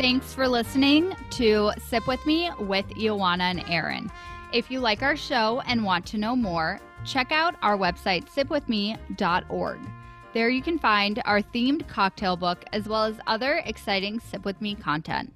Thanks 0.00 0.32
for 0.32 0.48
listening 0.48 1.14
to 1.32 1.72
Sip 1.78 2.06
With 2.06 2.24
Me 2.24 2.50
with 2.58 2.88
Ioana 2.88 3.50
and 3.50 3.62
Aaron. 3.68 4.10
If 4.50 4.70
you 4.70 4.80
like 4.80 5.02
our 5.02 5.14
show 5.14 5.60
and 5.66 5.84
want 5.84 6.06
to 6.06 6.16
know 6.16 6.34
more, 6.34 6.80
check 7.04 7.30
out 7.32 7.54
our 7.60 7.76
website, 7.76 8.26
sipwithme.org. 8.30 9.78
There 10.32 10.48
you 10.48 10.62
can 10.62 10.78
find 10.78 11.20
our 11.26 11.42
themed 11.42 11.86
cocktail 11.86 12.38
book 12.38 12.64
as 12.72 12.88
well 12.88 13.04
as 13.04 13.16
other 13.26 13.62
exciting 13.66 14.20
Sip 14.20 14.46
With 14.46 14.58
Me 14.62 14.74
content. 14.74 15.34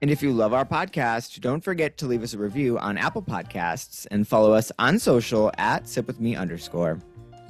And 0.00 0.12
if 0.12 0.22
you 0.22 0.32
love 0.32 0.52
our 0.52 0.64
podcast, 0.64 1.40
don't 1.40 1.64
forget 1.64 1.98
to 1.98 2.06
leave 2.06 2.22
us 2.22 2.34
a 2.34 2.38
review 2.38 2.78
on 2.78 2.96
Apple 2.96 3.22
Podcasts 3.22 4.06
and 4.12 4.28
follow 4.28 4.52
us 4.52 4.70
on 4.78 5.00
social 5.00 5.50
at 5.58 5.86
sipwithme 5.86 6.38
underscore. 6.38 7.00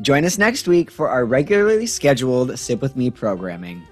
Join 0.00 0.24
us 0.24 0.38
next 0.38 0.66
week 0.66 0.90
for 0.90 1.10
our 1.10 1.26
regularly 1.26 1.84
scheduled 1.84 2.58
Sip 2.58 2.80
With 2.80 2.96
Me 2.96 3.10
programming. 3.10 3.86